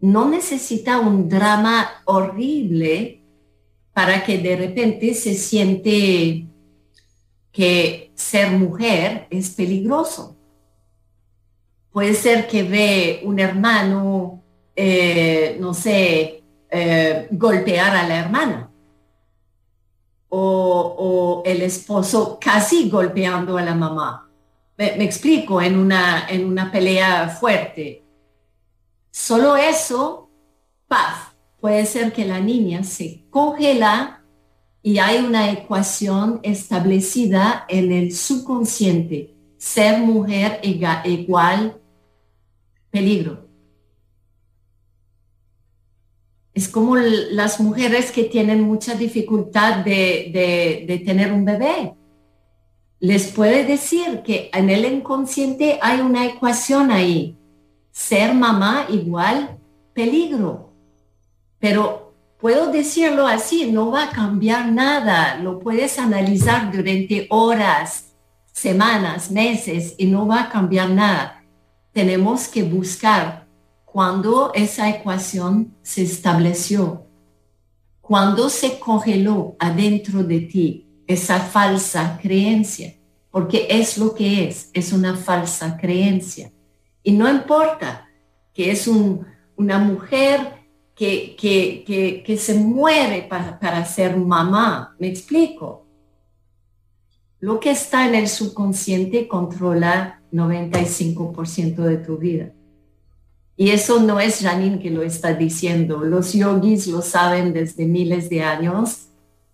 no 0.00 0.28
necesita 0.28 0.98
un 0.98 1.28
drama 1.28 1.88
horrible 2.06 3.22
para 3.92 4.24
que 4.24 4.38
de 4.38 4.56
repente 4.56 5.14
se 5.14 5.34
siente 5.34 6.46
que 7.52 8.01
ser 8.22 8.50
mujer 8.50 9.26
es 9.30 9.50
peligroso. 9.50 10.36
Puede 11.90 12.14
ser 12.14 12.46
que 12.46 12.62
ve 12.62 13.20
un 13.24 13.38
hermano 13.38 14.42
eh, 14.74 15.56
no 15.60 15.74
sé, 15.74 16.42
eh, 16.70 17.28
golpear 17.30 17.94
a 17.94 18.08
la 18.08 18.16
hermana. 18.16 18.70
O, 20.34 21.42
el 21.44 21.60
esposo 21.60 22.38
casi 22.40 22.88
golpeando 22.88 23.58
a 23.58 23.62
la 23.62 23.74
mamá. 23.74 24.30
Me, 24.78 25.04
explico, 25.04 25.60
en 25.60 25.78
una, 25.78 26.26
en 26.28 26.46
una 26.46 26.72
pelea 26.72 27.28
fuerte. 27.28 28.04
Solo 29.10 29.56
eso, 29.56 30.30
paz. 30.88 31.34
Puede 31.60 31.84
ser 31.84 32.12
que 32.12 32.24
la 32.24 32.40
niña 32.40 32.82
se 32.82 33.26
congela 33.28 34.21
y 34.82 34.98
hay 34.98 35.24
una 35.24 35.50
ecuación 35.50 36.40
establecida 36.42 37.64
en 37.68 37.92
el 37.92 38.14
subconsciente. 38.14 39.34
Ser 39.58 39.98
mujer 40.00 40.60
igual 40.62 41.80
peligro 42.90 43.42
es 46.54 46.68
como 46.68 46.96
las 46.96 47.60
mujeres 47.60 48.12
que 48.12 48.24
tienen 48.24 48.62
mucha 48.62 48.94
dificultad 48.94 49.84
de, 49.84 51.02
tener 51.04 51.32
un 51.32 51.44
bebé. 51.44 51.94
Les 53.00 53.32
puede 53.32 53.64
decir 53.64 54.22
que 54.22 54.50
en 54.52 54.70
el 54.70 54.84
inconsciente 54.84 55.78
hay 55.80 56.00
una 56.00 56.26
ecuación 56.26 56.90
ahí. 56.90 57.36
Ser 57.90 58.34
mamá 58.34 58.86
igual 58.90 59.58
peligro. 59.94 60.72
Pero 61.58 62.01
puedo 62.42 62.72
decirlo 62.72 63.28
así, 63.28 63.70
no 63.70 63.92
va 63.92 64.06
a 64.06 64.10
cambiar 64.10 64.72
nada. 64.72 65.36
Lo 65.36 65.60
puedes 65.60 65.96
analizar 66.00 66.72
durante 66.72 67.28
horas, 67.30 68.16
semanas, 68.52 69.30
meses 69.30 69.94
y 69.96 70.06
no 70.06 70.26
va 70.26 70.42
a 70.42 70.48
cambiar 70.50 70.90
nada. 70.90 71.44
Tenemos 71.92 72.48
que 72.48 72.64
buscar 72.64 73.46
cuando 73.84 74.50
esa 74.54 74.90
ecuación 74.90 75.76
se 75.82 76.02
estableció, 76.02 77.06
cuando 78.00 78.50
se 78.50 78.80
congeló 78.80 79.54
adentro 79.60 80.24
de 80.24 80.40
ti 80.40 80.88
esa 81.06 81.38
falsa 81.38 82.18
creencia, 82.20 82.96
porque 83.30 83.68
es 83.70 83.96
lo 83.96 84.16
que 84.16 84.48
es, 84.48 84.68
es 84.72 84.92
una 84.92 85.14
falsa 85.14 85.76
creencia. 85.76 86.50
Y 87.04 87.12
no 87.12 87.30
importa 87.30 88.08
que 88.52 88.72
es 88.72 88.88
una 88.88 89.78
mujer 89.78 90.61
que, 90.94 91.34
que, 92.24 92.36
se 92.38 92.54
muere 92.54 93.22
para, 93.22 93.58
para 93.58 93.84
ser 93.84 94.16
mamá, 94.16 94.94
me 94.98 95.08
explico. 95.08 95.86
Lo 97.40 97.58
que 97.58 97.70
está 97.70 98.06
en 98.06 98.14
el 98.14 98.28
subconsciente 98.28 99.26
controla 99.26 100.22
95% 100.32 101.76
de 101.76 101.96
tu 101.98 102.18
vida. 102.18 102.52
Y 103.56 103.70
eso 103.70 104.00
no 104.00 104.20
es 104.20 104.40
Janine 104.40 104.78
que 104.78 104.90
lo 104.90 105.02
está 105.02 105.34
diciendo. 105.34 106.04
Los 106.04 106.32
yogis 106.32 106.86
lo 106.86 107.02
saben 107.02 107.52
desde 107.52 107.84
miles 107.84 108.30
de 108.30 108.42
años 108.42 109.08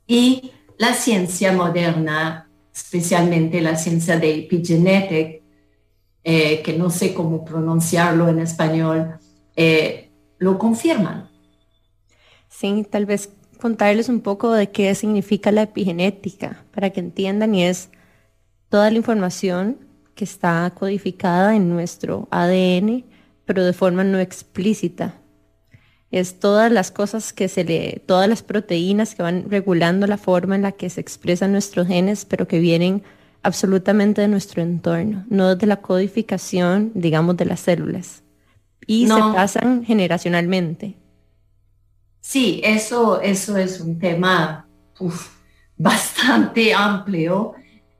y 0.06 0.52
la 0.78 0.94
ciencia 0.94 1.52
moderna, 1.52 2.48
especialmente 2.74 3.60
la 3.60 3.76
ciencia 3.76 4.18
de 4.18 4.34
epigenetic, 4.34 5.42
eh, 6.22 6.62
que 6.62 6.76
no 6.76 6.90
sé 6.90 7.12
cómo 7.12 7.44
pronunciarlo 7.44 8.28
en 8.28 8.38
español, 8.38 9.18
eh, 9.56 10.10
lo 10.38 10.58
confirman. 10.58 11.27
Sí, 12.48 12.86
tal 12.88 13.06
vez 13.06 13.30
contarles 13.60 14.08
un 14.08 14.20
poco 14.20 14.52
de 14.52 14.70
qué 14.70 14.94
significa 14.94 15.52
la 15.52 15.62
epigenética, 15.62 16.64
para 16.72 16.90
que 16.90 17.00
entiendan, 17.00 17.54
y 17.54 17.64
es 17.64 17.90
toda 18.68 18.90
la 18.90 18.96
información 18.96 19.78
que 20.14 20.24
está 20.24 20.72
codificada 20.74 21.54
en 21.54 21.68
nuestro 21.68 22.28
ADN, 22.30 23.04
pero 23.44 23.64
de 23.64 23.72
forma 23.72 24.04
no 24.04 24.18
explícita. 24.18 25.14
Es 26.10 26.40
todas 26.40 26.72
las 26.72 26.90
cosas 26.90 27.32
que 27.32 27.48
se 27.48 27.64
le, 27.64 28.02
todas 28.06 28.28
las 28.28 28.42
proteínas 28.42 29.14
que 29.14 29.22
van 29.22 29.50
regulando 29.50 30.06
la 30.06 30.18
forma 30.18 30.56
en 30.56 30.62
la 30.62 30.72
que 30.72 30.90
se 30.90 31.00
expresan 31.00 31.52
nuestros 31.52 31.86
genes, 31.86 32.24
pero 32.24 32.48
que 32.48 32.58
vienen 32.58 33.02
absolutamente 33.42 34.20
de 34.20 34.28
nuestro 34.28 34.62
entorno, 34.62 35.24
no 35.28 35.54
de 35.54 35.66
la 35.66 35.76
codificación, 35.76 36.92
digamos, 36.94 37.36
de 37.36 37.44
las 37.44 37.60
células. 37.60 38.22
Y 38.86 39.06
se 39.06 39.14
pasan 39.14 39.84
generacionalmente. 39.84 40.97
Sí, 42.20 42.60
eso, 42.64 43.20
eso 43.20 43.56
es 43.56 43.80
un 43.80 43.98
tema 43.98 44.68
bastante 45.76 46.74
amplio, 46.74 47.54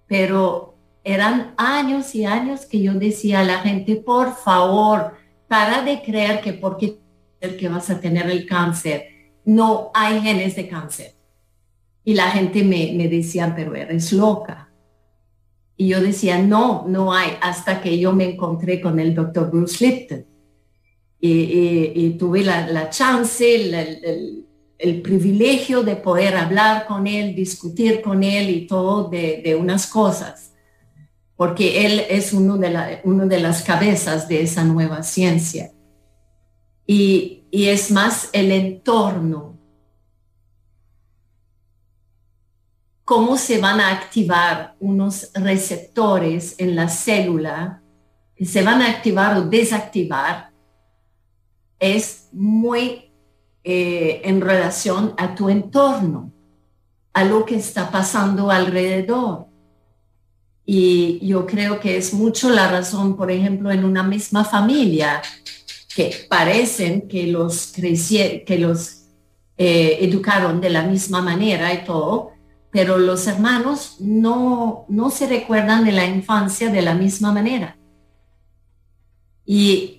pero 0.06 0.76
eran 1.04 1.54
años 1.56 2.14
y 2.14 2.24
años 2.24 2.66
que 2.66 2.82
yo 2.82 2.94
decía 2.94 3.40
a 3.40 3.44
la 3.44 3.60
gente, 3.60 3.96
por 3.96 4.34
favor, 4.34 5.14
para 5.46 5.82
de 5.82 6.02
creer 6.02 6.40
que 6.40 6.52
porque 6.52 6.98
que 7.40 7.68
vas 7.68 7.88
a 7.90 8.00
tener 8.00 8.28
el 8.30 8.46
cáncer, 8.46 9.04
no 9.44 9.90
hay 9.94 10.20
genes 10.20 10.56
de 10.56 10.68
cáncer. 10.68 11.14
Y 12.04 12.14
la 12.14 12.30
gente 12.30 12.64
me, 12.64 12.92
me 12.94 13.08
decía, 13.08 13.52
pero 13.54 13.74
eres 13.74 14.12
loca. 14.12 14.70
Y 15.76 15.88
yo 15.88 16.00
decía, 16.00 16.38
no, 16.38 16.84
no 16.88 17.12
hay, 17.12 17.36
hasta 17.40 17.80
que 17.80 17.98
yo 17.98 18.12
me 18.12 18.30
encontré 18.30 18.80
con 18.80 18.98
el 18.98 19.14
doctor 19.14 19.50
Bruce 19.50 19.84
Lipton. 19.84 20.26
Y, 21.20 22.10
tuve 22.18 22.44
la, 22.44 22.90
chance, 22.90 23.54
el, 24.78 25.02
privilegio 25.02 25.82
de 25.82 25.96
poder 25.96 26.36
hablar 26.36 26.86
con 26.86 27.06
él, 27.06 27.34
discutir 27.34 28.00
con 28.00 28.22
él 28.22 28.50
y 28.50 28.66
todo 28.66 29.08
de, 29.08 29.56
unas 29.58 29.86
cosas 29.86 30.48
porque 31.38 31.86
él 31.86 32.04
es 32.10 32.32
uno 32.32 32.56
de, 32.56 32.68
la, 32.68 33.00
de 33.04 33.40
las 33.40 33.62
cabezas 33.62 34.26
de 34.26 34.42
esa 34.42 34.64
nueva 34.64 35.04
ciencia. 35.04 35.70
Y, 36.84 37.46
es 37.52 37.92
más 37.92 38.28
el 38.32 38.50
entorno. 38.50 39.56
Cómo 43.04 43.36
se 43.36 43.58
van 43.58 43.80
a 43.80 43.92
activar 43.92 44.74
unos 44.80 45.30
receptores 45.32 46.56
en 46.58 46.74
la 46.74 46.88
célula, 46.88 47.82
se 48.40 48.62
van 48.62 48.82
a 48.82 48.90
activar 48.90 49.36
o 49.36 49.42
desactivar, 49.42 50.47
es 51.78 52.28
muy 52.32 53.12
eh, 53.64 54.22
en 54.24 54.40
relación 54.40 55.14
a 55.16 55.34
tu 55.34 55.48
entorno, 55.48 56.32
a 57.12 57.24
lo 57.24 57.44
que 57.44 57.56
está 57.56 57.90
pasando 57.90 58.50
alrededor. 58.50 59.46
Y 60.64 61.26
yo 61.26 61.46
creo 61.46 61.80
que 61.80 61.96
es 61.96 62.12
mucho 62.12 62.50
la 62.50 62.70
razón, 62.70 63.16
por 63.16 63.30
ejemplo, 63.30 63.70
en 63.70 63.84
una 63.84 64.02
misma 64.02 64.44
familia, 64.44 65.22
que 65.94 66.14
parecen 66.28 67.08
que 67.08 67.26
los, 67.26 67.72
que 67.72 68.58
los 68.58 69.06
eh, 69.56 69.98
educaron 70.02 70.60
de 70.60 70.70
la 70.70 70.82
misma 70.84 71.20
manera 71.20 71.74
y 71.74 71.84
todo, 71.84 72.30
pero 72.70 72.98
los 72.98 73.26
hermanos 73.26 73.96
no, 73.98 74.84
no 74.88 75.10
se 75.10 75.26
recuerdan 75.26 75.84
de 75.84 75.92
la 75.92 76.06
infancia 76.06 76.70
de 76.70 76.82
la 76.82 76.94
misma 76.94 77.32
manera. 77.32 77.76
Y 79.44 79.97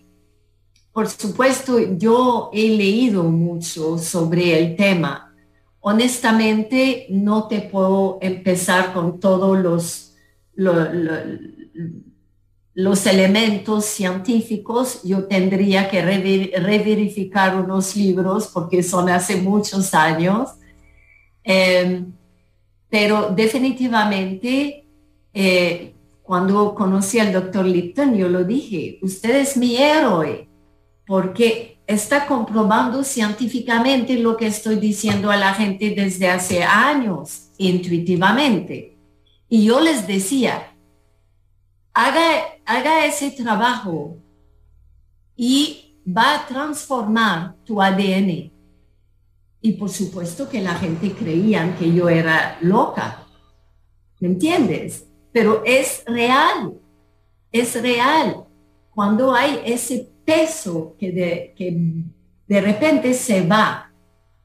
por 0.99 1.07
supuesto, 1.07 1.79
yo 1.79 2.49
he 2.51 2.75
leído 2.75 3.23
mucho 3.23 3.97
sobre 3.97 4.59
el 4.59 4.75
tema. 4.75 5.33
Honestamente, 5.79 7.07
no 7.09 7.47
te 7.47 7.61
puedo 7.61 8.17
empezar 8.19 8.91
con 8.91 9.17
todos 9.17 10.11
los, 10.57 13.05
elementos 13.05 13.85
científicos. 13.85 14.99
Yo 15.05 15.23
tendría 15.23 15.89
que 15.89 16.01
reverificar 16.01 17.55
unos 17.55 17.95
libros 17.95 18.49
porque 18.53 18.83
son 18.83 19.09
hace 19.09 19.37
muchos 19.37 19.93
años. 19.93 20.49
Em, 21.45 22.11
pero 22.89 23.31
definitivamente, 23.33 24.85
eh, 25.33 25.93
cuando 26.23 26.75
conocí 26.75 27.19
al 27.19 27.31
doctor 27.31 27.65
Lipton, 27.65 28.17
yo 28.17 28.27
lo 28.27 28.43
dije, 28.43 28.99
usted 29.01 29.37
es 29.37 29.55
mi 29.55 29.77
héroe, 29.77 30.48
porque 31.09 31.81
está 31.87 32.27
comprobando 32.27 33.03
científicamente 33.03 34.19
lo 34.19 34.37
que 34.37 34.45
estoy 34.45 34.75
diciendo 34.75 35.31
a 35.31 35.37
la 35.37 35.55
gente 35.55 35.95
desde 35.95 36.29
hace 36.29 36.61
años, 36.63 37.49
intuitivamente. 37.57 38.95
Y 39.49 39.65
yo 39.65 39.79
les 39.79 40.05
decía, 40.05 40.71
haga, 41.95 42.21
haga 42.63 43.07
ese 43.07 43.31
trabajo 43.31 44.17
y 45.35 45.95
va 46.07 46.35
a 46.35 46.45
transformar 46.45 47.55
tu 47.65 47.81
ADN. 47.81 48.51
Y 49.61 49.71
por 49.79 49.89
supuesto 49.89 50.47
que 50.47 50.61
la 50.61 50.75
gente 50.75 51.13
creía 51.13 51.75
que 51.79 51.91
yo 51.91 52.07
era 52.07 52.59
loca. 52.61 53.25
¿Me 54.19 54.27
entiendes? 54.27 55.07
Pero 55.31 55.63
es 55.65 56.03
real, 56.05 56.79
es 57.51 57.81
real. 57.81 58.45
Cuando 58.99 59.33
hay 59.33 59.61
ese 59.63 60.11
peso 60.25 60.97
que 60.99 61.13
de, 61.13 61.53
que 61.55 62.03
de 62.45 62.59
repente 62.59 63.13
se 63.13 63.47
va 63.47 63.93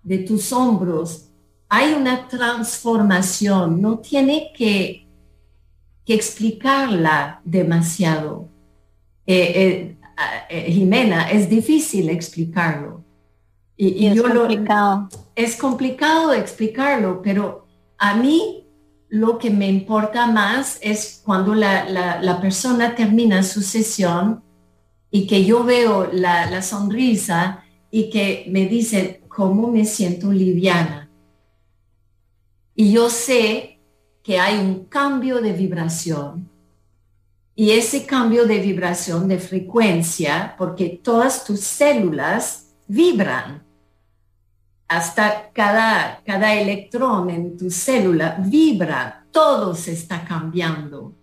de 0.00 0.18
tus 0.18 0.52
hombros, 0.52 1.28
hay 1.68 1.92
una 1.94 2.28
transformación, 2.28 3.82
no 3.82 3.98
tiene 3.98 4.52
que, 4.56 5.08
que 6.06 6.14
explicarla 6.14 7.40
demasiado. 7.44 8.48
Eh, 9.26 9.42
eh, 9.56 9.98
eh, 10.48 10.70
Jimena, 10.70 11.32
es 11.32 11.50
difícil 11.50 12.08
explicarlo. 12.08 13.04
Y, 13.76 14.06
es 14.06 14.22
complicado. 14.22 15.08
es 15.34 15.56
complicado 15.56 16.32
explicarlo, 16.32 17.22
pero 17.22 17.66
a 17.98 18.14
mí 18.14 18.68
lo 19.08 19.36
que 19.36 19.50
me 19.50 19.66
importa 19.68 20.28
más 20.28 20.78
es 20.80 21.20
cuando 21.24 21.56
la, 21.56 21.90
la, 21.90 22.22
la 22.22 22.40
persona 22.40 22.94
termina 22.94 23.42
su 23.42 23.60
sesión 23.60 24.43
y 25.14 25.28
que 25.28 25.44
yo 25.44 25.62
veo 25.62 26.10
la, 26.12 26.60
sonrisa 26.60 27.62
y 27.88 28.10
que 28.10 28.46
me 28.50 28.66
dice 28.66 29.22
cómo 29.28 29.70
me 29.70 29.84
siento 29.84 30.32
liviana. 30.32 31.08
Y 32.74 32.90
yo 32.90 33.08
sé 33.08 33.78
que 34.24 34.40
hay 34.40 34.58
un 34.58 34.86
cambio 34.86 35.40
de 35.40 35.52
vibración. 35.52 36.50
Y 37.54 37.70
ese 37.70 38.04
cambio 38.04 38.44
de 38.44 38.58
vibración, 38.58 39.28
de 39.28 39.38
frecuencia, 39.38 40.56
porque 40.58 41.00
todas 41.00 41.44
tus 41.44 41.60
células 41.60 42.74
vibran. 42.88 43.62
Hasta 44.88 45.52
cada, 45.52 46.24
cada 46.26 46.56
electrón 46.56 47.30
en 47.30 47.56
tu 47.56 47.70
célula 47.70 48.36
vibra, 48.40 49.24
todo 49.30 49.76
se 49.76 49.92
está 49.92 50.24
cambiando. 50.24 51.14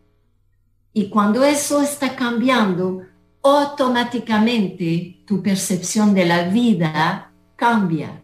Y 0.93 1.09
cuando 1.09 1.43
eso 1.43 1.81
está 1.81 2.15
cambiando, 2.15 3.10
automáticamente 3.43 5.23
tu 5.25 5.41
percepción 5.41 6.13
de 6.13 6.25
la 6.25 6.49
vida 6.49 7.31
cambia. 7.55 8.21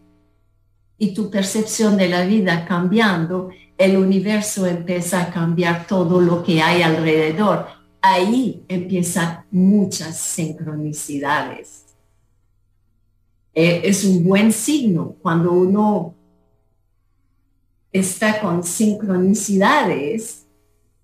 Y 0.99 1.13
tu 1.13 1.29
percepción 1.29 1.95
de 1.95 2.09
la 2.09 2.25
vida 2.25 2.65
cambiando, 2.65 3.49
el 3.77 3.97
universo 3.97 4.65
empieza 4.65 5.21
a 5.21 5.29
cambiar 5.31 5.85
todo 5.85 6.19
lo 6.19 6.43
que 6.43 6.61
hay 6.61 6.81
alrededor. 6.81 7.67
Ahí 8.01 8.63
empiezan 8.67 9.45
muchas 9.51 10.17
sincronicidades. 10.17 11.85
Eh, 13.53 13.81
es 13.83 14.03
un 14.03 14.23
buen 14.23 14.51
signo 14.51 15.15
cuando 15.21 15.51
uno 15.51 16.15
está 17.91 18.39
con 18.41 18.63
sincronicidades 18.63 20.47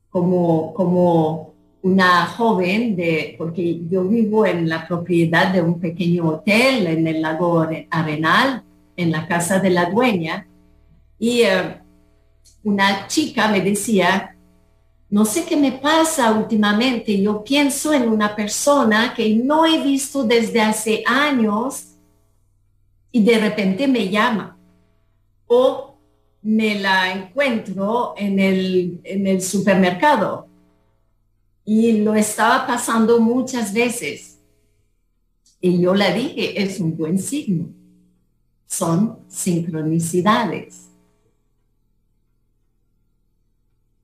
como, 0.09 0.73
como 0.73 1.52
una 1.83 2.25
joven 2.27 2.95
de, 2.95 3.35
porque 3.37 3.81
yo 3.89 4.05
vivo 4.05 4.45
en 4.45 4.69
la 4.69 4.87
propiedad 4.87 5.51
de 5.51 5.61
un 5.61 5.81
pequeño 5.81 6.27
hotel 6.29 6.87
en 6.87 7.05
el 7.05 7.21
lago 7.21 7.67
Arenal, 7.89 8.63
en 8.95 9.11
la 9.11 9.27
casa 9.27 9.59
de 9.59 9.69
la 9.69 9.89
dueña, 9.89 10.47
y 11.19 11.41
eh, 11.41 11.77
una 12.63 13.05
chica 13.07 13.49
me 13.49 13.59
decía, 13.59 14.33
no 15.09 15.25
sé 15.25 15.43
qué 15.43 15.57
me 15.57 15.73
pasa 15.73 16.31
últimamente, 16.31 17.21
yo 17.21 17.43
pienso 17.43 17.93
en 17.93 18.07
una 18.07 18.33
persona 18.33 19.13
que 19.13 19.35
no 19.35 19.65
he 19.65 19.83
visto 19.83 20.23
desde 20.23 20.61
hace 20.61 21.03
años 21.05 21.95
y 23.11 23.23
de 23.23 23.39
repente 23.39 23.89
me 23.89 24.09
llama 24.09 24.57
o 25.47 25.97
me 26.41 26.79
la 26.79 27.11
encuentro 27.11 28.13
en 28.17 28.39
el, 28.39 29.01
en 29.03 29.27
el 29.27 29.41
supermercado 29.41 30.47
y 31.65 31.99
lo 32.01 32.15
estaba 32.15 32.67
pasando 32.67 33.19
muchas 33.19 33.73
veces. 33.73 34.39
Y 35.61 35.81
yo 35.81 35.93
le 35.93 36.13
dije, 36.13 36.61
es 36.61 36.79
un 36.79 36.97
buen 36.97 37.17
signo. 37.17 37.69
Son 38.67 39.19
sincronicidades. 39.27 40.89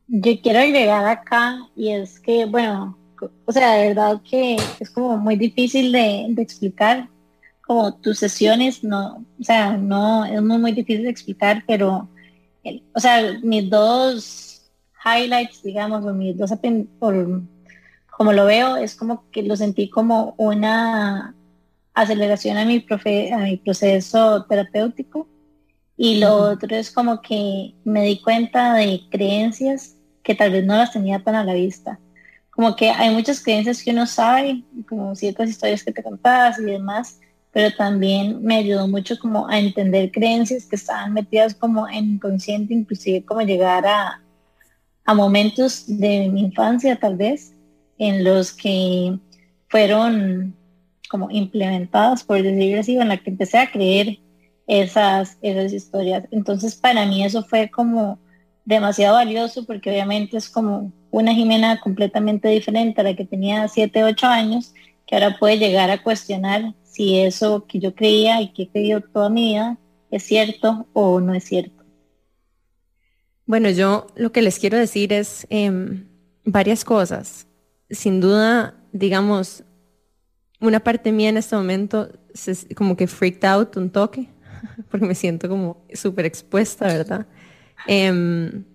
Yo 0.07 0.41
quiero 0.41 0.59
agregar 0.59 1.05
acá 1.05 1.69
y 1.75 1.89
es 1.89 2.19
que, 2.19 2.45
bueno, 2.45 2.97
o 3.45 3.51
sea, 3.51 3.73
de 3.73 3.89
verdad 3.89 4.21
que 4.27 4.57
es 4.79 4.89
como 4.89 5.17
muy 5.17 5.35
difícil 5.35 5.91
de, 5.91 6.33
explicar, 6.37 7.09
como 7.61 7.93
tus 7.95 8.17
sesiones, 8.17 8.83
no, 8.83 9.25
o 9.39 9.43
sea, 9.43 9.77
no, 9.77 10.25
es 10.25 10.41
muy, 10.41 10.57
muy 10.57 10.71
difícil 10.71 11.03
de 11.03 11.11
explicar, 11.11 11.63
pero, 11.67 12.09
o 12.93 12.99
sea, 12.99 13.39
mis 13.43 13.69
dos 13.69 14.48
highlights, 15.03 15.63
digamos, 15.63 16.05
o 16.05 16.13
mis 16.13 16.37
dos, 16.37 16.51
por, 16.99 17.41
como 18.09 18.33
lo 18.33 18.45
veo, 18.45 18.77
es 18.77 18.95
como 18.95 19.29
que 19.31 19.43
lo 19.43 19.55
sentí 19.55 19.89
como 19.89 20.35
una 20.37 21.35
aceleración 21.93 22.57
a 22.57 22.65
mi, 22.65 22.79
profe, 22.79 23.33
a 23.33 23.39
mi 23.39 23.57
proceso 23.57 24.45
terapéutico. 24.45 25.27
Y 25.97 26.19
lo 26.19 26.33
otro 26.35 26.75
es 26.75 26.91
como 26.91 27.21
que 27.21 27.75
me 27.83 28.03
di 28.03 28.21
cuenta 28.21 28.73
de 28.75 29.01
creencias 29.09 29.95
que 30.23 30.35
tal 30.35 30.51
vez 30.51 30.65
no 30.65 30.77
las 30.77 30.93
tenía 30.93 31.23
tan 31.23 31.35
a 31.35 31.43
la 31.43 31.53
vista. 31.53 31.99
Como 32.51 32.75
que 32.75 32.89
hay 32.89 33.13
muchas 33.13 33.41
creencias 33.41 33.83
que 33.83 33.91
uno 33.91 34.05
sabe, 34.05 34.63
como 34.87 35.15
ciertas 35.15 35.49
historias 35.49 35.83
que 35.83 35.91
te 35.91 36.03
contabas 36.03 36.59
y 36.59 36.63
demás, 36.63 37.19
pero 37.51 37.75
también 37.75 38.41
me 38.43 38.57
ayudó 38.57 38.87
mucho 38.87 39.17
como 39.17 39.47
a 39.47 39.59
entender 39.59 40.11
creencias 40.11 40.65
que 40.65 40.75
estaban 40.75 41.13
metidas 41.13 41.55
como 41.55 41.87
en 41.87 42.13
inconsciente, 42.13 42.73
inclusive 42.73 43.25
como 43.25 43.41
llegar 43.41 43.85
a, 43.85 44.21
a 45.09 45.15
momentos 45.15 45.85
de 45.87 46.29
mi 46.29 46.41
infancia 46.41 46.95
tal 46.95 47.15
vez, 47.15 47.55
en 47.97 48.23
los 48.23 48.51
que 48.51 49.17
fueron 49.67 50.55
como 51.09 51.31
implementadas, 51.31 52.23
por 52.23 52.43
decirlo 52.43 52.79
así, 52.79 52.95
en 52.95 53.07
la 53.07 53.17
que 53.17 53.31
empecé 53.31 53.57
a 53.57 53.71
creer 53.71 54.19
esas, 54.67 55.39
esas 55.41 55.73
historias. 55.73 56.25
Entonces 56.29 56.75
para 56.75 57.07
mí 57.07 57.23
eso 57.23 57.43
fue 57.43 57.71
como 57.71 58.19
demasiado 58.65 59.15
valioso 59.15 59.65
porque 59.65 59.89
obviamente 59.89 60.37
es 60.37 60.47
como 60.47 60.91
una 61.09 61.33
Jimena 61.33 61.79
completamente 61.79 62.47
diferente 62.49 63.01
a 63.01 63.05
la 63.05 63.15
que 63.15 63.25
tenía 63.25 63.67
7, 63.67 64.03
8 64.03 64.27
años, 64.27 64.75
que 65.07 65.15
ahora 65.15 65.37
puede 65.39 65.57
llegar 65.57 65.89
a 65.89 66.03
cuestionar 66.03 66.75
si 66.83 67.17
eso 67.17 67.65
que 67.65 67.79
yo 67.79 67.95
creía 67.95 68.43
y 68.43 68.49
que 68.49 68.61
he 68.61 68.69
creído 68.69 69.01
toda 69.01 69.31
mi 69.31 69.53
vida 69.53 69.79
es 70.11 70.21
cierto 70.21 70.85
o 70.93 71.19
no 71.19 71.33
es 71.33 71.45
cierto. 71.45 71.78
Bueno, 73.49 73.71
yo 73.71 74.05
lo 74.15 74.31
que 74.31 74.43
les 74.43 74.59
quiero 74.59 74.77
decir 74.77 75.11
es 75.11 75.47
em, 75.49 76.05
varias 76.45 76.85
cosas. 76.85 77.47
Sin 77.89 78.21
duda, 78.21 78.75
digamos, 78.91 79.63
una 80.61 80.79
parte 80.81 81.11
mía 81.11 81.29
en 81.29 81.37
este 81.37 81.55
momento 81.55 82.11
es 82.31 82.67
como 82.75 82.95
que 82.95 83.07
freaked 83.07 83.43
out 83.45 83.75
un 83.75 83.89
toque, 83.89 84.29
porque 84.91 85.07
me 85.07 85.15
siento 85.15 85.49
como 85.49 85.83
súper 85.95 86.27
expuesta, 86.27 86.85
¿verdad? 86.85 87.25
Em, 87.87 88.65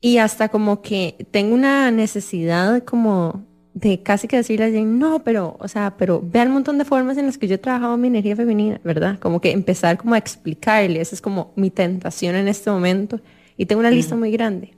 y 0.00 0.16
hasta 0.16 0.48
como 0.48 0.80
que 0.80 1.28
tengo 1.30 1.54
una 1.54 1.90
necesidad 1.90 2.84
como 2.84 3.44
de 3.74 4.02
casi 4.02 4.28
que 4.28 4.36
decirle 4.36 4.64
a 4.64 4.66
alguien, 4.68 5.00
no, 5.00 5.24
pero, 5.24 5.56
o 5.58 5.66
sea, 5.66 5.96
pero 5.98 6.22
vea 6.24 6.44
un 6.44 6.52
montón 6.52 6.78
de 6.78 6.84
formas 6.84 7.18
en 7.18 7.26
las 7.26 7.38
que 7.38 7.48
yo 7.48 7.56
he 7.56 7.58
trabajado 7.58 7.96
mi 7.96 8.06
energía 8.06 8.36
femenina, 8.36 8.80
¿verdad? 8.84 9.18
Como 9.18 9.40
que 9.40 9.50
empezar 9.50 9.98
como 9.98 10.14
a 10.14 10.18
explicarle, 10.18 11.00
esa 11.00 11.16
es 11.16 11.20
como 11.20 11.52
mi 11.56 11.70
tentación 11.70 12.36
en 12.36 12.46
este 12.46 12.70
momento. 12.70 13.20
Y 13.56 13.66
tengo 13.66 13.80
una 13.80 13.90
lista 13.90 14.14
muy 14.14 14.30
grande. 14.30 14.76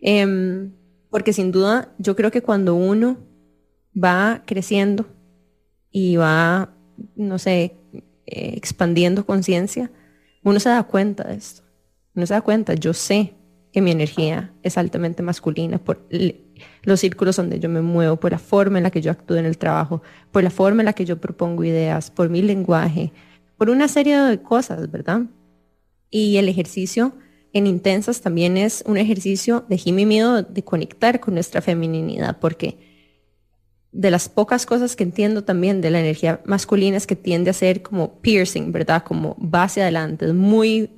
Em, 0.00 0.72
porque 1.10 1.32
sin 1.32 1.50
duda, 1.50 1.92
yo 1.98 2.14
creo 2.14 2.30
que 2.30 2.40
cuando 2.40 2.76
uno 2.76 3.18
va 3.92 4.42
creciendo 4.46 5.06
y 5.90 6.14
va, 6.14 6.72
no 7.16 7.38
sé, 7.38 7.76
eh, 8.26 8.52
expandiendo 8.54 9.26
conciencia, 9.26 9.90
uno 10.44 10.60
se 10.60 10.68
da 10.68 10.84
cuenta 10.84 11.24
de 11.24 11.34
esto. 11.34 11.62
Uno 12.14 12.26
se 12.26 12.34
da 12.34 12.42
cuenta, 12.42 12.74
yo 12.74 12.94
sé 12.94 13.34
que 13.72 13.80
mi 13.80 13.90
energía 13.90 14.52
es 14.62 14.78
altamente 14.78 15.22
masculina 15.22 15.78
por 15.78 16.06
los 16.82 17.00
círculos 17.00 17.36
donde 17.36 17.60
yo 17.60 17.68
me 17.68 17.80
muevo, 17.80 18.16
por 18.16 18.32
la 18.32 18.38
forma 18.38 18.78
en 18.78 18.84
la 18.84 18.90
que 18.90 19.02
yo 19.02 19.10
actúo 19.10 19.36
en 19.36 19.46
el 19.46 19.58
trabajo, 19.58 20.02
por 20.32 20.42
la 20.42 20.50
forma 20.50 20.82
en 20.82 20.86
la 20.86 20.92
que 20.92 21.04
yo 21.04 21.20
propongo 21.20 21.64
ideas, 21.64 22.10
por 22.10 22.28
mi 22.28 22.42
lenguaje, 22.42 23.12
por 23.56 23.70
una 23.70 23.88
serie 23.88 24.18
de 24.18 24.40
cosas, 24.42 24.90
¿verdad? 24.90 25.22
Y 26.10 26.36
el 26.38 26.48
ejercicio 26.48 27.12
en 27.52 27.66
intensas 27.66 28.20
también 28.20 28.56
es 28.56 28.82
un 28.86 28.96
ejercicio 28.96 29.64
de 29.68 29.76
Jimmy 29.76 30.06
miedo 30.06 30.42
de 30.42 30.62
conectar 30.62 31.20
con 31.20 31.34
nuestra 31.34 31.60
femininidad, 31.60 32.38
porque 32.40 32.78
de 33.92 34.10
las 34.10 34.28
pocas 34.28 34.66
cosas 34.66 34.94
que 34.94 35.02
entiendo 35.02 35.42
también 35.42 35.80
de 35.80 35.90
la 35.90 36.00
energía 36.00 36.40
masculina 36.44 36.96
es 36.96 37.06
que 37.06 37.16
tiende 37.16 37.50
a 37.50 37.54
ser 37.54 37.82
como 37.82 38.20
piercing, 38.20 38.70
¿verdad? 38.70 39.02
Como 39.02 39.36
base 39.38 39.82
adelante, 39.82 40.26
es 40.26 40.34
muy 40.34 40.90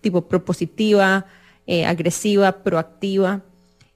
tipo 0.00 0.28
propositiva, 0.28 1.26
eh, 1.66 1.84
agresiva, 1.84 2.62
proactiva. 2.62 3.42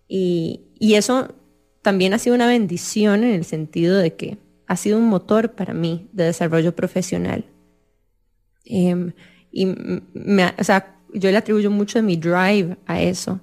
Y, 0.08 0.66
eso 0.94 1.34
también 1.82 2.14
ha 2.14 2.18
sido 2.18 2.34
una 2.34 2.46
bendición 2.46 3.22
en 3.24 3.34
el 3.34 3.44
sentido 3.44 3.98
de 3.98 4.14
que 4.14 4.38
ha 4.66 4.76
sido 4.76 4.98
un 4.98 5.08
motor 5.08 5.52
para 5.52 5.74
mí 5.74 6.08
de 6.12 6.24
desarrollo 6.24 6.74
profesional. 6.74 7.44
Em, 8.64 9.12
y 9.52 9.66
o 9.66 10.64
sea, 10.64 10.96
yo 11.12 11.30
le 11.30 11.36
atribuyo 11.36 11.70
mucho 11.70 11.98
de 11.98 12.02
mi 12.02 12.16
drive 12.16 12.76
a 12.86 13.00
eso. 13.00 13.40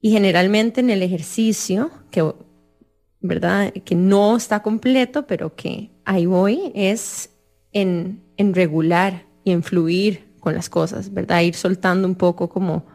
Y 0.00 0.10
generalmente 0.10 0.80
en 0.80 0.90
el 0.90 1.02
ejercicio, 1.02 1.90
que 2.10 2.22
¿verdad? 3.20 3.72
Que 3.72 3.94
no 3.94 4.36
está 4.36 4.62
completo, 4.62 5.26
pero 5.26 5.54
que 5.54 5.90
ahí 6.04 6.26
voy, 6.26 6.70
es 6.74 7.30
en, 7.72 8.22
en 8.36 8.54
regular 8.54 9.26
y 9.44 9.52
en 9.52 9.62
fluir 9.62 10.26
con 10.40 10.54
las 10.54 10.68
cosas, 10.68 11.12
¿verdad? 11.12 11.40
Ir 11.40 11.54
soltando 11.54 12.06
un 12.06 12.14
poco 12.14 12.48
como 12.48 12.86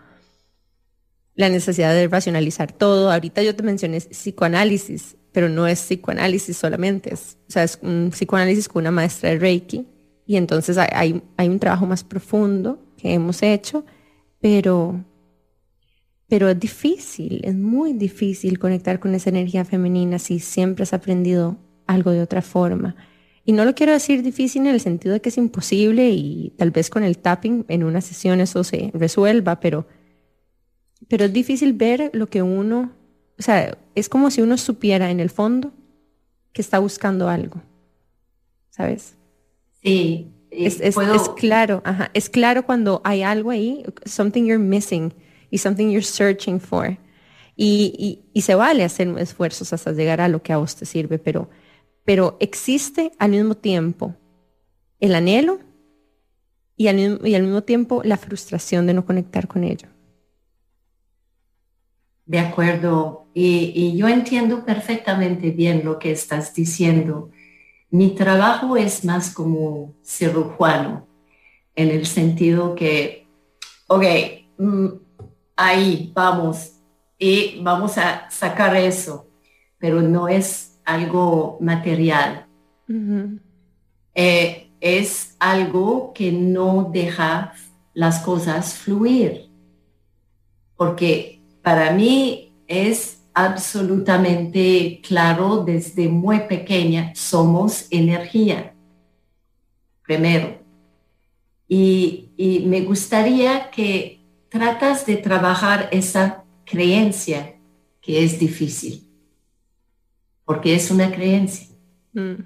la 1.35 1.49
necesidad 1.49 1.93
de 1.93 2.07
racionalizar 2.07 2.71
todo. 2.71 3.11
Ahorita 3.11 3.41
yo 3.41 3.55
te 3.55 3.63
mencioné 3.63 3.99
psicoanálisis, 3.99 5.17
pero 5.31 5.49
no 5.49 5.67
es 5.67 5.79
psicoanálisis 5.79 6.57
solamente, 6.57 7.13
es, 7.13 7.37
o 7.47 7.51
sea, 7.51 7.63
es 7.63 7.79
un 7.81 8.09
psicoanálisis 8.11 8.67
con 8.67 8.81
una 8.81 8.91
maestra 8.91 9.29
de 9.29 9.39
Reiki. 9.39 9.87
Y 10.25 10.37
entonces 10.37 10.77
hay, 10.77 11.21
hay 11.35 11.49
un 11.49 11.59
trabajo 11.59 11.85
más 11.85 12.03
profundo 12.03 12.79
que 12.97 13.13
hemos 13.13 13.43
hecho, 13.43 13.85
pero 14.39 15.03
pero 16.31 16.47
es 16.47 16.57
difícil, 16.57 17.41
es 17.43 17.55
muy 17.55 17.91
difícil 17.91 18.57
conectar 18.57 19.01
con 19.01 19.13
esa 19.13 19.29
energía 19.29 19.65
femenina 19.65 20.17
si 20.17 20.39
siempre 20.39 20.83
has 20.83 20.93
aprendido 20.93 21.57
algo 21.87 22.11
de 22.11 22.21
otra 22.21 22.41
forma. 22.41 22.95
Y 23.43 23.51
no 23.51 23.65
lo 23.65 23.75
quiero 23.75 23.91
decir 23.91 24.23
difícil 24.23 24.61
en 24.61 24.69
el 24.69 24.79
sentido 24.79 25.13
de 25.13 25.19
que 25.19 25.27
es 25.27 25.37
imposible 25.37 26.09
y 26.11 26.53
tal 26.57 26.71
vez 26.71 26.89
con 26.89 27.03
el 27.03 27.17
tapping 27.17 27.65
en 27.67 27.83
una 27.83 27.99
sesión 27.99 28.39
eso 28.39 28.63
se 28.63 28.91
resuelva, 28.93 29.59
pero, 29.59 29.87
pero 31.11 31.25
es 31.25 31.33
difícil 31.33 31.73
ver 31.73 32.09
lo 32.13 32.29
que 32.29 32.41
uno, 32.41 32.93
o 33.37 33.41
sea, 33.41 33.77
es 33.95 34.07
como 34.07 34.31
si 34.31 34.41
uno 34.41 34.57
supiera 34.57 35.11
en 35.11 35.19
el 35.19 35.29
fondo 35.29 35.73
que 36.53 36.61
está 36.61 36.79
buscando 36.79 37.27
algo, 37.27 37.61
¿sabes? 38.69 39.17
Sí. 39.83 40.31
Es, 40.49 40.79
es, 40.79 40.95
es 40.95 41.29
claro, 41.35 41.81
ajá, 41.83 42.11
es 42.13 42.29
claro 42.29 42.65
cuando 42.65 43.01
hay 43.03 43.23
algo 43.23 43.49
ahí, 43.49 43.83
something 44.05 44.45
you're 44.45 44.57
missing 44.57 45.13
y 45.49 45.57
something 45.57 45.89
you're 45.89 46.01
searching 46.01 46.61
for. 46.61 46.97
Y, 47.57 48.23
y, 48.33 48.41
se 48.41 48.55
vale 48.55 48.85
hacer 48.85 49.09
esfuerzos 49.17 49.73
hasta 49.73 49.91
llegar 49.91 50.21
a 50.21 50.29
lo 50.29 50.41
que 50.41 50.53
a 50.53 50.57
vos 50.57 50.77
te 50.77 50.85
sirve, 50.85 51.19
pero, 51.19 51.49
pero 52.05 52.37
existe 52.39 53.11
al 53.19 53.31
mismo 53.31 53.55
tiempo 53.55 54.15
el 55.01 55.13
anhelo 55.13 55.59
y 56.77 56.87
al, 56.87 56.95
mismo, 56.95 57.27
y 57.27 57.35
al 57.35 57.43
mismo 57.43 57.63
tiempo 57.63 58.01
la 58.05 58.15
frustración 58.15 58.87
de 58.87 58.93
no 58.93 59.05
conectar 59.05 59.49
con 59.49 59.65
ello. 59.65 59.90
De 62.31 62.39
acuerdo, 62.39 63.25
y, 63.33 63.73
y, 63.75 63.97
yo 63.97 64.07
entiendo 64.07 64.63
perfectamente 64.63 65.51
bien 65.51 65.81
lo 65.83 65.99
que 65.99 66.11
estás 66.11 66.53
diciendo. 66.53 67.29
Mi 67.89 68.15
trabajo 68.15 68.77
es 68.77 69.03
más 69.03 69.33
como 69.33 69.95
cirujano, 70.01 71.05
en 71.75 71.89
el 71.89 72.05
sentido 72.05 72.73
que, 72.73 73.27
ok, 73.87 74.03
mm, 74.57 74.87
ahí 75.57 76.09
vamos 76.15 76.77
y 77.19 77.59
vamos 77.61 77.97
a 77.97 78.29
sacar 78.31 78.77
eso, 78.77 79.27
pero 79.77 80.01
no 80.01 80.29
es 80.29 80.79
algo 80.85 81.57
material. 81.59 82.47
Eh, 84.15 84.71
es 84.79 85.35
algo 85.37 86.13
que 86.13 86.31
no 86.31 86.89
deja 86.93 87.51
las 87.93 88.21
cosas 88.21 88.75
fluir, 88.75 89.49
porque 90.77 91.40
para 91.61 91.91
mí 91.91 92.53
es 92.67 93.21
absolutamente 93.33 95.01
claro 95.05 95.63
desde 95.63 96.09
muy 96.09 96.41
pequeña, 96.41 97.13
somos 97.15 97.87
energía, 97.89 98.73
primero. 100.03 100.59
Y, 101.67 102.27
me 102.65 102.81
gustaría 102.81 103.69
que 103.69 104.19
tratas 104.49 105.05
de 105.05 105.17
trabajar 105.17 105.87
esa 105.91 106.43
creencia 106.65 107.55
que 108.01 108.23
es 108.23 108.39
difícil, 108.39 109.07
porque 110.43 110.75
es 110.75 110.91
una 110.91 111.11
creencia. 111.11 111.67
Mm. 112.13 112.43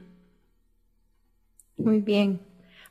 Muy 1.78 2.02
bien. 2.02 2.40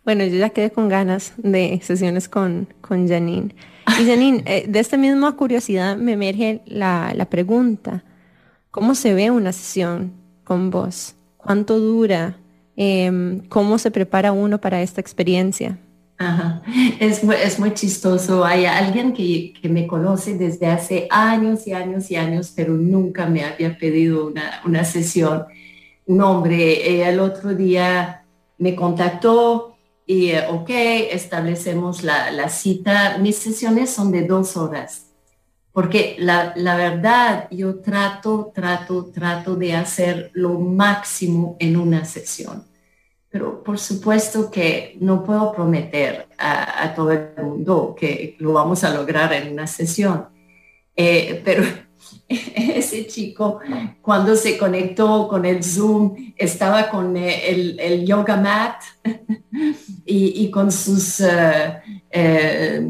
Bueno, 0.04 0.24
yo 0.24 0.36
ya 0.36 0.50
quedé 0.50 0.70
con 0.70 0.88
ganas 0.88 1.34
de 1.36 1.78
sesiones 1.82 2.28
con, 2.28 2.68
con 2.80 3.06
Janine. 3.08 3.54
Y 4.00 4.06
Janine, 4.06 4.42
eh, 4.46 4.64
de 4.68 4.80
esta 4.80 4.96
misma 4.96 5.36
curiosidad 5.36 5.96
me 5.96 6.12
emerge 6.12 6.62
la, 6.66 7.12
la 7.14 7.26
pregunta, 7.26 8.04
¿cómo 8.70 8.94
se 8.94 9.14
ve 9.14 9.30
una 9.30 9.52
sesión 9.52 10.12
con 10.42 10.70
vos? 10.70 11.14
¿Cuánto 11.36 11.78
dura? 11.78 12.36
Em, 12.76 13.40
¿Cómo 13.48 13.78
se 13.78 13.90
prepara 13.90 14.32
uno 14.32 14.60
para 14.60 14.82
esta 14.82 15.00
experiencia? 15.00 15.78
Es, 17.00 17.22
muy, 17.22 17.36
es 17.36 17.58
muy 17.58 17.74
chistoso. 17.74 18.44
Hay 18.44 18.64
alguien 18.64 19.12
que, 19.12 19.52
que, 19.60 19.68
me 19.68 19.86
conoce 19.86 20.38
desde 20.38 20.66
hace 20.66 21.06
años 21.10 21.66
y 21.66 21.72
años 21.72 22.10
y 22.10 22.16
años, 22.16 22.52
pero 22.54 22.74
nunca 22.74 23.26
me 23.26 23.44
había 23.44 23.76
pedido 23.76 24.28
una, 24.28 24.62
una 24.64 24.84
sesión. 24.84 25.44
Un 26.06 26.22
hombre, 26.22 26.88
eh, 26.88 27.08
el 27.08 27.20
otro 27.20 27.54
día 27.54 28.24
me 28.58 28.74
contactó 28.74 29.73
y, 30.06 30.30
eh, 30.30 30.46
ok, 30.48 30.70
establecemos 31.10 32.02
la, 32.02 32.30
la, 32.30 32.48
cita. 32.48 33.18
Mis 33.18 33.36
sesiones 33.36 33.90
son 33.90 34.12
de 34.12 34.26
dos 34.26 34.56
horas, 34.56 35.10
porque 35.72 36.16
la, 36.18 36.52
la 36.56 36.76
verdad 36.76 37.48
yo 37.50 37.80
trato, 37.80 38.52
trato, 38.54 39.06
trato 39.06 39.56
de 39.56 39.74
hacer 39.74 40.30
lo 40.34 40.58
máximo 40.60 41.56
en 41.58 41.76
una 41.76 42.04
sesión 42.04 42.64
pero 43.34 43.64
por 43.64 43.80
supuesto 43.80 44.48
que 44.48 44.96
no 45.00 45.24
puedo 45.24 45.52
prometer 45.52 46.28
a, 46.38 46.94
todo 46.94 47.10
el 47.10 47.30
mundo 47.44 47.92
que 47.98 48.36
lo 48.38 48.52
vamos 48.52 48.84
a 48.84 48.94
lograr 48.94 49.32
en 49.32 49.52
una 49.52 49.66
sesión. 49.66 50.28
Eh, 50.94 51.42
pero 51.44 51.64
ese 52.28 53.06
chico, 53.06 53.60
cuando 54.02 54.36
se 54.36 54.56
conectó 54.58 55.28
con 55.28 55.44
el 55.44 55.62
Zoom, 55.62 56.32
estaba 56.36 56.88
con 56.90 57.16
eh, 57.16 57.76
el, 57.78 58.06
yoga 58.06 58.36
mat 58.36 58.82
y, 60.04 60.50
con 60.50 60.70
sus 60.70 61.22
eh, 62.10 62.86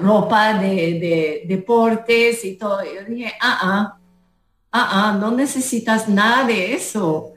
ropa 0.00 0.58
de, 0.58 1.44
deportes 1.46 2.44
y 2.44 2.56
todo. 2.56 2.80
Yo 2.84 3.04
dije, 3.08 3.32
ah, 3.40 3.58
ah, 3.62 3.98
ah, 4.72 4.88
ah, 4.92 5.18
no 5.18 5.30
necesitas 5.30 6.08
nada 6.08 6.46
de 6.46 6.74
eso 6.74 7.32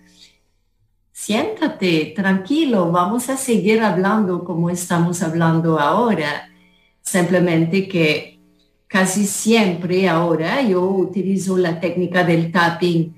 siéntate, 1.25 2.13
tranquilo, 2.13 2.91
vamos 2.91 3.29
a 3.29 3.37
seguir 3.37 3.81
hablando 3.81 4.43
como 4.43 4.69
estamos 4.69 5.23
hablando 5.23 5.79
ahora. 5.79 6.49
Simplemente 7.01 7.87
que 7.87 8.34
casi 8.95 9.25
siempre 9.25 10.07
ahora 10.07 10.61
yo 10.61 10.81
utilizo 10.81 11.57
la 11.57 11.81
técnica 11.81 12.23
del 12.23 12.49
tapping. 12.49 13.13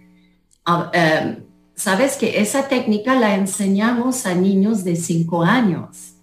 Ah, 0.65 0.89
em, 0.91 1.43
Sabes 1.75 2.17
que 2.17 2.39
esa 2.39 2.67
técnica 2.67 3.13
la 3.13 3.35
enseñamos 3.35 4.25
a 4.25 4.33
niños 4.33 4.83
de 4.83 4.95
5 4.95 5.43
años. 5.43 6.15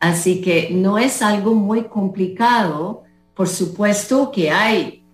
Así 0.00 0.40
que 0.40 0.70
no 0.70 0.96
es 0.96 1.20
algo 1.20 1.52
muy 1.52 1.84
complicado. 1.84 3.02
Por 3.34 3.46
supuesto 3.46 4.32
que 4.32 4.50
hay 4.50 5.04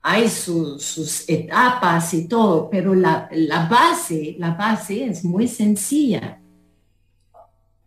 hay 0.00 0.28
sus 0.28 1.28
etapas 1.28 2.14
y 2.14 2.28
todo, 2.28 2.70
pero 2.70 2.94
la, 2.94 3.28
base, 3.68 4.36
la 4.38 4.52
base 4.52 5.06
es 5.06 5.24
muy 5.24 5.48
sencilla. 5.48 6.40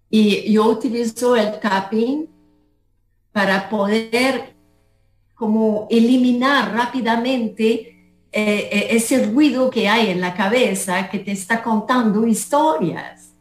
Y 0.09 0.51
yo 0.51 0.65
utilizo 0.65 1.37
el 1.37 1.57
tapping 1.61 2.27
para 3.31 3.69
poder 3.69 4.54
como 5.35 5.87
eliminar 5.91 6.73
rápidamente 6.73 7.63
eh, 8.31 8.69
eh, 8.71 8.87
ese 8.89 9.27
ruido 9.27 9.69
que 9.69 9.87
hay 9.87 10.09
en 10.09 10.21
la 10.21 10.33
cabeza 10.33 11.09
que 11.09 11.19
te 11.19 11.31
está 11.31 11.61
contando 11.61 12.25
historias. 12.25 13.33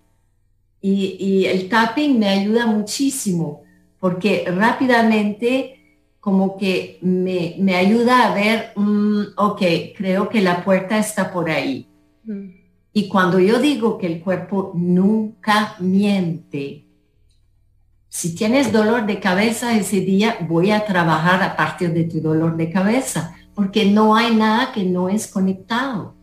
Y, 0.80 1.16
y 1.18 1.46
el 1.46 1.68
tapping 1.68 2.18
me 2.18 2.28
ayuda 2.28 2.66
muchísimo 2.66 3.62
porque 4.04 4.44
rápidamente 4.54 5.80
como 6.20 6.58
que 6.58 6.98
me, 7.00 7.56
me 7.58 7.74
ayuda 7.74 8.30
a 8.30 8.34
ver, 8.34 8.72
mm, 8.76 9.22
ok, 9.36 9.62
creo 9.96 10.28
que 10.28 10.42
la 10.42 10.62
puerta 10.62 10.98
está 10.98 11.32
por 11.32 11.48
ahí. 11.48 11.86
Mm. 12.24 12.48
Y 12.92 13.08
cuando 13.08 13.40
yo 13.40 13.58
digo 13.58 13.98
que 13.98 14.06
el 14.06 14.20
cuerpo 14.20 14.72
nunca 14.74 15.74
miente, 15.80 16.83
si 18.14 18.32
tienes 18.32 18.70
dolor 18.70 19.06
de 19.06 19.18
cabeza 19.18 19.76
ese 19.76 19.98
día, 19.98 20.36
voy 20.48 20.70
a 20.70 20.86
trabajar 20.86 21.42
a 21.42 21.56
partir 21.56 21.92
de 21.92 22.04
tu 22.04 22.20
dolor 22.20 22.56
de 22.56 22.70
cabeza, 22.70 23.34
porque 23.56 23.86
no 23.86 24.14
hay 24.14 24.36
nada 24.36 24.70
que 24.70 24.84
no 24.84 25.08
es 25.08 25.26
conectado. 25.26 26.14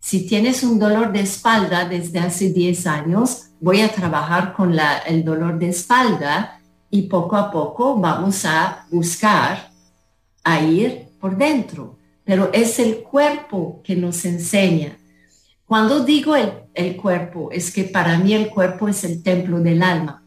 Si 0.00 0.26
tienes 0.26 0.62
un 0.62 0.78
dolor 0.78 1.12
de 1.12 1.20
espalda 1.20 1.86
desde 1.86 2.18
hace 2.18 2.48
10 2.48 2.86
años, 2.86 3.50
voy 3.60 3.82
a 3.82 3.92
trabajar 3.92 4.54
con 4.54 4.74
el 5.06 5.22
dolor 5.22 5.58
de 5.58 5.68
espalda 5.68 6.58
y 6.88 7.02
poco 7.02 7.36
a 7.36 7.50
poco 7.50 8.00
vamos 8.00 8.46
a 8.46 8.86
buscar 8.90 9.70
a 10.42 10.60
ir 10.60 11.08
por 11.20 11.36
dentro. 11.36 11.98
Pero 12.24 12.48
es 12.54 12.78
el 12.78 13.02
cuerpo 13.02 13.82
que 13.84 13.96
nos 13.96 14.24
enseña. 14.24 14.96
Cuando 15.66 16.06
digo 16.06 16.34
el 16.36 16.96
cuerpo, 16.96 17.50
es 17.52 17.70
que 17.70 17.84
para 17.84 18.16
mí 18.16 18.32
el 18.32 18.48
cuerpo 18.48 18.88
es 18.88 19.04
el 19.04 19.22
templo 19.22 19.60
del 19.60 19.82
alma. 19.82 20.21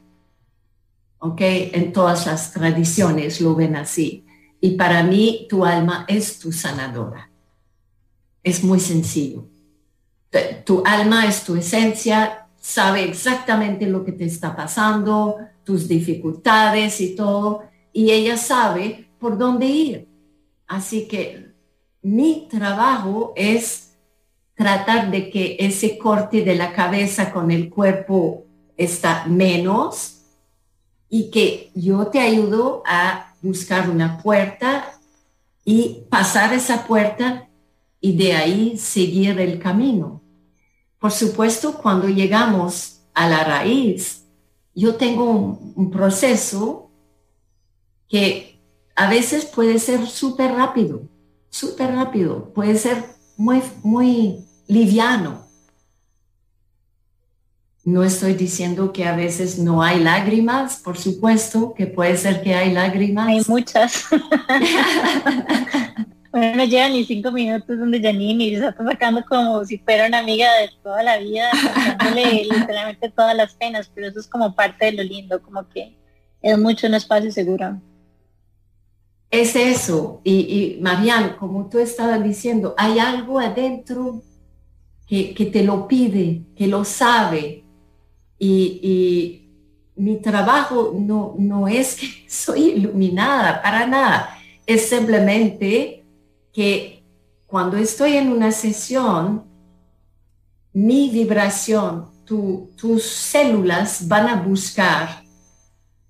¿Ok? 1.25 1.41
En 1.41 1.91
todas 1.91 2.27
las 2.27 2.53
tradiciones 2.53 3.41
lo 3.41 3.55
ven 3.55 3.75
así. 3.75 4.25
Y 4.61 4.71
para 4.75 5.01
mí 5.01 5.47
tu 5.49 5.65
alma 5.65 6.05
es 6.07 6.37
tu 6.37 6.51
sanadora. 6.51 7.31
Es 8.43 8.63
muy 8.63 8.79
sencillo. 8.79 9.47
Tu 10.65 10.83
alma 10.85 11.25
es 11.25 11.43
tu 11.43 11.55
esencia, 11.55 12.47
sabe 12.61 13.05
exactamente 13.05 13.87
lo 13.87 14.05
que 14.05 14.11
te 14.11 14.25
está 14.25 14.55
pasando, 14.55 15.37
tus 15.63 15.87
dificultades 15.87 17.01
y 17.01 17.15
todo, 17.15 17.63
y 17.91 18.11
ella 18.11 18.37
sabe 18.37 19.09
por 19.19 19.35
dónde 19.39 19.65
ir. 19.65 20.07
Así 20.67 21.07
que 21.07 21.53
mi 22.03 22.47
trabajo 22.51 23.33
es 23.35 23.97
tratar 24.53 25.09
de 25.09 25.31
que 25.31 25.57
ese 25.59 25.97
corte 25.97 26.43
de 26.43 26.55
la 26.55 26.71
cabeza 26.71 27.33
con 27.33 27.49
el 27.49 27.71
cuerpo 27.71 28.45
está 28.77 29.25
menos 29.25 30.14
y 31.09 31.31
que 31.31 31.71
yo 31.75 32.07
te 32.07 32.19
ayudo 32.19 32.83
a 32.85 33.33
buscar 33.41 33.89
una 33.89 34.17
puerta 34.17 34.99
y 35.63 36.03
pasar 36.09 36.53
esa 36.53 36.85
puerta 36.85 37.47
y 37.99 38.15
de 38.15 38.33
ahí 38.33 38.77
seguir 38.77 39.39
el 39.39 39.59
camino. 39.59 40.21
Por 40.99 41.11
supuesto, 41.11 41.77
cuando 41.77 42.07
llegamos 42.07 43.01
a 43.13 43.29
la 43.29 43.43
raíz, 43.43 44.25
yo 44.75 44.95
tengo 44.95 45.31
un, 45.75 45.89
proceso 45.91 46.91
que 48.09 48.59
a 48.95 49.09
veces 49.09 49.45
puede 49.45 49.79
ser 49.79 50.05
súper 50.05 50.51
rápido, 50.51 51.03
súper 51.49 51.95
rápido, 51.95 52.53
puede 52.53 52.77
ser 52.77 53.15
muy, 53.37 53.61
muy 53.83 54.45
liviano. 54.67 55.44
No 57.85 58.03
estoy 58.03 58.33
diciendo 58.33 58.91
que 58.91 59.05
a 59.05 59.15
veces 59.15 59.59
no 59.59 59.83
hay 59.83 59.99
lágrimas, 59.99 60.77
por 60.77 60.97
supuesto 60.97 61.75
que 61.75 61.85
puede 61.85 62.17
ser 62.17 62.41
que 62.41 62.55
hay 62.55 62.73
lágrimas. 62.73 63.27
Hay 63.27 63.41
muchas. 63.47 64.05
Bueno, 66.35 66.57
no 66.57 66.65
lleva 66.65 66.89
ni 66.89 67.05
cinco 67.05 67.31
minutos 67.31 67.79
donde 67.79 68.01
Janine 68.01 68.43
y 68.43 68.55
está 68.55 68.75
sacando 68.75 69.23
como 69.23 69.63
si 69.63 69.77
fuera 69.77 70.05
una 70.05 70.19
amiga 70.19 70.53
de 70.55 70.69
toda 70.83 71.01
la 71.01 71.17
vida, 71.17 71.49
literalmente 72.13 73.09
todas 73.09 73.37
las 73.37 73.53
penas, 73.53 73.89
pero 73.95 74.07
eso 74.07 74.19
es 74.19 74.27
como 74.27 74.53
parte 74.53 74.87
de 74.87 74.91
lo 74.91 75.03
lindo, 75.03 75.41
como 75.41 75.65
que 75.69 75.97
es 76.41 76.59
mucho 76.59 76.87
un 76.87 76.95
espacio 76.95 77.31
seguro. 77.31 77.79
Es 79.31 79.55
eso, 79.55 80.19
y, 80.25 80.33
y 80.77 80.81
Marian, 80.81 81.37
como 81.37 81.69
tú 81.69 81.79
estabas 81.79 82.21
diciendo, 82.21 82.75
hay 82.77 82.99
algo 82.99 83.39
adentro 83.39 84.21
que, 85.07 85.33
que 85.33 85.45
te 85.45 85.63
lo 85.63 85.87
pide, 85.87 86.41
que 86.57 86.67
lo 86.67 86.83
sabe, 86.83 87.64
y, 88.39 89.41
mi 89.97 90.17
trabajo 90.17 90.93
no, 90.93 91.35
no 91.39 91.69
es 91.69 91.95
que 91.95 92.07
soy 92.27 92.71
iluminada, 92.71 93.61
para 93.61 93.87
nada, 93.87 94.37
es 94.65 94.89
simplemente 94.89 96.05
que 96.51 97.01
cuando 97.45 97.77
estoy 97.77 98.17
en 98.17 98.29
una 98.29 98.51
sesión, 98.51 99.45
mi 100.73 101.09
vibración, 101.09 102.11
tus 102.25 103.03
células 103.03 104.07
van 104.07 104.27
a 104.27 104.41
buscar 104.41 105.23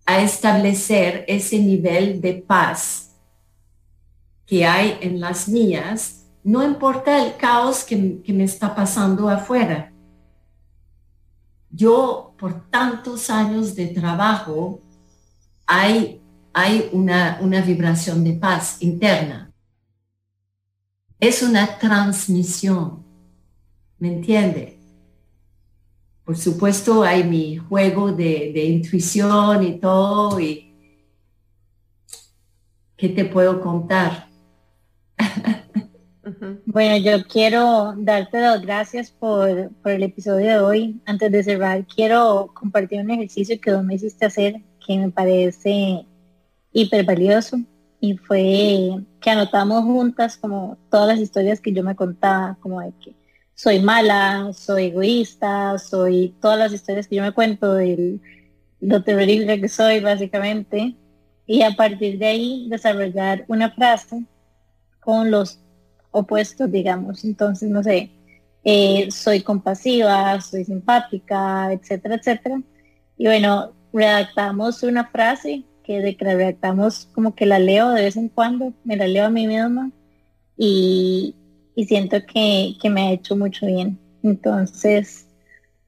a 0.05 0.21
establecer 0.21 1.25
ese 1.27 1.59
nivel 1.59 2.21
de 2.21 2.33
paz 2.33 3.15
que 4.45 4.65
hay 4.65 4.97
en 5.01 5.19
las 5.19 5.49
mías, 5.49 6.25
no 6.43 6.63
importa 6.63 7.25
el 7.25 7.35
caos 7.37 7.83
que, 7.83 7.95
me 7.95 8.43
está 8.43 8.75
pasando 8.75 9.27
afuera. 9.27 9.91
Yo, 11.75 12.33
por 12.37 12.69
tantos 12.69 13.29
años 13.29 13.75
de 13.75 13.87
trabajo, 13.87 14.81
hay, 15.65 16.21
hay 16.53 16.89
una, 16.93 17.39
una 17.41 17.61
vibración 17.61 18.23
de 18.23 18.33
paz 18.33 18.81
interna 18.81 19.45
es 21.19 21.41
una 21.41 21.77
transmisión. 21.77 23.03
¿Me 23.97 24.09
entiende? 24.09 24.79
Por 26.23 26.37
supuesto 26.37 27.03
hay 27.03 27.23
mi 27.23 27.57
juego 27.57 28.11
de, 28.11 28.65
intuición 28.65 29.63
y 29.63 29.79
todo. 29.79 30.39
Y 30.39 30.73
¿Qué 32.97 33.09
te 33.09 33.25
puedo 33.25 33.61
contar? 33.61 34.27
Bueno, 36.65 36.97
yo 36.97 37.23
quiero 37.27 37.93
darte 37.97 38.39
las 38.39 38.61
gracias 38.61 39.11
por, 39.11 39.69
por, 39.83 39.91
el 39.91 40.03
episodio 40.03 40.47
de 40.47 40.59
hoy. 40.59 41.01
Antes 41.05 41.31
de 41.31 41.43
cerrar, 41.43 41.85
quiero 41.85 42.51
compartir 42.53 43.01
un 43.01 43.11
ejercicio 43.11 43.59
que 43.61 43.73
vos 43.73 43.83
me 43.83 43.95
hiciste 43.95 44.25
hacer 44.25 44.61
que 44.85 44.97
me 44.97 45.11
parece 45.11 46.05
hiper 46.71 47.05
valioso 47.05 47.57
y 47.99 48.17
fue 48.17 49.03
que 49.21 49.29
anotamos 49.29 49.83
juntas 49.83 50.37
como 50.37 50.77
todas 50.89 51.07
las 51.07 51.19
historias 51.19 51.59
que 51.59 51.73
yo 51.73 51.83
me 51.83 51.95
contaba, 51.95 52.57
como 52.59 52.81
de 52.81 52.91
que 53.03 53.15
soy 53.53 53.79
mala, 53.79 54.51
soy 54.53 54.85
egoísta, 54.85 55.77
soy 55.79 56.35
todas 56.41 56.59
las 56.59 56.73
historias 56.73 57.07
que 57.07 57.15
yo 57.15 57.23
me 57.23 57.31
cuento 57.31 57.73
de 57.73 58.19
lo 58.81 59.03
terrible 59.03 59.61
que 59.61 59.69
soy 59.69 60.01
básicamente 60.01 60.95
y 61.47 61.61
a 61.61 61.71
partir 61.71 62.17
de 62.17 62.25
ahí 62.25 62.67
desarrollar 62.69 63.45
una 63.47 63.71
frase 63.71 64.25
con 64.99 65.31
los 65.31 65.59
opuestos, 66.15 66.71
digamos. 66.71 67.23
Entonces, 67.25 67.69
no 67.69 67.83
sé, 67.83 68.09
eh, 68.63 69.09
soy 69.11 69.41
compasiva, 69.41 70.39
soy 70.41 70.65
simpática, 70.65 71.71
etcétera, 71.73 72.15
etcétera. 72.15 72.61
Y 73.17 73.25
bueno, 73.25 73.73
redactamos 73.93 74.83
una 74.83 75.05
frase 75.07 75.63
que 75.83 75.99
de 76.01 76.17
que 76.17 76.25
redactamos 76.25 77.07
como 77.13 77.35
que 77.35 77.45
la 77.45 77.59
leo 77.59 77.91
de 77.91 78.03
vez 78.03 78.17
en 78.17 78.29
cuando, 78.29 78.73
me 78.83 78.97
la 78.97 79.07
leo 79.07 79.25
a 79.25 79.29
mí 79.29 79.47
misma 79.47 79.91
y, 80.57 81.35
siento 81.87 82.17
que, 82.25 82.75
me 82.89 83.01
ha 83.01 83.11
hecho 83.11 83.35
mucho 83.35 83.65
bien. 83.67 83.99
Entonces, 84.23 85.27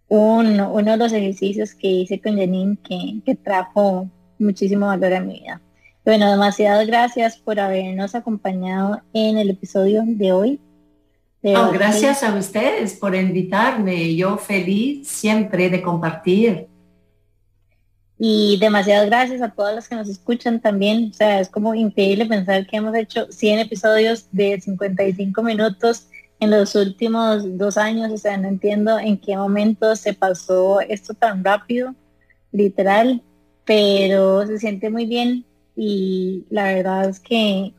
uno, 0.10 0.72
uno 0.74 0.92
de 0.92 0.98
los 0.98 1.14
ejercicios 1.14 1.74
que 1.74 1.88
hice 1.88 2.22
con 2.22 2.38
Janine 2.38 2.78
que, 2.84 3.22
que 3.26 3.36
trajo 3.36 4.10
muchísimo 4.40 4.88
valor 4.88 5.14
a 5.14 5.22
mi 5.22 5.40
vida. 5.40 5.62
Bueno, 6.08 6.32
demasiadas 6.32 6.88
gracias 6.88 7.36
por 7.36 7.60
habernos 7.60 8.16
acompañado 8.16 9.02
en 9.12 9.38
el 9.38 9.50
episodio 9.50 10.04
de 10.06 10.32
hoy. 10.32 10.62
gracias 11.44 12.24
a 12.24 12.34
ustedes 12.34 12.94
por 12.94 13.14
invitarme. 13.14 14.16
Yo 14.16 14.38
feliz 14.38 15.06
siempre 15.06 15.70
de 15.70 15.82
compartir 15.82 16.70
y 18.18 18.58
demasiadas 18.58 19.08
gracias 19.08 19.42
a 19.42 19.50
todas 19.50 19.76
las 19.76 19.90
que 19.90 19.96
nos 19.96 20.08
escuchan 20.08 20.62
también. 20.62 21.10
O 21.12 21.14
sea, 21.14 21.42
es 21.42 21.50
como 21.50 21.76
increíble 21.76 22.26
pensar 22.26 22.66
que 22.66 22.78
hemos 22.78 22.96
hecho 22.96 23.30
100 23.30 23.60
episodios 23.60 24.30
de 24.32 24.62
55 24.62 25.44
minutos 25.44 26.08
en 26.40 26.52
los 26.52 26.74
últimos 26.76 27.58
dos 27.58 27.78
años. 27.78 28.14
O 28.14 28.18
sea, 28.18 28.38
no 28.38 28.48
entiendo 28.48 28.98
en 28.98 29.18
qué 29.18 29.36
momento 29.36 29.94
se 29.98 30.14
pasó 30.14 30.80
esto 30.80 31.14
tan 31.16 31.44
rápido, 31.44 31.94
literal, 32.54 33.22
pero 33.66 34.48
se 34.48 34.58
siente 34.58 34.90
muy 34.90 35.06
bien 35.06 35.44
y 35.78 36.48
la 36.50 36.64
verdad 36.74 37.08
es 37.08 37.20
que, 37.20 37.72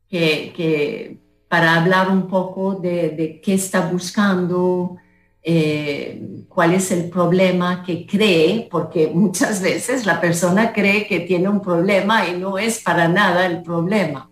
que, 0.09 1.19
para 1.47 1.76
hablar 1.76 2.09
un 2.09 2.28
poco 2.28 2.73
de, 2.73 3.39
qué 3.43 3.53
está 3.53 3.88
buscando, 3.88 4.97
eh, 5.43 6.19
cuál 6.49 6.73
es 6.73 6.91
el 6.91 7.09
problema 7.09 7.84
que 7.84 8.07
cree, 8.07 8.67
porque 8.71 9.07
muchas 9.13 9.61
veces 9.61 10.07
la 10.07 10.19
persona 10.19 10.73
cree 10.73 11.05
que 11.05 11.19
tiene 11.19 11.47
un 11.47 11.61
problema 11.61 12.28
y 12.28 12.39
no 12.39 12.57
es 12.57 12.80
para 12.80 13.07
nada 13.07 13.45
el 13.45 13.61
problema. 13.61 14.28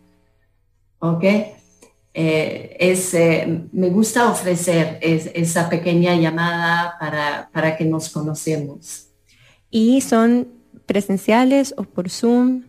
¿Ok? 0.97 1.23
Eh, 2.15 2.77
es, 2.79 3.13
eh, 3.13 3.67
me 3.71 3.89
gusta 3.89 4.31
ofrecer 4.31 4.97
esa 5.01 5.69
pequeña 5.69 6.15
llamada 6.15 6.95
para, 6.99 7.49
para 7.53 7.77
que 7.77 7.85
nos 7.85 8.09
conocemos. 8.09 9.09
¿Y 9.69 10.01
son 10.01 10.62
presenciales 10.85 11.73
o 11.77 11.83
por 11.83 12.09
Zoom? 12.09 12.63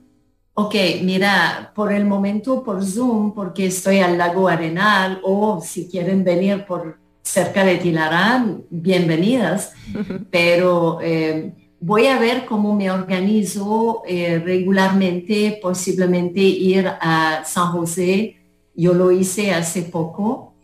Ok, 0.56 0.74
mira, 1.02 1.72
por 1.74 1.92
el 1.92 2.04
momento 2.04 2.62
por 2.62 2.84
Zoom, 2.84 3.34
porque 3.34 3.66
estoy 3.66 3.98
al 3.98 4.16
lago 4.16 4.46
Arenal, 4.46 5.20
o 5.24 5.60
si 5.60 5.88
quieren 5.88 6.22
venir 6.22 6.64
por 6.64 6.98
cerca 7.22 7.64
de 7.64 7.78
Tilarán, 7.78 8.62
bienvenidas, 8.70 9.72
pero 10.30 11.00
eh, 11.02 11.52
voy 11.80 12.06
a 12.06 12.20
ver 12.20 12.44
cómo 12.44 12.72
me 12.72 12.88
organizo 12.88 14.02
eh, 14.06 14.38
regularmente, 14.38 15.58
posiblemente 15.60 16.40
ir 16.40 16.86
a 16.86 17.42
San 17.44 17.72
José, 17.72 18.36
yo 18.76 18.94
lo 18.94 19.10
hice 19.10 19.52
hace 19.52 19.82
poco, 19.82 20.54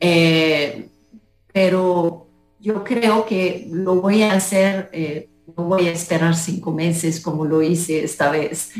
eh, 0.00 0.88
pero 1.52 2.26
yo 2.58 2.82
creo 2.82 3.24
que 3.24 3.68
lo 3.70 4.00
voy 4.00 4.22
a 4.22 4.32
hacer, 4.32 4.90
no 5.58 5.64
voy 5.64 5.88
a 5.88 5.92
esperar 5.92 6.36
cinco 6.36 6.72
meses 6.72 7.20
como 7.20 7.44
lo 7.44 7.60
hice 7.60 8.04
esta 8.04 8.30
vez, 8.30 8.70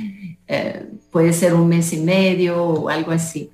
puede 1.10 1.32
ser 1.32 1.54
un 1.54 1.68
mes 1.68 1.92
y 1.92 1.98
medio 2.00 2.62
o 2.62 2.88
algo 2.88 3.10
así. 3.10 3.50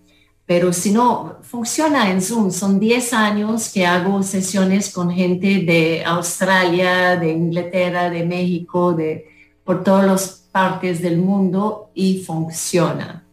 Pero 0.47 0.75
si 0.75 0.93
no, 0.93 1.39
funciona 1.43 2.11
en 2.11 2.21
Zoom. 2.21 2.51
Son 2.51 2.79
10 2.79 3.15
años 3.15 3.73
que 3.73 3.87
hago 3.87 4.23
sesiones 4.23 4.93
con 4.93 5.11
gente 5.11 5.61
de 5.61 6.05
Australia, 6.05 7.17
de 7.17 7.33
Inglaterra, 7.33 8.11
de 8.11 8.27
México, 8.27 8.93
de 8.93 9.27
por 9.65 9.83
todas 9.83 10.07
las 10.07 10.29
partes 10.53 11.01
del 11.01 11.17
mundo 11.17 11.91
y 11.95 12.23
funciona. 12.23 13.25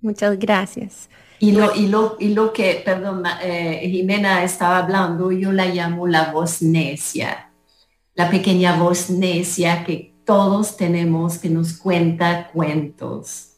Muchas 0.00 0.36
gracias. 0.36 1.08
Y 1.38 1.52
lo, 1.52 1.74
y 1.74 1.86
lo, 1.86 2.16
y 2.18 2.34
lo 2.34 2.52
que, 2.52 2.82
perdón, 2.84 3.22
eh, 3.42 3.88
Jimena 3.90 4.44
estaba 4.44 4.78
hablando, 4.78 5.30
yo 5.32 5.52
la 5.52 5.66
llamo 5.66 6.06
la 6.06 6.32
voz 6.32 6.62
necia, 6.62 7.50
la 8.14 8.30
pequeña 8.30 8.76
voz 8.76 9.10
necia 9.10 9.84
que 9.84 10.14
todos 10.24 10.76
tenemos 10.76 11.38
que 11.38 11.50
nos 11.50 11.72
cuenta 11.74 12.50
cuentos. 12.52 13.56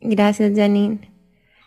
Gracias, 0.00 0.52
Janine. 0.54 1.12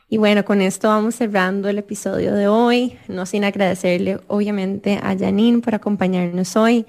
Y 0.08 0.18
bueno, 0.18 0.46
con 0.46 0.62
esto 0.62 0.88
vamos 0.88 1.16
cerrando 1.16 1.68
el 1.68 1.80
episodio 1.80 2.34
de 2.36 2.48
hoy, 2.48 2.98
no 3.08 3.26
sin 3.26 3.44
agradecerle 3.44 4.20
obviamente 4.28 5.00
a 5.02 5.18
Janine 5.18 5.62
por 5.62 5.74
acompañarnos 5.74 6.56
hoy, 6.56 6.86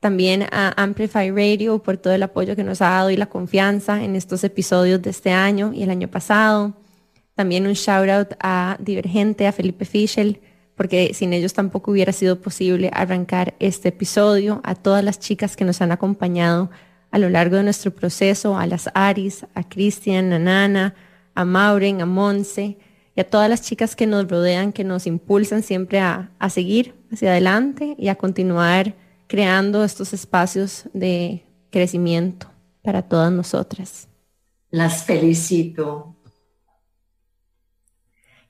también 0.00 0.46
a 0.50 0.72
Amplify 0.82 1.30
Radio 1.30 1.78
por 1.78 1.96
todo 1.98 2.12
el 2.12 2.22
apoyo 2.24 2.56
que 2.56 2.64
nos 2.64 2.82
ha 2.82 2.90
dado 2.90 3.10
y 3.10 3.16
la 3.16 3.26
confianza 3.26 4.02
en 4.02 4.16
estos 4.16 4.42
episodios 4.42 5.00
de 5.00 5.10
este 5.10 5.30
año 5.30 5.72
y 5.72 5.84
el 5.84 5.90
año 5.90 6.08
pasado. 6.08 6.74
También 7.36 7.66
un 7.66 7.74
shout 7.74 8.08
out 8.08 8.28
a 8.40 8.76
Divergente, 8.80 9.46
a 9.46 9.52
Felipe 9.52 9.84
Fischel, 9.84 10.40
porque 10.76 11.12
sin 11.14 11.32
ellos 11.32 11.52
tampoco 11.52 11.90
hubiera 11.90 12.12
sido 12.12 12.40
posible 12.40 12.90
arrancar 12.92 13.54
este 13.58 13.88
episodio, 13.88 14.60
a 14.64 14.74
todas 14.74 15.04
las 15.04 15.18
chicas 15.18 15.56
que 15.56 15.64
nos 15.64 15.80
han 15.80 15.92
acompañado 15.92 16.70
a 17.10 17.18
lo 17.18 17.28
largo 17.28 17.56
de 17.56 17.62
nuestro 17.62 17.90
proceso, 17.94 18.56
a 18.56 18.66
las 18.66 18.88
Aris, 18.94 19.46
a 19.54 19.68
Cristian, 19.68 20.32
a 20.32 20.38
Nana, 20.38 20.94
a 21.34 21.44
Mauren, 21.44 22.00
a 22.00 22.06
Monse 22.06 22.78
y 23.14 23.20
a 23.20 23.28
todas 23.28 23.50
las 23.50 23.62
chicas 23.62 23.94
que 23.94 24.06
nos 24.06 24.28
rodean, 24.28 24.72
que 24.72 24.82
nos 24.82 25.06
impulsan 25.06 25.62
siempre 25.62 26.00
a, 26.00 26.30
a 26.38 26.48
seguir 26.48 26.94
hacia 27.12 27.30
adelante 27.30 27.94
y 27.98 28.08
a 28.08 28.14
continuar 28.14 28.94
creando 29.26 29.84
estos 29.84 30.14
espacios 30.14 30.88
de 30.94 31.44
crecimiento 31.70 32.50
para 32.82 33.02
todas 33.02 33.30
nosotras. 33.30 34.08
Las 34.70 35.04
felicito. 35.04 36.16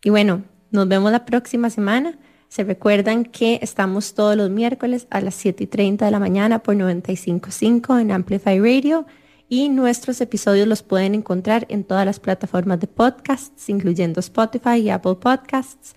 Y 0.05 0.11
bueno, 0.11 0.45
nos 0.73 0.89
vemos 0.89 1.13
la 1.13 1.25
próxima 1.25 1.71
semana. 1.71 2.19
Se 2.49 2.65
recuerdan 2.65 3.25
que 3.25 3.61
estamos 3.63 4.15
todos 4.15 4.37
los 4.37 4.51
miércoles 4.51 5.07
a 5.11 5.21
las 5.21 5.35
7 5.37 5.65
y 5.65 5.67
30 5.67 6.05
de 6.05 6.11
la 6.11 6.19
mañana 6.19 6.63
por 6.63 6.75
95.5 6.75 8.01
en 8.01 8.11
Amplify 8.11 8.59
Radio 8.59 9.07
y 9.49 9.69
nuestros 9.69 10.21
episodios 10.21 10.67
los 10.67 10.83
pueden 10.83 11.15
encontrar 11.15 11.67
en 11.69 11.85
todas 11.85 12.07
las 12.07 12.21
plataformas 12.21 12.81
de 12.81 12.87
podcasts, 12.87 13.69
incluyendo 13.69 14.21
Spotify 14.21 14.79
y 14.79 14.91
Apple 14.91 15.17
Podcasts. 15.17 15.95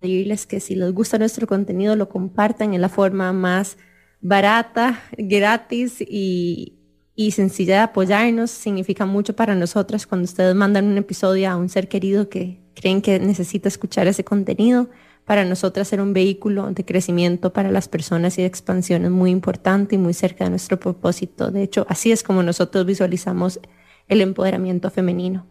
Pedirles 0.00 0.46
que 0.46 0.60
si 0.60 0.74
les 0.74 0.92
gusta 0.92 1.18
nuestro 1.18 1.46
contenido 1.46 1.94
lo 1.94 2.08
compartan 2.08 2.72
en 2.72 2.80
la 2.80 2.88
forma 2.88 3.32
más 3.34 3.76
barata, 4.22 5.02
gratis 5.16 6.00
y, 6.00 6.78
y 7.14 7.32
sencilla 7.32 7.74
de 7.74 7.80
apoyarnos. 7.80 8.50
Significa 8.50 9.04
mucho 9.04 9.36
para 9.36 9.54
nosotras 9.54 10.06
cuando 10.06 10.24
ustedes 10.24 10.54
mandan 10.54 10.86
un 10.86 10.96
episodio 10.96 11.50
a 11.50 11.56
un 11.56 11.68
ser 11.68 11.88
querido 11.88 12.30
que 12.30 12.62
creen 12.80 13.02
que 13.02 13.18
necesita 13.20 13.68
escuchar 13.68 14.06
ese 14.06 14.24
contenido 14.24 14.88
para 15.26 15.44
nosotras 15.44 15.86
ser 15.86 16.00
un 16.00 16.14
vehículo 16.14 16.70
de 16.70 16.84
crecimiento 16.84 17.52
para 17.52 17.70
las 17.70 17.88
personas 17.88 18.38
y 18.38 18.40
de 18.42 18.48
expansión 18.48 19.04
es 19.04 19.10
muy 19.10 19.30
importante 19.30 19.96
y 19.96 19.98
muy 19.98 20.14
cerca 20.14 20.44
de 20.44 20.50
nuestro 20.50 20.80
propósito. 20.80 21.50
De 21.50 21.62
hecho, 21.62 21.86
así 21.90 22.10
es 22.10 22.22
como 22.22 22.42
nosotros 22.42 22.86
visualizamos 22.86 23.60
el 24.08 24.22
empoderamiento 24.22 24.90
femenino. 24.90 25.46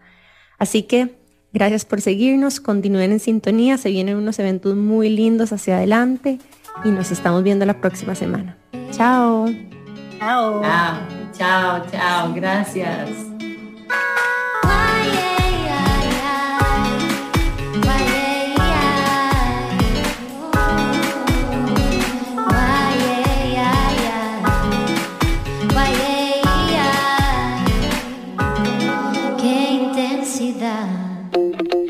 Así 0.57 0.83
que 0.83 1.19
gracias 1.53 1.85
por 1.85 2.01
seguirnos, 2.01 2.59
continúen 2.59 3.11
en 3.11 3.19
sintonía, 3.19 3.77
se 3.77 3.89
vienen 3.89 4.17
unos 4.17 4.39
eventos 4.39 4.75
muy 4.75 5.09
lindos 5.09 5.53
hacia 5.53 5.77
adelante 5.77 6.39
y 6.83 6.89
nos 6.89 7.11
estamos 7.11 7.43
viendo 7.43 7.65
la 7.65 7.79
próxima 7.79 8.15
semana. 8.15 8.57
Chao. 8.91 9.45
Chao. 10.17 10.61
Chao, 10.61 10.99
chao, 11.37 11.85
chao. 11.91 12.33
Gracias. 12.33 13.29